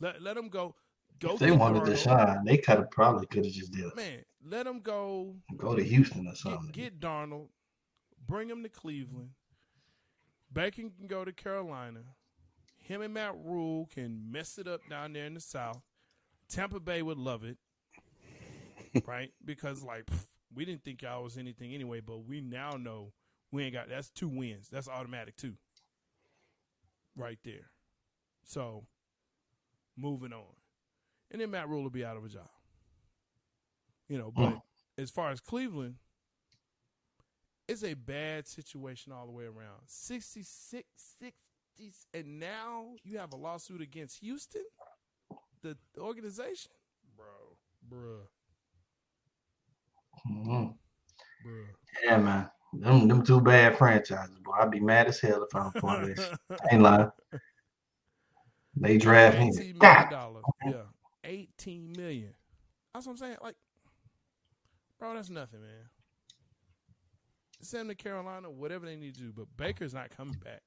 [0.00, 0.74] Let let him go.
[1.18, 1.32] Go.
[1.32, 1.96] If they get wanted Darnold.
[1.96, 3.96] Deshaun, they could have probably could have just did it.
[3.96, 5.34] Man, let him go.
[5.56, 6.70] Go to Houston or Get, something.
[6.72, 7.48] get Darnold.
[8.26, 9.30] Bring him to Cleveland.
[10.52, 12.00] Baker can go to Carolina.
[12.88, 15.82] Him and Matt Rhule can mess it up down there in the South.
[16.48, 17.58] Tampa Bay would love it,
[19.06, 19.30] right?
[19.44, 20.24] Because like pff,
[20.54, 23.12] we didn't think y'all was anything anyway, but we now know
[23.52, 23.90] we ain't got.
[23.90, 24.68] That's two wins.
[24.72, 25.54] That's automatic too,
[27.14, 27.70] right there.
[28.44, 28.86] So,
[29.94, 30.54] moving on,
[31.30, 32.48] and then Matt Rhule will be out of a job.
[34.08, 34.62] You know, but Mm.
[34.96, 35.96] as far as Cleveland,
[37.68, 39.82] it's a bad situation all the way around.
[39.86, 40.86] 66,
[41.78, 44.64] 60, and now you have a lawsuit against Houston,
[45.62, 46.72] the organization?
[47.16, 47.56] Bro,
[47.88, 48.26] bruh,
[50.28, 50.78] Mhm.
[51.44, 51.66] bruh.
[52.04, 52.50] Yeah, man.
[52.72, 54.52] Them, them two bad franchises, boy.
[54.52, 56.30] I'd be mad as hell if I'm a part of this.
[56.50, 57.10] I ain't lying.
[58.76, 59.50] They draft me.
[59.50, 60.08] $18 million.
[60.08, 60.42] God.
[60.66, 60.82] Yeah.
[61.24, 62.34] 18 million.
[62.92, 63.36] That's what I'm saying.
[63.42, 63.56] Like,
[64.98, 65.88] bro, that's nothing, man.
[67.60, 69.32] Send them to Carolina, whatever they need to do.
[69.34, 70.62] But Baker's not coming back.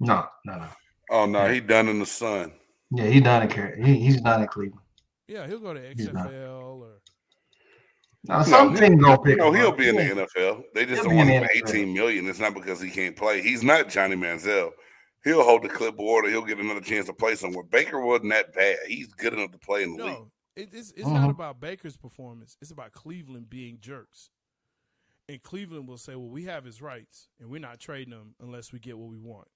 [0.00, 0.68] No, no, no.
[1.10, 2.52] Oh no, he done in the sun.
[2.90, 4.80] Yeah, he done in Car- he, He's done in Cleveland.
[5.28, 6.28] Yeah, he'll go to He's not.
[6.30, 7.00] XFL or
[8.24, 9.78] Now, some he- team gonna pick No, him he'll up.
[9.78, 10.64] be in the NFL.
[10.74, 11.68] They just He'll don't want him the for NFL.
[11.70, 12.28] 18 million.
[12.28, 13.42] It's not because he can't play.
[13.42, 14.70] He's not Johnny Manziel.
[15.24, 17.64] He'll hold the clipboard or he'll get another chance to play somewhere.
[17.64, 18.76] Baker wasn't that bad.
[18.86, 20.12] He's good enough to play in the league.
[20.14, 21.30] No, it, it's it's not Mhm.
[21.30, 22.56] about Baker's performance.
[22.60, 24.30] It's about Cleveland being jerks.
[25.28, 28.72] And Cleveland will say, "Well, we have his rights, and we're not trading him unless
[28.72, 29.48] we get what we want,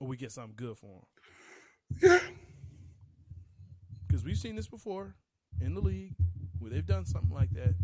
[0.00, 2.18] or we get something good for him." Yeah.
[4.06, 5.14] Because we've seen this before
[5.60, 6.14] in the league
[6.58, 7.74] where they've done something like that.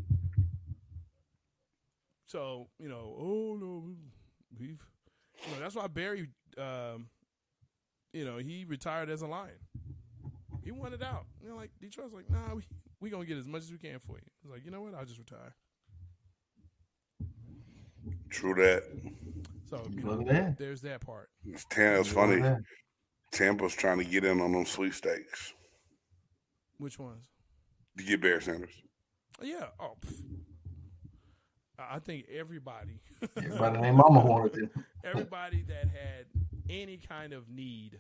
[2.26, 3.84] So you know, oh no,
[4.58, 4.80] we've
[5.46, 6.28] you know that's why Barry,
[6.58, 7.08] um,
[8.12, 9.54] you know, he retired as a Lion.
[10.64, 11.26] He wanted out.
[11.42, 12.62] You know, like Detroit's like, nah, we
[13.00, 14.26] we gonna get as much as we can for you.
[14.42, 14.94] He's like, you know what?
[14.94, 15.54] I'll just retire.
[18.30, 18.82] True that.
[19.74, 20.58] So you know, that.
[20.58, 21.30] there's that part.
[21.44, 22.40] It's, Tam- it's funny.
[22.40, 22.58] that.
[23.32, 25.52] Tampa's trying to get in on them sweepstakes
[26.78, 27.24] Which ones?
[27.98, 28.70] to get Barry Sanders.
[29.42, 29.66] Oh, yeah.
[29.80, 30.14] Oh, pff.
[31.78, 33.00] I I think everybody,
[33.36, 34.70] Everybody named Mama wanted to
[35.04, 36.26] everybody that had
[36.70, 37.98] any kind of need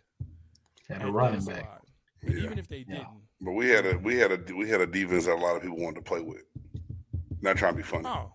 [0.88, 1.58] had a running that back.
[1.64, 1.82] spot,
[2.22, 2.44] Yeah.
[2.44, 2.98] even if they Yeah.
[2.98, 3.08] didn't,
[3.40, 5.62] But we had a we had a we had a defense that a lot of
[5.62, 6.44] people wanted to play with.
[7.40, 8.06] Not trying to be funny.
[8.06, 8.30] oh,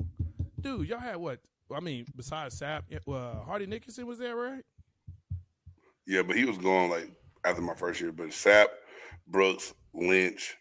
[0.59, 1.39] dude, y'all had what?
[1.75, 4.63] I mean, besides Sapp, uh, Hardy Nickerson was there, right?
[6.07, 7.11] Yeah, but he was going like
[7.45, 8.11] after my first year.
[8.11, 8.67] But Sapp,
[9.27, 10.57] Brooks, Lynch,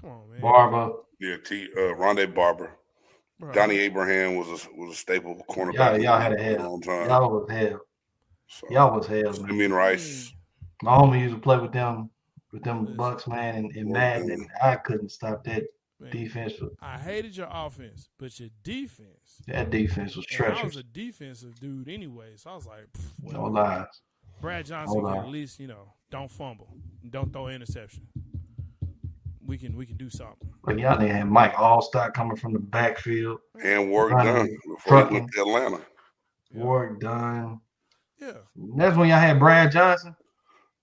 [0.00, 0.40] Come on, man.
[0.40, 0.92] Barber.
[1.20, 2.76] yeah, T, uh, Rondé Barber,
[3.38, 5.74] Bro, Donnie Abraham was a was a staple cornerback.
[5.74, 6.70] Y'all, y'all had a hell.
[6.70, 7.08] long time.
[7.08, 7.80] Y'all was hell.
[8.48, 9.34] So, Y'all was hell, man.
[9.34, 10.32] Simeon Rice.
[10.82, 12.10] My homie used to play with them,
[12.52, 15.66] with them Bucs, man, and, and Well Madden, and I couldn't stop that man,
[16.10, 16.54] defense.
[16.80, 19.42] I hated your offense, but your defense.
[19.46, 22.86] That defense was And I was a defensive dude anyway, so I was like,
[23.22, 23.86] No lies.
[24.40, 25.24] Brad Johnson Hold can on.
[25.26, 26.68] at least, you know, don't fumble,
[27.10, 28.06] don't throw interception.
[29.44, 30.48] We can we can do something.
[30.62, 33.38] But y'all didn't have Mike Alstott coming from the backfield.
[33.64, 35.14] And Warrick Dunn before he trucking.
[35.20, 35.80] went to Atlanta.
[36.52, 36.62] Yeah.
[36.62, 37.60] Warrick Dunn.
[38.20, 38.32] Yeah,
[38.76, 40.14] That's when y'all had Brad Johnson.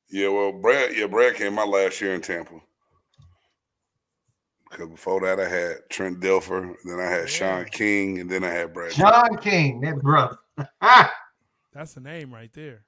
[0.10, 2.56] Yeah, well, Brad, yeah, Brad came my last year in Tampa.
[4.70, 7.26] Because before that, I had Trent Dilfer, then I had Yeah.
[7.28, 8.94] Shaun King, and then I had Brad.
[8.94, 10.38] John King, that brother.
[10.82, 11.14] Ah!
[11.74, 12.84] that's a name right there.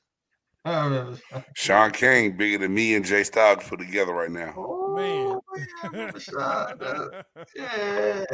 [1.56, 4.54] Shaun King, bigger than me and Jay Stoggs put together right now.
[4.58, 7.22] oh, yeah, I Sean, uh,
[7.56, 8.26] yeah,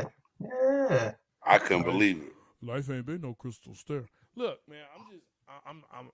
[0.42, 1.12] yeah.
[1.46, 2.34] I couldn't believe it.
[2.66, 4.06] Life ain't been no crystal stair.
[4.36, 6.10] Look, man, I'm just, I- I'm, I'm,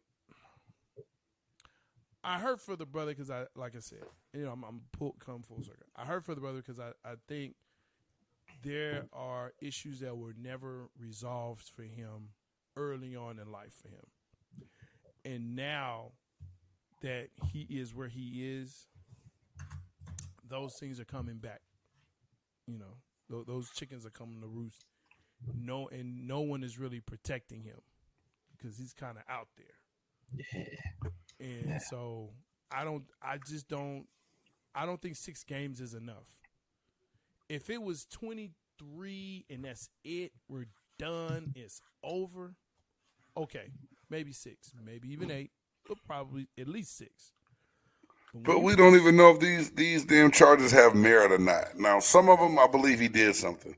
[2.23, 3.99] I hurt for the brother because I, like I said,
[4.33, 4.81] you know, I'm, I'm
[5.19, 5.85] come full circle.
[5.95, 7.55] I hurt for the brother because I, I think
[8.63, 12.29] there are issues that were never resolved for him
[12.75, 14.67] early on in life for him,
[15.23, 16.11] and now
[17.01, 18.85] that he is where he is,
[20.49, 21.61] those things are coming back.
[22.67, 22.97] You know,
[23.29, 24.83] Tho- those chickens are coming to roost
[25.55, 27.79] no and no one is really protecting him
[28.57, 31.09] because he's kind of out there Yeah.
[31.39, 31.77] And Yeah.
[31.79, 32.29] so
[32.71, 34.05] i don't i just don't
[34.75, 36.27] i don't think six games is enough
[37.47, 40.67] if it was 23 and that's it we're
[40.97, 42.55] done it's over
[43.37, 43.71] okay
[44.09, 45.51] maybe six maybe even eight
[45.87, 47.33] but probably at least six
[48.31, 51.79] when But we don't even know if these these damn charges have merit or not.
[51.79, 53.75] Now, some of them, I believe he did something,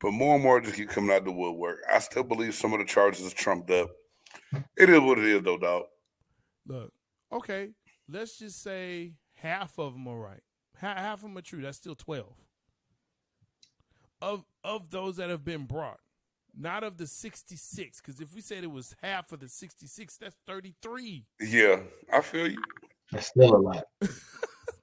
[0.00, 1.78] but more and more just keep coming out the woodwork.
[1.92, 3.90] I still believe some of the charges are trumped up.
[4.76, 5.84] It is what it is, though, dog.
[6.66, 6.92] Look,
[7.32, 7.70] okay,
[8.08, 10.42] let's just say half of them are right.
[10.76, 11.62] Half, half of them are true.
[11.62, 12.34] That's still twelve.
[14.20, 15.98] of of those that have been brought,
[16.56, 18.00] not of the sixty six.
[18.00, 21.24] Because if we said it was half of the sixty six, that's thirty three.
[21.40, 21.80] Yeah,
[22.12, 22.62] I feel you.
[23.10, 23.84] That's still a lot.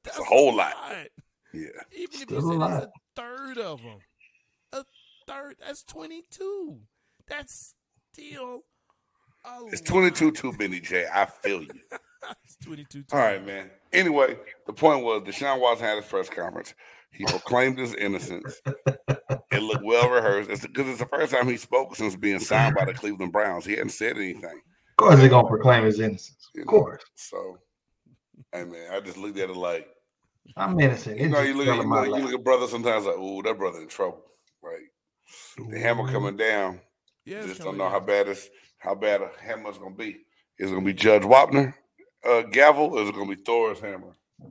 [0.04, 0.76] That's a whole lot.
[1.54, 1.68] Yeah.
[1.92, 2.84] Even if Still a you said lot.
[2.84, 4.00] it's a third of them,
[4.72, 4.84] a
[5.28, 6.78] third, that's 22.
[7.28, 7.74] That's
[8.14, 8.62] still
[9.46, 9.88] a It's lot.
[9.88, 11.06] 22 too many, Jay.
[11.12, 11.70] I feel you.
[12.44, 13.04] it's 22.
[13.12, 13.70] All right, man.
[13.94, 14.38] Anyway,
[14.68, 16.74] the point was Deshaun Watson had his press conference.
[17.12, 18.62] He proclaimed his innocence.
[19.52, 20.50] It looked well rehearsed.
[20.52, 23.66] It's because it's the first time he spoke since being signed by the Cleveland Browns.
[23.66, 24.44] He hadn't said anything.
[24.46, 26.50] Of course, they're gonna proclaim his innocence.
[26.54, 26.72] you Of know?
[26.72, 27.58] course, So,
[28.54, 29.88] hey man, I just looked at it like
[30.56, 31.20] I'm innocent.
[31.20, 33.16] you know, you look at you, telling my know, you look at brother sometimes like,
[33.18, 34.24] oh, that brother in trouble.
[34.62, 34.86] Right.
[35.72, 36.80] The hammer coming down.
[37.26, 40.18] Yeah, it's just don't coming know how bad it's how bad a hammer's gonna be.
[40.60, 41.74] Is it gonna be Judge Wapner
[42.28, 44.16] uh, gavel or is it gonna be Thor's hammer?
[44.40, 44.50] Nah,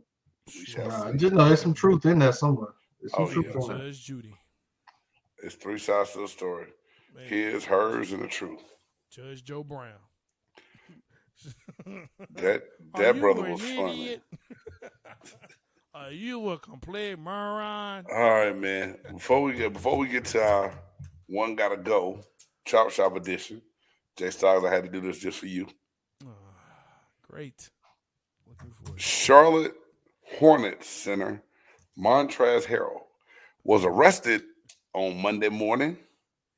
[0.48, 1.16] see.
[1.18, 2.72] just know there's some truth in there somewhere.
[3.00, 3.60] There's some Oh, truth yeah.
[3.60, 3.78] in there.
[3.78, 4.34] Judge Judy.
[5.42, 6.66] It's three sides to the story.
[7.14, 8.62] Man, His, hers, and the truth.
[9.10, 9.92] Judge Joe Brown.
[12.34, 12.64] That
[12.96, 14.04] that you brother was funny.
[14.06, 14.22] idiot?
[15.94, 18.04] Are you a complete moron?
[18.12, 18.98] All right, man.
[19.12, 20.72] Before we get before we get to our
[21.26, 22.22] one gotta go
[22.64, 23.62] chop shop edition,
[24.16, 25.66] Jay Styles, I had to do this just for you.
[27.30, 27.70] Great.
[28.46, 29.00] Looking forward.
[29.00, 29.74] Charlotte
[30.38, 31.42] Hornets center
[31.98, 33.02] Montrezl Harrell
[33.64, 34.42] was arrested
[34.94, 35.98] on Monday morning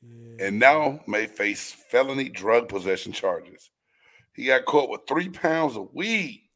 [0.02, 0.46] Yeah.
[0.46, 3.70] and now may face felony drug possession charges.
[4.34, 6.48] He got caught with three pounds of weed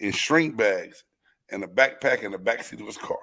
[0.00, 1.04] in shrink bags
[1.50, 3.18] and a backpack in the backseat of his car.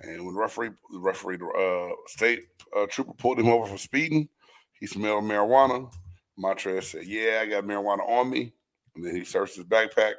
[0.00, 4.28] And when referee, the referee, uh, state uh, trooper pulled him over for speeding,
[4.80, 5.92] he smelled marijuana.
[6.38, 8.52] Montrezl said, "Yeah, I got marijuana on me."
[8.94, 10.14] And then he searched his backpack,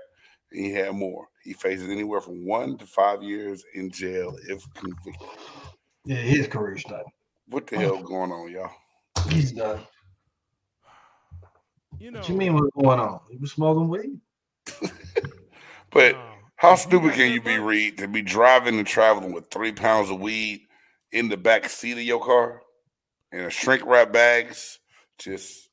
[0.52, 1.28] and he had more.
[1.44, 5.16] He faces anywhere from one to five years in jail if convicted.
[6.06, 7.04] Yeah, his career's done.
[7.48, 8.72] What the hell going on, y'all?
[9.30, 9.80] He's done.
[12.00, 13.20] you know, What you mean what's going on?
[13.30, 14.20] He was smoking weed.
[15.96, 16.22] But no.
[16.58, 17.58] How stupid can you be.
[17.58, 20.62] Reed, to be driving and traveling with three pounds of weed
[21.14, 22.62] in the back seat of your car
[23.32, 24.80] and a shrink wrap bags?
[25.20, 25.65] Just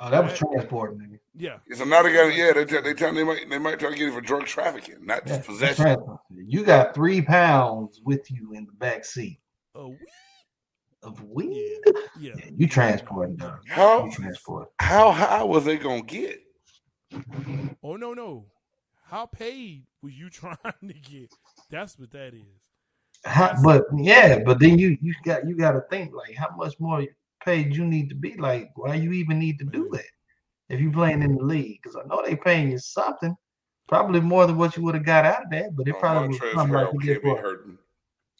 [0.00, 0.52] Oh, that was Right.
[0.52, 0.98] transporting.
[1.00, 1.18] Nigga.
[1.34, 2.28] yeah, it's another guy.
[2.30, 4.46] Yeah, they tell- they tell they might they might try to get it for drug
[4.46, 6.18] trafficking, not just that's possession.
[6.30, 9.40] You got three pounds with you in the back seat
[9.74, 9.98] a week.
[11.02, 11.80] of weed.
[12.18, 13.58] Yeah, Yeah, you transporting, No, dog.
[13.68, 14.70] no, How- You transport.
[14.80, 16.40] How high was they gonna get?
[17.82, 18.46] Oh no, no.
[19.04, 21.32] How paid was you trying to get?
[21.70, 22.42] That's what that is.
[23.24, 26.78] How, but yeah, but then you you got you got to think like how much
[26.78, 27.04] more
[27.44, 28.34] paid you need to be.
[28.36, 30.04] Like, why you even need to do that
[30.68, 31.80] if you playing in the league?
[31.82, 33.36] Because I know they paying you something,
[33.88, 35.74] probably more than what you would have got out of that.
[35.76, 37.78] But it Oh, probably was something like you get for, hurting.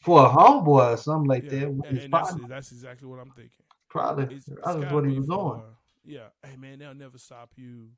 [0.03, 1.63] for a homeboy or something like Yeah, that.
[1.67, 3.65] and, and that's that's exactly what I'm thinking.
[3.89, 5.63] Probably It's, it's what he was for-
[6.05, 7.89] Yeah, hey man, they'll never stop you.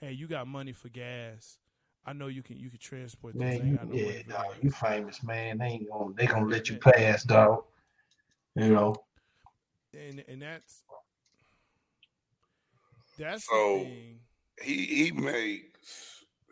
[0.00, 1.58] Hey, you got money for gas.
[2.06, 3.42] I know you can you can transport this.
[3.42, 5.58] I Man, you, yeah, dog, you famous, man.
[5.58, 7.64] They ain't gonna they gonna let you pass, dog.
[8.56, 8.96] You know.
[9.94, 10.82] And and that's
[13.18, 14.20] that's So- the thing.
[14.62, 15.62] He he made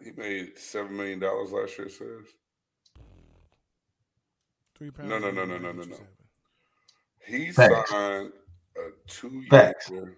[0.02, 1.89] he made seven million dollars last year.
[1.89, 2.27] It says
[4.77, 5.10] Three pounds.
[5.10, 5.97] no, no, no, no, no, no, no.
[7.27, 7.90] he Facts.
[7.90, 8.32] signed
[8.77, 9.90] a two Facts.
[9.90, 10.16] year.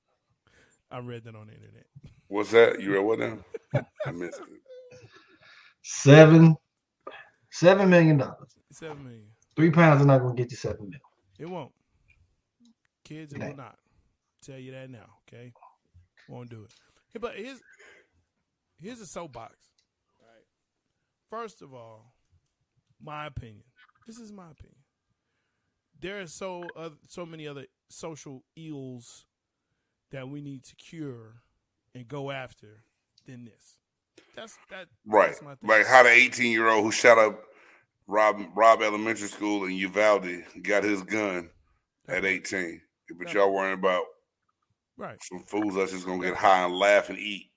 [0.90, 1.84] I read that on the internet.
[2.28, 2.80] What's that?
[2.80, 3.38] You read what now?
[4.06, 4.98] I missed it.
[5.82, 6.56] Seven
[7.50, 8.54] seven million dollars.
[8.72, 9.26] Seven million.
[9.54, 11.00] Three pounds are not gonna get you seven million.
[11.38, 11.72] It won't.
[13.06, 13.78] Kids, it It will not.
[14.44, 15.52] Tell you that now, okay?
[16.28, 16.74] Won't do it.
[17.12, 17.60] Hey, but here's
[18.80, 19.54] here's a soapbox.
[20.20, 20.44] Right.
[21.30, 22.12] First of all,
[23.00, 23.62] my opinion.
[24.08, 24.80] This is my opinion.
[26.00, 29.24] There are so uh, so many other social ills
[30.10, 31.42] that we need to cure
[31.94, 32.82] and go after
[33.24, 33.78] than this.
[34.34, 34.88] That's that.
[35.06, 35.28] Right.
[35.28, 35.68] That's my thing.
[35.68, 37.44] Like how the 18 year old who shot up
[38.08, 41.50] Robb Robb Elementary School in Uvalde got his gun
[42.08, 42.82] at 18.
[43.18, 44.04] But y'all worrying about
[44.96, 45.22] Right.
[45.22, 47.50] some fools that's just gonna get high and laugh and eat.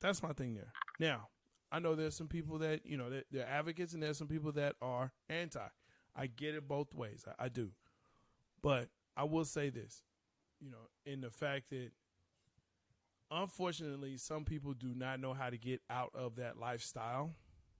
[0.00, 0.72] That's my thing there.
[0.98, 1.28] Now,
[1.70, 4.52] I know there's some people that, you know, they're, they're advocates and there's some people
[4.52, 5.66] that are anti.
[6.14, 7.24] I get it both ways.
[7.26, 7.70] I, I do.
[8.62, 10.02] But I will say this,
[10.60, 11.90] you know, in the fact that
[13.30, 17.34] unfortunately some people do not know how to get out of that lifestyle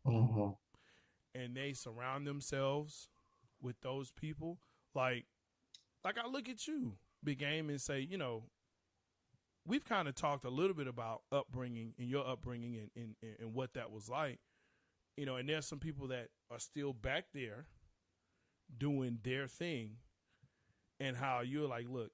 [0.06, 0.48] Mm-hmm.
[1.40, 3.08] and they surround themselves
[3.60, 4.58] with those people
[4.96, 5.26] like
[6.04, 8.44] like I look at you big game and say you know
[9.66, 13.36] we've kind of talked a little bit about upbringing and your upbringing and, and, and-
[13.40, 14.38] and what that was like
[15.16, 17.66] you know and there's some people that are still back there
[18.78, 19.96] doing their thing,
[20.98, 22.10] and how you're like, look,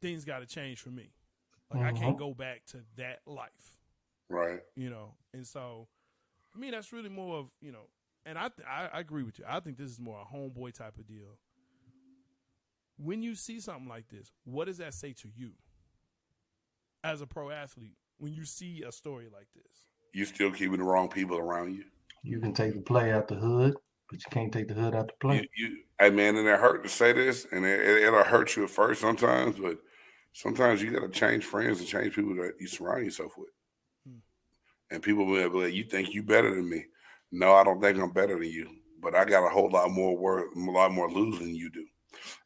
[0.00, 1.10] things got to change for me.
[1.74, 2.18] Like I can't Mhm.
[2.18, 3.78] go back to that life,
[4.28, 4.60] Right.
[4.76, 5.16] you know.
[5.32, 5.88] And so,
[6.48, 7.88] for me, that's really more of you know.
[8.24, 9.44] And I, th- I I agree with you.
[9.48, 11.38] I think this is more a homeboy type of deal.
[12.98, 15.52] When you see something like this, what does that say to you
[17.04, 17.96] as a pro athlete?
[18.18, 21.84] When you see a story like this, You still keeping the wrong people around you.
[22.24, 23.76] You can take the play out the hood,
[24.10, 25.48] but you can't take the hood out the play.
[25.56, 28.56] You, you, hey man, and it hurt to say this, and it, it, it'll hurt
[28.56, 29.78] you at first sometimes, but
[30.32, 33.50] sometimes you got to change friends and change people that you surround yourself with.
[34.04, 34.18] Hmm.
[34.90, 36.86] And people will be like, "You think you better than me?"
[37.30, 38.68] No, I don't think I'm better than you,
[39.00, 41.86] but I got a whole lot more work, a lot more lose than you do.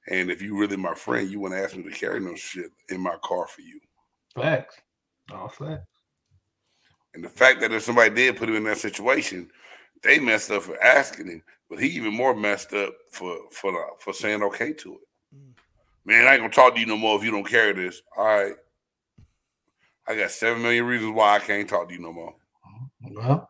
[0.09, 3.01] And if you really my friend, you wouldn't ask me to carry no shit in
[3.01, 3.81] my car for you.
[4.35, 4.81] Facts.
[5.33, 5.87] All facts.
[7.15, 9.51] And the fact that if somebody did put him in that situation,
[10.03, 14.13] they messed up for asking him, but he even more messed up for for for
[14.13, 15.37] saying okay to it.
[15.37, 15.53] Mm.
[16.05, 18.03] Man, I ain't gonna talk to you no more if you don't carry this.
[18.17, 18.55] All right.
[20.09, 22.35] I got seven million reasons why I can't talk to you no more.
[23.11, 23.49] Well,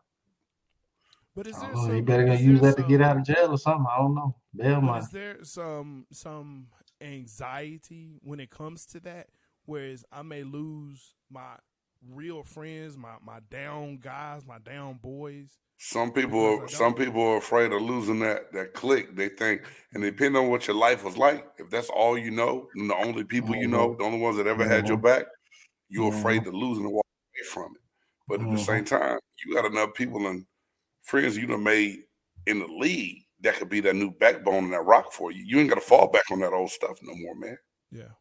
[1.35, 3.17] but is there oh, don't some, You better gonna use there that to get out
[3.17, 3.87] of jail or something.
[3.91, 4.37] I don't know.
[4.55, 5.03] Bail money.
[5.03, 6.67] is there some some
[7.01, 9.29] anxiety when it comes to that?
[9.65, 11.57] Whereas I may lose my
[12.11, 15.59] real friends, my my down guys, my down boys.
[15.79, 19.17] Some people, Because some people are afraid of losing that that click.
[19.17, 19.63] They think,
[19.95, 22.95] and depending on what your life was like, if that's all you know, and the
[22.95, 23.99] only people you know, mm-hmm.
[23.99, 25.07] the only ones that ever had your mm-hmm.
[25.07, 25.25] back,
[25.89, 26.51] you're afraid mm-hmm.
[26.53, 27.83] to lose and walk away from it.
[28.29, 30.47] But at the same time, you got enough people and
[31.03, 32.01] friends you done made
[32.47, 35.45] in the league that could be that new backbone and that rock for you.
[35.45, 37.59] You ain't got to fall back on that old stuff no more, man.
[37.91, 38.13] Yeah.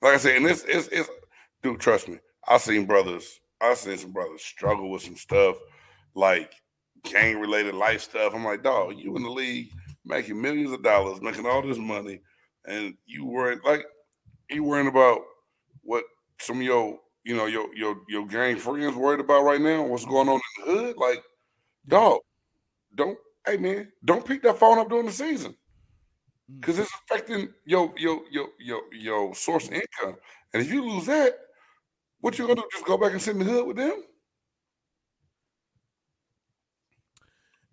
[0.00, 1.10] Like I said, and it's it's, it's
[1.62, 2.18] dude, trust me.
[2.46, 5.56] I've seen brothers, I've seen some brothers struggle with some stuff
[6.14, 6.52] like
[7.02, 8.32] gang related life stuff.
[8.34, 9.70] I'm like, dog, you in the league
[10.04, 12.20] making millions of dollars, making all this money,
[12.66, 13.84] and you weren't like
[14.50, 15.20] you worrying about
[15.82, 16.04] what
[16.40, 20.04] some of your you know your your your gang friends worried about right now, what's
[20.04, 20.96] going on in the hood.
[20.96, 21.22] Like,
[21.88, 22.20] dog,
[22.98, 25.56] don't hey man, don't pick that phone up during the season
[26.50, 26.60] Mm.
[26.60, 30.16] because it's affecting your your your your your source of income.
[30.54, 31.34] And if you lose that,
[32.20, 32.68] what you gonna do?
[32.72, 34.02] Just go back and sit in the hood with them?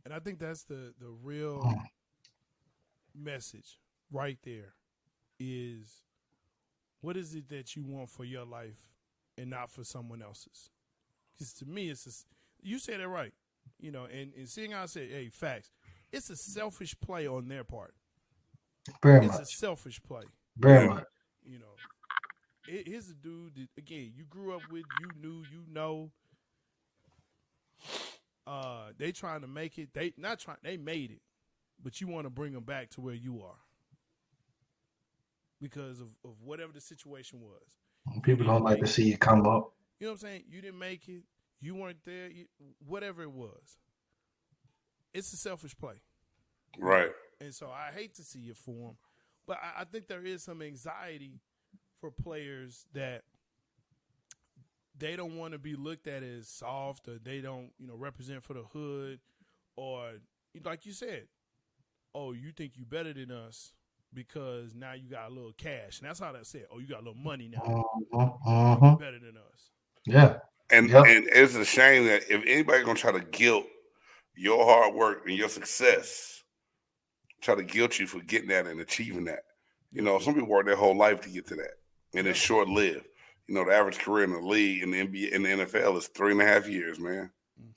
[0.06, 1.88] And I think that's the the real Mm.
[3.16, 3.78] message
[4.12, 4.74] right there
[5.40, 6.04] is
[7.02, 8.90] what is it that you want for your life
[9.38, 10.70] and not for someone else's?
[11.34, 12.26] Because to me, it's just,
[12.62, 13.34] you said it right,
[13.80, 14.06] you know.
[14.06, 15.72] And, and seeing how I said, hey, facts,
[16.12, 17.94] it's a selfish play on their part.
[19.02, 20.24] Very It's a selfish play.
[20.58, 21.04] Very much.
[21.44, 21.76] You know,
[22.68, 26.12] It- here's a dude that again you grew up with, you knew, you know.
[28.48, 29.90] Uh, they trying to make it.
[29.94, 30.58] They not trying.
[30.64, 31.22] They made it,
[31.84, 33.58] but you want to bring them back to where you are
[35.60, 38.22] because of, of whatever the situation was.
[38.22, 39.74] People don't like to see you come up.
[40.00, 40.44] You know what I'm saying?
[40.48, 41.24] You didn't make it.
[41.60, 42.30] You weren't there.
[42.30, 42.46] You,
[42.86, 43.78] whatever it was,
[45.14, 46.02] it's a selfish play.
[46.78, 47.12] Right.
[47.42, 48.98] And so I hate to see it for them,
[49.48, 51.42] but I, I think there is some anxiety
[52.00, 53.24] for players that
[54.98, 58.44] they don't want to be looked at as soft or they don't, you know, represent
[58.44, 59.20] for the hood
[59.76, 60.12] or
[60.64, 61.26] like you said,
[62.14, 63.74] oh, you think you better than us
[64.14, 66.00] because now you got a little cash.
[66.00, 67.86] And that's how that said, oh, you got a little money now.
[67.94, 69.00] You mhm.
[69.00, 69.70] better than us.
[70.06, 70.38] Yeah.
[70.72, 71.06] And Yep.
[71.06, 73.66] and it's a shame that if anybody gonna try to guilt
[74.36, 76.44] your hard work and your success,
[77.42, 79.44] try to guilt you for getting that and achieving that.
[79.92, 81.74] You know, some people work their whole life to get to that,
[82.16, 83.06] and it's short lived.
[83.48, 86.08] You know, the average career in the league in the NBA in the NFL is
[86.08, 87.32] three and a half years, man.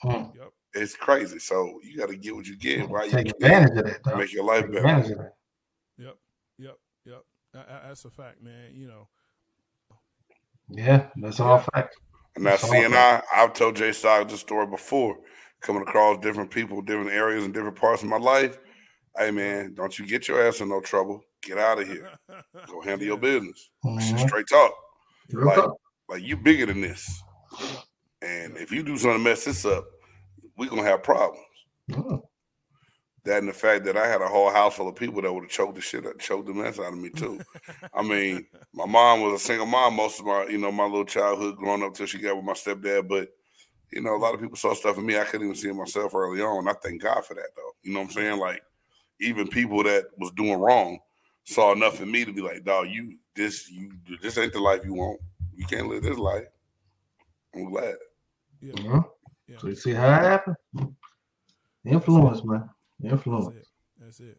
[0.05, 0.35] Mm.
[0.35, 0.49] Yep.
[0.75, 1.39] It's crazy.
[1.39, 4.03] So you got to get what you get while you Take can advantage of that,
[4.05, 4.17] though.
[4.17, 4.87] make your life Take better.
[4.87, 5.35] advantage of that.
[5.99, 6.17] Yep.
[6.59, 6.79] Yep.
[7.05, 7.25] Yep.
[7.53, 8.73] That- that- that's a fact, man.
[8.75, 9.09] You know,
[10.71, 11.67] Yeah, that's all Yeah.
[11.75, 11.97] facts.
[12.39, 15.19] And now seeing I, I've told Jay Stock this story before,
[15.61, 18.61] coming across different people, different areas, and different parts of my life.
[19.17, 21.21] Hey man, don't you get your ass in no trouble.
[21.43, 22.09] Get out of here.
[22.69, 23.71] Go handle your business.
[23.85, 24.29] Mhm.
[24.29, 24.73] Straight talk.
[25.33, 25.81] Like, talk.
[26.09, 27.21] like you bigger than this.
[28.23, 29.85] And if you do something to mess this up,
[30.57, 31.45] we're gonna have problems.
[31.91, 32.23] Mm.
[33.29, 35.43] That and the fact that I had a whole house full of people that would
[35.45, 37.39] have choked the shit out, choked the mess out of me too.
[37.93, 41.05] I mean, my mom was a single mom most of my, you know, my little
[41.05, 43.07] childhood growing up till she got with my stepdad.
[43.07, 43.29] But
[43.93, 45.77] you know, a lot of people saw stuff in me I couldn't even see in
[45.77, 46.69] myself early on.
[46.69, 47.73] I thank God for that though.
[47.83, 48.39] You know what I'm saying?
[48.39, 48.63] Like
[49.21, 50.99] even people that was doing wrong
[51.45, 53.93] saw enough in me to be like, dog, you this you
[54.23, 55.21] this ain't the life you want.
[55.55, 56.47] You can't live this life.
[57.55, 57.95] I'm glad.
[58.63, 59.05] yeah, Mhm.
[59.49, 59.59] yeah.
[59.59, 60.57] So you see how it happened?
[61.85, 62.71] Influence, man.
[63.01, 63.67] That's it.
[63.99, 64.39] That's it.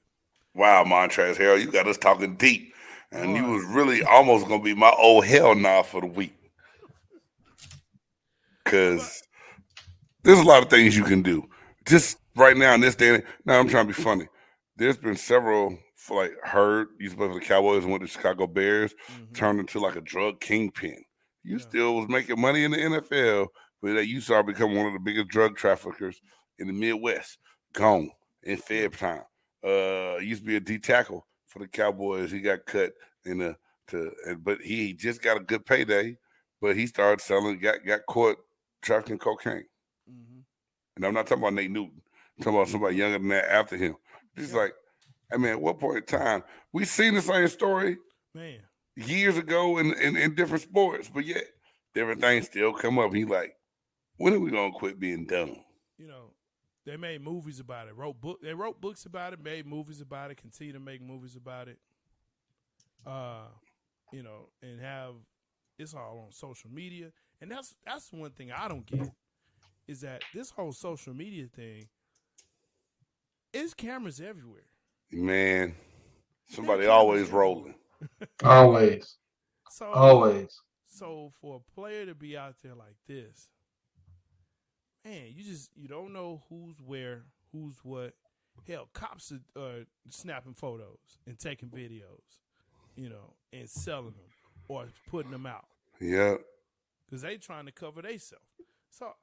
[0.56, 2.74] Wow, Montrezl Harrell, you got us talking deep.
[3.12, 6.34] And you was really almost gonna be my old hell now for the week.
[8.66, 9.24] Cause
[10.24, 11.48] there's a lot of things you can do.
[11.88, 14.28] Just right now in this day, and now I'm trying to be funny.
[14.76, 18.08] There's been several for like Hurd used to play for the Cowboys and went to
[18.08, 19.34] Chicago Bears, Mhm.
[19.34, 21.04] turned into like a drug kingpin.
[21.44, 21.64] You Yeah.
[21.64, 23.48] still was making money in the NFL,
[23.82, 26.22] but that you saw become one of the biggest drug traffickers
[26.60, 27.40] in the Midwest.
[27.74, 28.12] Gone
[28.44, 29.24] in Feb time.
[29.64, 32.32] Uh, used to be a D tackle for the Cowboys.
[32.32, 32.94] He got cut
[33.26, 33.56] in a
[33.88, 36.18] to, but he just got a good payday.
[36.62, 38.38] But he started selling, got got caught
[38.82, 39.66] trafficking cocaine.
[40.10, 40.40] Mm-hmm.
[40.96, 42.02] And I'm not talking about Nate Newton.
[42.38, 43.96] I'm talking about somebody younger than that after him.
[44.36, 44.74] It's like,
[45.32, 47.98] I mean, at what point in time we seen the same story
[48.34, 48.60] Man,
[48.96, 51.44] years ago in, in, in different sports, but yet
[51.94, 53.14] different things still come up.
[53.14, 53.54] He like,
[54.18, 55.58] when are we gonna quit being dumb?
[56.00, 56.32] you know,
[56.90, 57.96] they made movies about it.
[57.96, 58.40] Wrote book.
[58.42, 59.44] They wrote books about it.
[59.44, 60.38] Made movies about it.
[60.38, 61.78] Continue to make movies about it.
[63.06, 63.46] Uh,
[64.12, 65.14] you know, and have
[65.78, 67.12] it's all on social media,
[67.42, 69.12] and that's that's one thing I don't get
[69.88, 71.88] is that this whole social media thing
[73.54, 74.66] is cameras everywhere.
[75.12, 75.76] Man,
[76.48, 77.76] somebody always rolling.
[78.44, 79.18] Always,
[79.70, 80.60] So always.
[80.88, 83.48] So for a player to be out there like this,
[85.10, 88.14] man, you just you don't know who's where, who's what.
[88.68, 92.40] Hell, cops are snapping photos and taking videos,
[92.96, 94.30] you know, and selling them
[94.68, 95.66] or putting them out
[96.00, 96.36] Yeah.
[97.06, 98.44] because they trying to cover themselves.
[98.92, 99.14] So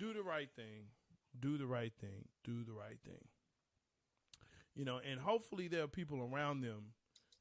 [0.00, 0.88] do the right thing,
[1.38, 3.24] do the right thing, do the right thing.
[4.74, 6.92] You know, and hopefully there are people around them,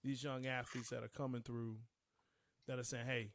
[0.04, 1.78] these young athletes that are coming through,
[2.68, 3.32] that are saying, "Hey,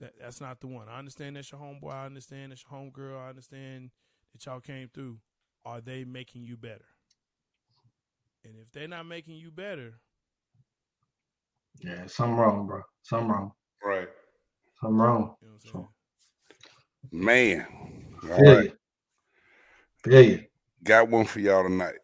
[0.00, 1.92] that that's not the one." I understand that's your homeboy.
[1.92, 3.18] I understand that's your homegirl.
[3.20, 3.90] I understand
[4.32, 5.18] that y'all came through.
[5.64, 6.86] Are they making you better?
[8.44, 10.00] And if they're not making you better,
[11.80, 12.82] Yeah, something wrong, bro.
[13.02, 13.52] Something wrong.
[13.84, 14.08] Right.
[14.80, 15.36] Something wrong.
[15.40, 15.88] you know what I'm saying?
[17.12, 17.66] Man.
[18.30, 18.64] All Feel right.
[18.64, 18.72] you.
[20.04, 20.44] Feel you.
[20.84, 21.96] Got one for y'all tonight.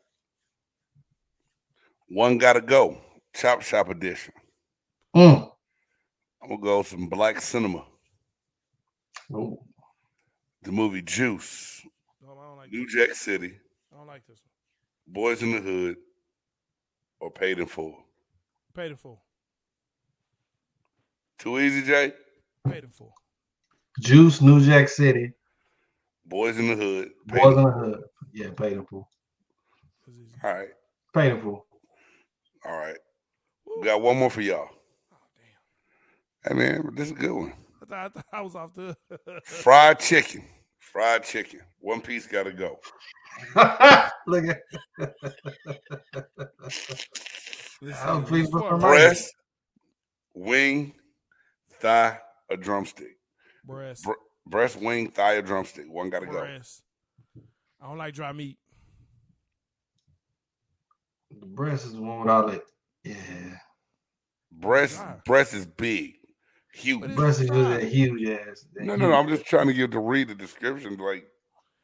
[2.08, 2.98] One gotta go.
[3.34, 4.34] Chop Shop Edition.
[5.16, 5.50] Mm.
[6.46, 7.84] I'm gonna go some black cinema.
[9.32, 9.58] Ooh.
[10.62, 11.82] The movie Juice,
[12.22, 12.94] No, I don't like New this.
[12.94, 13.58] Jack City,
[13.92, 15.12] I don't like this one.
[15.12, 15.96] Boys in the Hood,
[17.18, 17.96] or Paid in Full.
[18.74, 19.22] Paid in full.
[21.38, 22.12] Too easy, Jay.
[22.68, 23.12] Paid in full.
[24.00, 25.32] Juice, New Jack City.
[26.26, 27.10] Boys in the Hood.
[27.26, 28.02] Boys in in the Hood.
[28.32, 29.08] Yeah, paid in full.
[30.44, 30.68] All right.
[31.12, 31.66] Paid in full.
[32.64, 32.98] All right.
[33.78, 34.68] We got one more for y'all.
[36.46, 36.56] Damn!
[36.58, 37.52] Hey man, this is a good one.
[37.82, 38.96] I thought, I, thought I was off the.
[39.44, 40.44] Fried chicken.
[40.78, 41.60] Fried chicken.
[41.80, 42.78] One piece gotta go.
[44.26, 44.60] Look at
[47.82, 48.90] Listen, please it's look for for a mine.
[48.92, 49.04] reason.
[49.04, 49.34] Breast,
[50.34, 50.92] wing,
[51.80, 52.18] thigh,
[52.50, 53.18] a drumstick.
[53.64, 54.04] Breast.
[54.04, 54.12] Bre-
[54.46, 55.84] breast, wing, thigh, a drumstick.
[55.88, 56.40] One gotta go.
[56.40, 56.82] Breast.
[57.82, 58.58] I don't like dry meat.
[61.38, 62.62] the breast is the one with all that.
[63.04, 63.14] Yeah.
[64.50, 65.16] Breast, Dry.
[65.26, 66.14] breast is big,
[66.76, 67.00] huge.
[67.00, 68.66] But it's Breast is just that huge ass.
[68.74, 69.16] that No, no, no.
[69.16, 70.96] I'm just trying to get to read the description.
[70.96, 71.26] Like,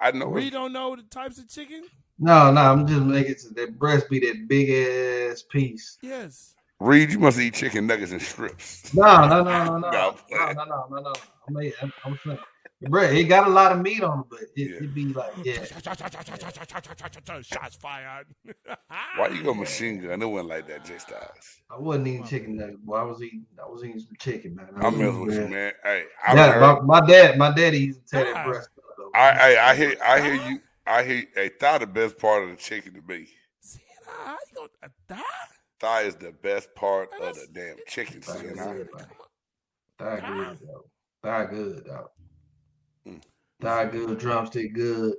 [0.01, 0.29] I know.
[0.29, 1.85] We it's- don't know the types of chicken.
[2.19, 5.99] No, no, I'm just making it that breast be that big ass piece.
[6.03, 6.55] Yes.
[6.83, 8.93] Reed, you must eat chicken nuggets and strips.
[8.95, 11.13] No, no, no, no, no, no, no, no, no, no.
[11.49, 12.39] I'm, I'm, I'm saying,
[12.81, 14.77] the breast, it got a lot of meat on it, but it, Yeah.
[14.81, 15.63] it be like, yeah.
[17.43, 18.27] Shots fired.
[19.17, 20.21] Why you go machine gun?
[20.21, 21.61] It wasn't like that, J Styles.
[21.71, 22.97] I wasn't eating chicken nuggets, boy.
[22.97, 24.67] I was eating, I was eating some chicken, man.
[24.77, 25.53] I I'm was messing eating with you, breast.
[25.53, 25.73] man.
[25.85, 28.47] Hey, I Yeah, heard, my, my dad, my daddy used to tear that God.
[28.47, 28.85] breast up.
[28.99, 29.11] though.
[29.15, 30.61] I, I, I hear, I hear you.
[30.85, 31.25] I hear.
[31.35, 33.29] Hey, thigh the best part of the chicken to me.
[33.61, 35.23] See, how you gonna die?
[35.83, 38.21] Thigh is the best part of the damn chicken.
[38.21, 38.89] Thigh See, is good.
[39.99, 40.85] Thigh good, though.
[41.25, 42.09] Thigh good, though.
[43.09, 43.23] Mm.
[43.61, 45.15] Thigh good, drumstick good.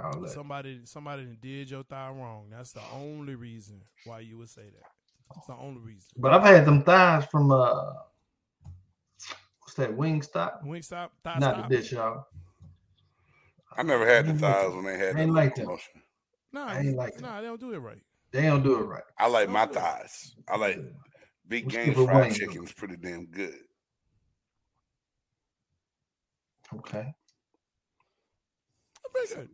[0.00, 0.28] All.
[0.28, 2.46] Somebody, somebody done did your thigh wrong.
[2.52, 4.88] That's the only reason why you would say that.
[5.34, 6.08] That's the only reason.
[6.16, 7.94] But I've had them thighs from uh,
[9.58, 9.90] what's that?
[9.90, 10.64] Wingstop.
[10.64, 11.68] Wingstop, thigh Not stop.
[11.68, 12.26] the dish, y'all.
[13.76, 15.64] I never had the thighs when they had I that ain't little like them.
[15.66, 16.02] promotion.
[16.52, 18.02] Nah, I ain't like nah, they don't do it right.
[18.32, 19.02] They don't do it right.
[19.18, 19.72] I like my oh.
[19.72, 20.34] thighs.
[20.48, 20.80] I like
[21.48, 22.34] big Let's game fried wing.
[22.34, 22.64] chicken.
[22.64, 23.56] is pretty damn good.
[26.74, 27.14] Okay.
[29.12, 29.48] Pretty good.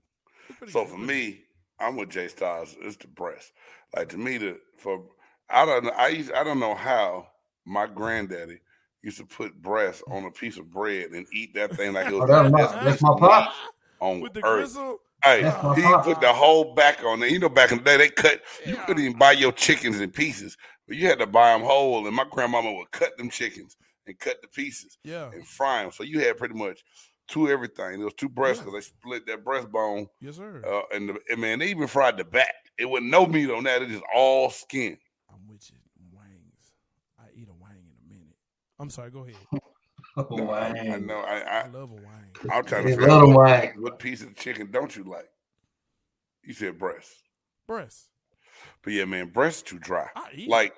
[0.58, 0.90] Pretty So good.
[0.90, 1.44] for me,
[1.80, 2.76] I'm with Jay Styles.
[2.80, 3.52] It's the breast.
[3.94, 5.04] Like to me, the for
[5.50, 5.92] I don't know.
[5.96, 7.28] I used, I don't know how
[7.64, 8.60] my granddaddy
[9.02, 12.14] used to put breast on a piece of bread and eat that thing like it
[12.18, 13.56] Oh, was that's my best that's my of meat pops.
[14.00, 14.72] on with the earth.
[14.74, 14.98] gristle.
[15.26, 15.42] Hey,
[15.76, 16.04] he fault.
[16.04, 17.28] put the whole back on there.
[17.28, 18.40] You know, back in the day, they cut.
[18.64, 22.06] You couldn't even buy your chickens in pieces, but you had to buy them whole.
[22.06, 23.76] And my grandmama would cut them chickens
[24.06, 25.30] and cut the pieces Yeah.
[25.32, 25.92] and fry them.
[25.92, 26.84] So you had pretty much
[27.28, 27.96] two everything.
[27.96, 28.70] There was two breasts Yeah.
[28.70, 30.06] because they split that breastbone.
[30.20, 30.62] Yes, sir.
[30.64, 32.54] Uh, and, the, and man, they even fried the back.
[32.78, 33.82] It wasn't no meat on that.
[33.82, 34.96] It just all skin.
[35.30, 35.78] I'm with you.
[36.12, 36.70] Wangs.
[37.18, 38.36] I eat a wang in a minute.
[38.78, 39.10] I'm sorry.
[39.10, 39.36] Go ahead.
[40.16, 41.20] I, I know.
[41.20, 42.50] I, I I love a wang.
[42.50, 45.28] I'm trying to figure love out them what, what piece of chicken don't you like?
[46.42, 47.12] You said breast,
[47.66, 48.06] Breast.
[48.82, 50.08] but yeah, man, breast too dry.
[50.14, 50.48] I eat.
[50.48, 50.74] Like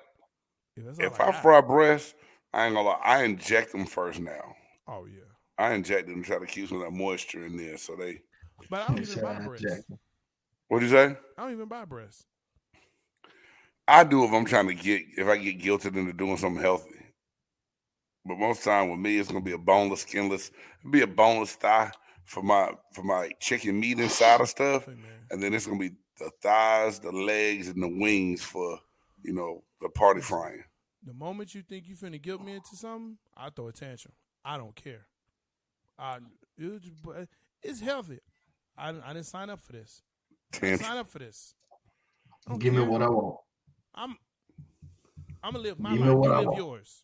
[0.75, 1.41] if, that's if I got.
[1.41, 2.15] fry breast,
[2.53, 2.99] I ain't gonna lie.
[3.03, 4.55] I inject them first now.
[4.87, 5.21] Oh yeah.
[5.57, 7.77] I inject them to try to keep some of that moisture in there.
[7.77, 8.21] So they.
[8.69, 9.65] But I don't even buy sir, breast.
[10.67, 11.17] What'd you say?
[11.37, 12.25] I don't even buy breast.
[13.87, 16.98] I do if I'm trying to get if I get guilted into doing something healthy.
[18.25, 20.51] But most time with me, it's gonna be a boneless, skinless.
[20.79, 21.91] It'll be a boneless thigh
[22.25, 24.93] for my for my chicken meat inside of stuff, Hey,
[25.31, 28.79] and then it's gonna be the thighs, the legs, and the wings for
[29.23, 30.63] you know the party frying.
[31.05, 34.13] The moment you think you finna guilt me into something, I throw a tantrum.
[34.43, 35.07] I don't care.
[35.97, 36.19] I
[36.57, 37.29] it,
[37.63, 38.19] it's healthy.
[38.77, 40.01] I I didn't sign up for this.
[40.53, 41.55] I didn't sign up for this.
[42.47, 43.37] I don't Give me what I want.
[43.95, 44.17] I'm
[45.43, 46.09] I'm gonna live my Give life.
[46.09, 46.57] me You what I live want.
[46.57, 47.03] yours.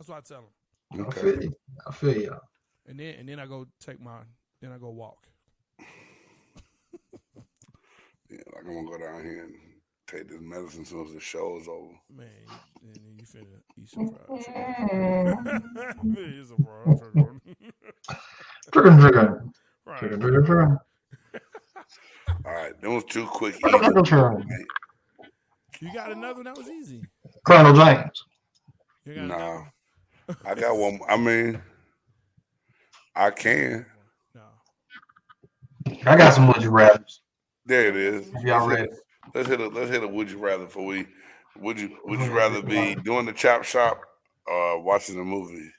[0.00, 1.04] That's what I tell them.
[1.04, 1.20] I Okay.
[1.20, 1.52] feel you.
[1.86, 2.36] I feel you.
[2.86, 4.20] And then and then I go take my
[4.62, 5.26] then I go walk.
[8.30, 9.54] Yeah, like I'm gonna go down here and
[10.06, 11.92] take this medicine as soon as the show is over.
[12.08, 12.28] Man,
[12.80, 14.36] and then you finna eat some fried mm-hmm.
[14.38, 16.16] chicken.
[16.38, 17.40] Eat some fried chicken.
[18.72, 19.52] Chicken, chicken.
[19.84, 20.00] Right.
[20.00, 20.78] Chicken, chicken, chicken.
[22.46, 23.56] All right, those two quick.
[25.80, 27.02] You got another one that was easy.
[27.44, 28.24] Colonel James.
[29.04, 29.70] You got Nah, another one?
[30.44, 31.00] I got one.
[31.08, 31.62] I mean,
[33.14, 33.86] I can.
[34.34, 34.42] No.
[36.06, 37.04] I got some would you rather.
[37.66, 38.30] There it is.
[38.44, 38.92] Y'all Let's hit ready?
[39.34, 39.72] Let's hit it.
[39.74, 41.06] Let's hit a would you rather for we.
[41.56, 42.34] Would you Would you Mhm.
[42.34, 44.00] rather be doing the chop shop
[44.46, 45.70] or watching a movie?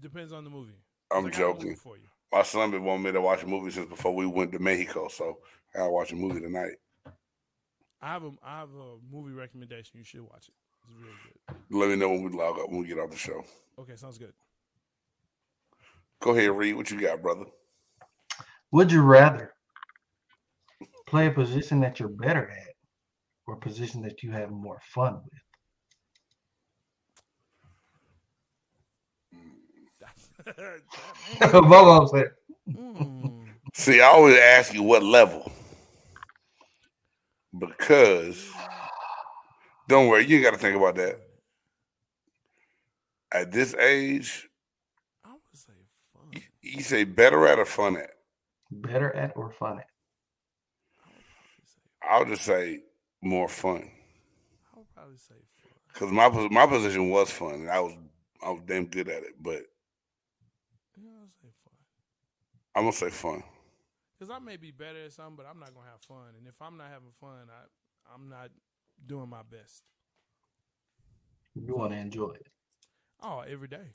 [0.00, 0.74] Depends on the movie.
[1.10, 1.76] I'm I got a movie joking.
[1.76, 2.04] For you.
[2.32, 5.08] My son been wanting me to watch a movie since before we went to Mexico,
[5.08, 5.38] so
[5.74, 6.76] I gotta watch a movie tonight.
[8.02, 9.98] I have a I have a movie recommendation.
[9.98, 10.54] You should watch it.
[10.84, 11.14] It's really
[11.68, 11.78] good.
[11.78, 13.44] Let me know when we log up when we get off the show.
[13.78, 14.32] Okay, sounds good.
[16.20, 16.76] Go ahead, Reed.
[16.76, 17.44] what you got, brother.
[18.72, 19.54] Would you rather
[21.06, 22.74] play a position that you're better at
[23.46, 25.32] or a position that you have more fun with?
[30.00, 30.80] That-
[31.52, 32.30] Both of them said,
[32.68, 33.46] Mm.
[33.74, 35.50] See, I always ask you what level
[37.58, 38.48] because
[39.90, 41.20] don't worry, you ain't got to think about that.
[43.32, 44.48] At this age,
[45.24, 45.72] I would say
[46.12, 46.30] fun.
[46.32, 48.10] you, you say better at or fun at.
[48.70, 49.86] better at or fun at?
[51.04, 52.80] I would probably say I'll just say
[53.22, 53.90] more fun
[54.74, 55.72] I would probably say fun.
[55.92, 57.94] because my my position was fun and I was
[58.42, 59.34] I was damn good at it.
[59.40, 59.62] But
[60.96, 61.74] Yeah, I would say fun.
[62.74, 63.42] I'm gonna say fun.
[64.18, 66.34] Because I may be better at something, but I'm not gonna have fun.
[66.38, 68.50] And if I'm not having fun, I I'm not
[69.06, 69.82] doing my best.
[71.54, 72.46] You want to enjoy it.
[73.22, 73.90] Oh, every day,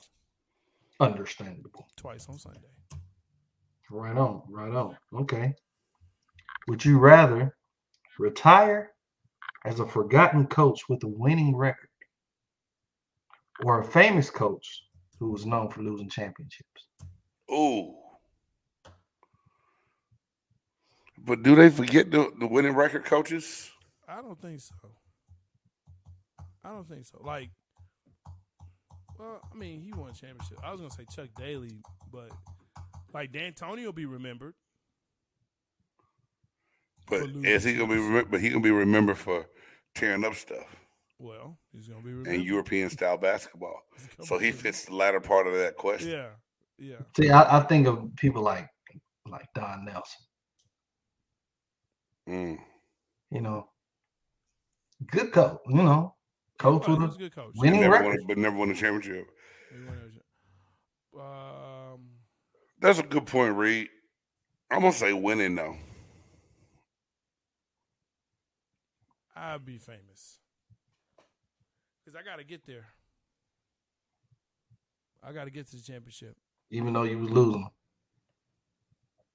[1.00, 1.88] Understandable.
[1.96, 2.60] twice on Sunday.
[3.90, 4.42] Right on.
[4.48, 4.96] Right on.
[5.22, 5.52] Okay.
[6.68, 7.56] Would you rather
[8.18, 8.92] retire
[9.64, 11.88] as a forgotten coach with a winning record
[13.64, 14.82] or a famous coach
[15.18, 16.86] who was known for losing championships?
[17.50, 17.94] Ooh.
[21.18, 23.70] But do they forget the, the winning record coaches?
[24.08, 24.74] I don't think so.
[26.64, 27.20] I don't think so.
[27.24, 27.50] Like,
[29.18, 30.58] well, I mean, he won a championship.
[30.62, 31.80] I was gonna say Chuck Daly,
[32.12, 32.30] but
[33.14, 34.54] like D'Antoni will be remembered.
[37.08, 38.00] But For is he gonna be?
[38.00, 38.24] teams.
[38.30, 39.46] But he gonna be remembered for
[39.94, 40.66] tearing up stuff
[41.18, 42.34] Well, he's gonna be remembered.
[42.34, 43.80] and European style basketball.
[44.22, 46.10] So he fits the latter part of that question.
[46.10, 46.28] Yeah,
[46.78, 46.96] yeah.
[47.16, 48.68] See, I, I think of people like
[49.28, 50.20] like Don Nelson.
[52.28, 52.58] Mm.
[53.30, 53.68] You know,
[55.10, 55.58] good coach.
[55.68, 56.14] You know,
[56.58, 57.52] coach He with was a a good coach.
[57.56, 58.06] Winning never record.
[58.06, 59.26] won, a- but never won a championship.
[59.72, 60.12] Won
[61.14, 62.00] a- Um,
[62.80, 63.88] That's a good point, Reed.
[64.70, 65.76] I'm gonna say winning though.
[69.34, 70.38] I'd be famous
[72.04, 72.86] because I got to get there.
[75.22, 76.36] I got to get to the championship.
[76.70, 77.68] even though you was losing.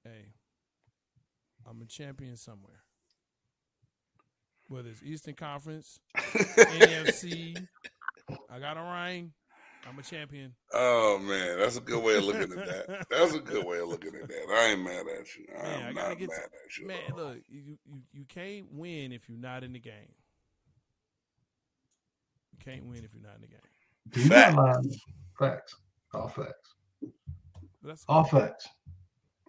[0.04, 0.32] Hey,
[1.66, 2.82] I'm a champion somewhere.
[4.72, 7.54] Whether it's Eastern Conference, NFC,
[8.48, 9.32] I got a ring.
[9.86, 10.54] I'm a champion.
[10.72, 13.06] Oh man, that's a good way of looking at that.
[13.10, 14.46] That's a good way of looking at that.
[14.50, 15.44] I ain't mad at you.
[15.58, 16.86] I Man, I am gotta not get mad to- at you.
[16.86, 17.78] Man, look, you, you
[18.14, 20.14] you can't win if you're not in the game.
[22.52, 24.24] You can't win if you're not in the game.
[24.24, 24.94] You got lying.
[25.38, 25.76] Facts.
[26.14, 26.74] All facts.
[27.82, 28.66] That's All facts.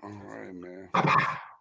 [0.04, 0.90] All right, man.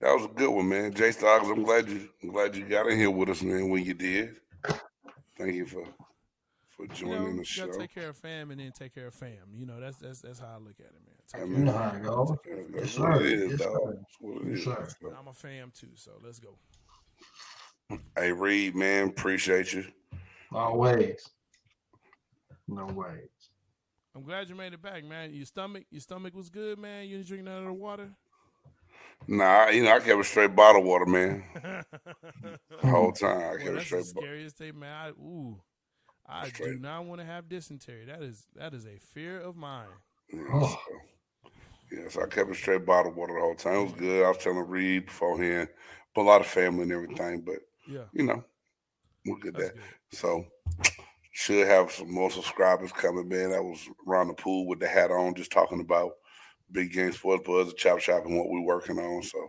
[0.00, 0.94] That was a good one, man.
[0.94, 3.84] Jay Stocks, I'm glad you I'm glad you got in here with us, man, when
[3.84, 4.36] you did.
[5.36, 5.84] Thank you for
[6.76, 7.66] for you joining know, the you show.
[7.66, 9.52] gotta take care of fam and then take care of fam.
[9.54, 11.16] You know, that's that's that's how I look at it, man.
[11.28, 12.30] Take I care mean, You of know fam, how it goes.
[12.30, 13.20] take care of That's Yes, what sir.
[13.20, 13.72] it is, Yes, dog.
[13.72, 13.94] sir.
[13.94, 14.64] That's what it Yes, is.
[14.64, 14.88] sir.
[15.02, 16.56] So, I'm a fam too, so let's go.
[18.16, 19.84] Hey Reed, man, appreciate you.
[20.52, 21.28] Always.
[22.68, 23.28] No ways.
[24.14, 25.32] I'm glad you made it back, man.
[25.32, 27.06] Your stomach, your stomach was good, man.
[27.06, 28.10] You didn't drink none of the water.
[29.28, 31.44] Nah, you know, I kept a straight bottle water, man.
[32.82, 33.38] The whole time.
[33.54, 34.22] I kept a that's the straight bottle.
[34.22, 34.92] scariest thing, man.
[34.94, 35.60] I, ooh,
[36.26, 38.06] I do not want to have dysentery.
[38.06, 39.86] That is that is a fear of mine.
[40.32, 40.68] Yeah, Oh.
[41.42, 41.50] so,
[41.92, 43.74] yeah, so I kept a straight bottle water the whole time.
[43.76, 44.24] It was good.
[44.24, 45.68] I was telling Reed beforehand,
[46.14, 47.40] but a lot of family and everything.
[47.42, 47.56] But
[47.88, 48.44] Yeah, you know,
[49.26, 49.74] we'll get that's that.
[49.74, 49.84] good.
[50.12, 50.44] So
[51.32, 53.50] should have some more subscribers coming, man.
[53.50, 56.12] That was around the pool with the hat on, just talking about
[56.72, 59.22] big game sports buzz, the chop shop, and what we're working on.
[59.22, 59.48] So,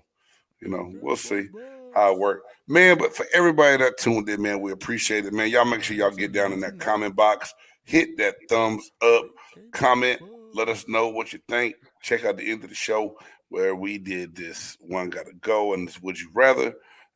[0.61, 1.47] you know, we'll see
[1.93, 2.41] how it works.
[2.67, 5.49] Man, but for everybody that tuned in, man, we appreciate it, man.
[5.49, 7.53] Y'all make sure y'all get down in that comment box,
[7.83, 9.25] hit that thumbs up,
[9.71, 10.21] comment,
[10.53, 11.75] let us know what you think.
[12.01, 13.17] Check out the end of the show
[13.49, 16.73] where we did this one gotta go and this would you rather.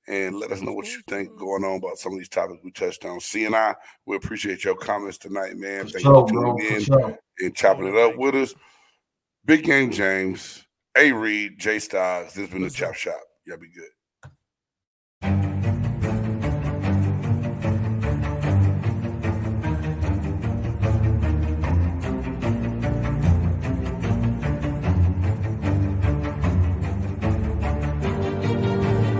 [0.08, 2.70] And let us know what you think going on about some of these topics we
[2.70, 3.20] touched on.
[3.20, 3.74] C and I,
[4.06, 5.86] we appreciate your comments tonight, man.
[5.86, 6.58] For Thank sure, you for bro.
[6.58, 7.20] tuning For in sure.
[7.40, 8.54] and chopping it up with us.
[9.46, 10.66] Big game James,
[10.98, 12.34] A Reed, J Styles.
[12.34, 12.70] This has been the?
[12.70, 13.20] Chop Shop.
[13.46, 13.90] Y'all be good.